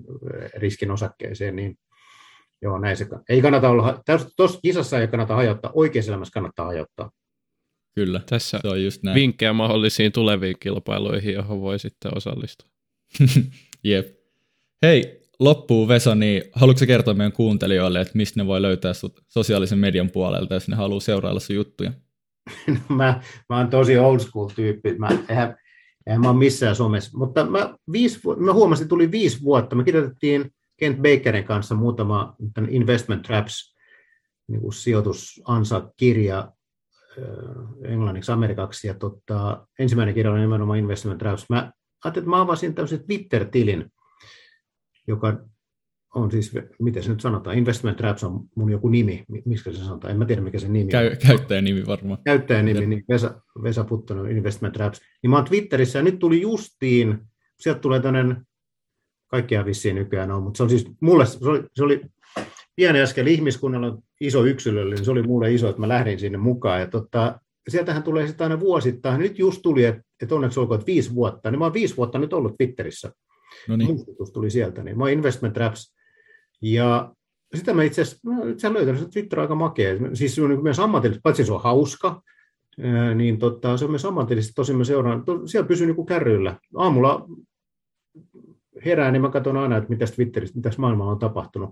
riskin 0.56 0.90
osakkeeseen, 0.90 1.56
niin 1.56 1.76
joo, 2.62 2.78
näin 2.78 2.96
se 2.96 3.06
ei 3.28 3.42
kannata 3.42 3.68
olla, 3.68 4.02
tuossa 4.36 4.60
kisassa 4.62 5.00
ei 5.00 5.08
kannata 5.08 5.34
hajottaa, 5.34 5.70
oikeassa 5.74 6.10
elämässä 6.10 6.32
kannattaa 6.32 6.66
hajottaa. 6.66 7.10
Kyllä, 7.94 8.20
Tässä 8.26 8.58
se 8.62 8.68
on 8.68 8.84
just 8.84 9.02
näin. 9.02 9.14
vinkkejä 9.14 9.52
mahdollisiin 9.52 10.12
tuleviin 10.12 10.56
kilpailuihin, 10.60 11.34
johon 11.34 11.60
voi 11.60 11.78
sitten 11.78 12.16
osallistua. 12.16 12.68
Jep. 13.84 14.06
Hei, 14.82 15.21
loppuu 15.44 15.88
Vesa, 15.88 16.14
niin 16.14 16.42
haluatko 16.52 16.86
kertoa 16.86 17.14
meidän 17.14 17.32
kuuntelijoille, 17.32 18.00
että 18.00 18.12
mistä 18.14 18.40
ne 18.40 18.46
voi 18.46 18.62
löytää 18.62 18.94
sut 18.94 19.20
sosiaalisen 19.28 19.78
median 19.78 20.10
puolelta, 20.10 20.54
jos 20.54 20.68
ne 20.68 20.76
haluaa 20.76 21.00
seurailla 21.00 21.40
sun 21.40 21.56
juttuja? 21.56 21.92
No, 22.66 22.96
mä, 22.96 23.20
mä 23.48 23.56
oon 23.58 23.70
tosi 23.70 23.98
old 23.98 24.18
school 24.18 24.48
tyyppi. 24.48 24.94
Mä, 24.98 25.08
eihän, 25.28 25.56
eihän 26.06 26.20
mä 26.20 26.30
ole 26.30 26.38
missään 26.38 26.76
somessa. 26.76 27.18
Mutta 27.18 27.44
mä, 27.44 27.74
viisi, 27.92 28.20
mä 28.36 28.52
huomasin, 28.52 28.84
että 28.84 28.88
tuli 28.88 29.10
viisi 29.10 29.42
vuotta. 29.42 29.76
Me 29.76 29.84
kirjoitettiin 29.84 30.50
Kent 30.76 30.98
Bakerin 30.98 31.44
kanssa 31.44 31.74
muutama 31.74 32.36
Investment 32.68 33.22
Traps 33.22 33.74
niin 34.48 34.60
kuin 34.60 34.72
sijoitusansa-kirja 34.72 36.52
englanniksi, 37.84 38.32
amerikaksi. 38.32 38.86
Ja 38.86 38.94
tota, 38.94 39.66
ensimmäinen 39.78 40.14
kirja 40.14 40.32
oli 40.32 40.40
nimenomaan 40.40 40.78
Investment 40.78 41.18
Traps. 41.18 41.46
Mä 41.48 41.72
ajattelin, 42.04 42.24
että 42.24 42.30
mä 42.30 42.40
avasin 42.40 42.74
tämmöisen 42.74 43.06
Twitter-tilin, 43.06 43.92
joka 45.08 45.44
on 46.14 46.30
siis, 46.30 46.52
miten 46.78 47.02
se 47.02 47.10
nyt 47.10 47.20
sanotaan, 47.20 47.58
Investment 47.58 47.96
Traps 47.96 48.24
on 48.24 48.40
mun 48.54 48.70
joku 48.70 48.88
nimi, 48.88 49.24
miksi 49.44 49.72
se 49.72 49.84
sanotaan, 49.84 50.10
en 50.10 50.18
mä 50.18 50.24
tiedä 50.24 50.42
mikä 50.42 50.58
se 50.58 50.68
nimi 50.68 50.90
Käy, 50.90 51.06
on. 51.06 51.16
Käyttäjänimi 51.26 51.86
varmaan. 51.86 52.18
Käyttäjänimi, 52.24 52.86
niin 52.86 53.04
Vesa, 53.08 53.40
Vesa 53.62 53.84
Puttonen, 53.84 54.36
Investment 54.36 54.74
Traps. 54.74 55.00
Niin 55.22 55.30
mä 55.30 55.36
oon 55.36 55.44
Twitterissä 55.44 55.98
ja 55.98 56.02
nyt 56.02 56.18
tuli 56.18 56.40
justiin, 56.40 57.18
sieltä 57.60 57.80
tulee 57.80 58.00
tämmöinen, 58.00 58.46
kaikkia 59.28 59.64
vissiin 59.64 59.96
nykyään 59.96 60.30
on, 60.30 60.42
mutta 60.42 60.56
se 60.56 60.62
on 60.62 60.70
siis, 60.70 60.90
mulle 61.00 61.26
se 61.26 61.48
oli, 61.48 61.62
se 61.74 61.84
oli 61.84 62.00
pieni 62.76 63.00
askel 63.00 63.26
ihmiskunnalla 63.26 63.98
iso 64.20 64.44
yksilöllinen, 64.44 64.96
niin 64.96 65.04
se 65.04 65.10
oli 65.10 65.22
mulle 65.22 65.52
iso, 65.52 65.68
että 65.68 65.80
mä 65.80 65.88
lähdin 65.88 66.18
sinne 66.18 66.38
mukaan. 66.38 66.80
Ja 66.80 66.86
tota, 66.86 67.40
sieltähän 67.68 68.02
tulee 68.02 68.26
sitten 68.26 68.44
aina 68.44 68.60
vuosittain. 68.60 69.20
Nyt 69.20 69.38
just 69.38 69.62
tuli, 69.62 69.84
että, 69.84 70.02
että 70.22 70.34
onneksi 70.34 70.60
olkoon, 70.60 70.80
että 70.80 70.86
viisi 70.86 71.14
vuotta. 71.14 71.50
Niin 71.50 71.58
mä 71.58 71.64
oon 71.64 71.74
viisi 71.74 71.96
vuotta 71.96 72.18
nyt 72.18 72.32
ollut 72.32 72.56
Twitterissä. 72.56 73.12
No 73.68 73.76
niin. 73.76 73.90
Muistutus 73.90 74.32
tuli 74.32 74.50
sieltä. 74.50 74.82
Niin 74.82 74.98
mä 74.98 75.04
oon 75.04 75.12
Investment 75.12 75.54
Traps. 75.54 75.94
Ja 76.62 77.14
sitä 77.54 77.74
mä 77.74 77.82
itse 77.82 78.02
asiassa, 78.02 78.30
no, 78.30 78.46
itse 78.46 78.72
löytänyt, 78.72 79.00
että 79.02 79.12
Twitter 79.12 79.38
on 79.38 79.42
aika 79.42 79.54
makea. 79.54 79.94
Siis 80.14 80.34
se 80.34 80.42
on 80.42 80.62
myös 80.62 80.78
ammatillisesti, 80.78 81.22
paitsi 81.22 81.44
se 81.44 81.52
on 81.52 81.62
hauska, 81.62 82.22
niin 83.14 83.38
tota, 83.38 83.76
se 83.76 83.84
on 83.84 83.90
myös 83.90 84.04
ammatillisesti 84.04 84.54
tosi 84.54 84.72
mä 84.74 84.84
seuraan. 84.84 85.24
Siellä 85.46 85.68
pysyy 85.68 85.86
niin 85.86 86.06
kärryillä. 86.06 86.58
Aamulla 86.76 87.28
herään, 88.84 89.12
niin 89.12 89.22
mä 89.22 89.30
katson 89.30 89.56
aina, 89.56 89.76
että 89.76 89.90
mitä 89.90 90.04
Twitterissä, 90.06 90.56
mitä 90.56 90.70
maailmalla 90.78 91.12
on 91.12 91.18
tapahtunut. 91.18 91.70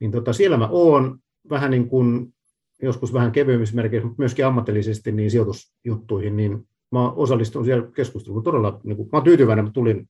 Niin 0.00 0.12
tota, 0.12 0.32
siellä 0.32 0.56
mä 0.56 0.68
oon 0.70 1.18
vähän 1.50 1.70
niin 1.70 1.88
kuin, 1.88 2.34
joskus 2.82 3.12
vähän 3.12 3.32
kevyemmissä 3.32 3.76
merkeissä, 3.76 4.06
mutta 4.06 4.20
myöskin 4.22 4.46
ammatillisesti 4.46 5.12
niin 5.12 5.30
sijoitusjuttuihin, 5.30 6.36
niin 6.36 6.68
mä 6.92 7.10
osallistun 7.10 7.64
siellä 7.64 7.88
keskusteluun 7.94 8.42
todella, 8.42 8.80
niin 8.84 8.96
kuin, 8.96 9.08
mä 9.12 9.16
oon 9.16 9.24
tyytyväinen, 9.24 9.64
että 9.64 9.72
tulin 9.72 10.08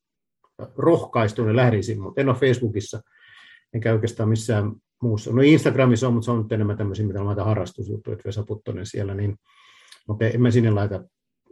rohkaistun 0.77 1.49
ja 1.49 1.57
lähdin 1.57 2.03
mutta 2.03 2.20
en 2.20 2.28
ole 2.28 2.37
Facebookissa, 2.37 3.01
enkä 3.74 3.93
oikeastaan 3.93 4.28
missään 4.28 4.73
muussa. 5.03 5.32
No 5.32 5.43
Instagramissa 5.43 6.09
on, 6.09 6.15
mutta 6.15 6.24
se 6.24 6.31
on 6.31 6.43
nyt 6.43 6.53
enemmän 6.53 6.77
tämmöisiä, 6.77 7.07
mitä 7.07 7.24
laitan 7.24 7.45
harrastusjuttuja, 7.45 8.12
että 8.12 8.27
Vesa 8.27 8.43
Puttonen 8.43 8.87
siellä, 8.87 9.15
niin, 9.15 9.37
mutta 10.09 10.24
en 10.24 10.43
mä 10.43 10.51
sinne 10.51 10.70
laita, 10.70 11.05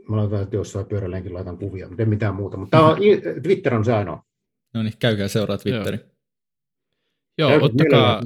mä 0.09 0.16
laitan, 0.16 0.43
että 0.43 0.56
jossain 0.56 0.86
pyörälläkin 0.86 1.35
laitan 1.35 1.59
kuvia, 1.59 1.89
mutta 1.89 2.02
en 2.02 2.09
mitään 2.09 2.35
muuta. 2.35 2.56
Mutta 2.56 2.86
on, 2.86 2.98
Twitter 3.43 3.74
on 3.74 3.85
se 3.85 3.93
ainoa. 3.93 4.22
No 4.74 4.82
niin, 4.82 4.94
käykää 4.98 5.28
seuraa 5.28 5.59
Twitteri. 5.59 5.98
Joo, 7.39 7.51
Joo 7.51 7.64
ottakaa, 7.64 8.22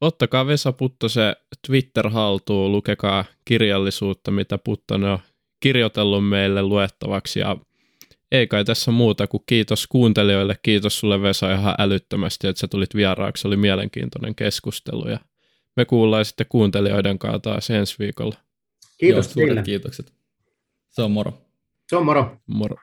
ottakaa 0.00 0.46
Vesa 0.46 0.72
Puttosen 0.72 1.36
Twitter 1.66 2.08
haltuun, 2.08 2.72
lukekaa 2.72 3.24
kirjallisuutta, 3.44 4.30
mitä 4.30 4.58
Puttonen 4.58 5.10
on 5.10 5.18
kirjoitellut 5.60 6.28
meille 6.28 6.62
luettavaksi 6.62 7.40
ja 7.40 7.56
ei 8.32 8.46
kai 8.46 8.64
tässä 8.64 8.90
muuta 8.90 9.26
kuin 9.26 9.42
kiitos 9.46 9.86
kuuntelijoille. 9.86 10.56
Kiitos 10.62 10.98
sulle 11.00 11.22
Vesa 11.22 11.52
ihan 11.52 11.74
älyttömästi, 11.78 12.48
että 12.48 12.60
sä 12.60 12.68
tulit 12.68 12.94
vieraaksi. 12.94 13.48
Oli 13.48 13.56
mielenkiintoinen 13.56 14.34
keskustelu 14.34 15.08
ja 15.08 15.18
me 15.76 15.84
kuullaan 15.84 16.24
sitten 16.24 16.46
kuuntelijoiden 16.48 17.18
kanssa 17.18 17.38
taas 17.38 17.70
ensi 17.70 17.96
viikolla. 17.98 18.36
Kiitos 18.98 19.26
Joo, 19.26 19.32
suuret 19.32 19.48
teille. 19.48 19.62
kiitokset. 19.62 20.12
Se 20.90 21.02
on 21.02 21.10
moro. 21.10 21.32
Se 21.88 21.96
on 21.96 22.04
moro. 22.04 22.36
Moro. 22.46 22.76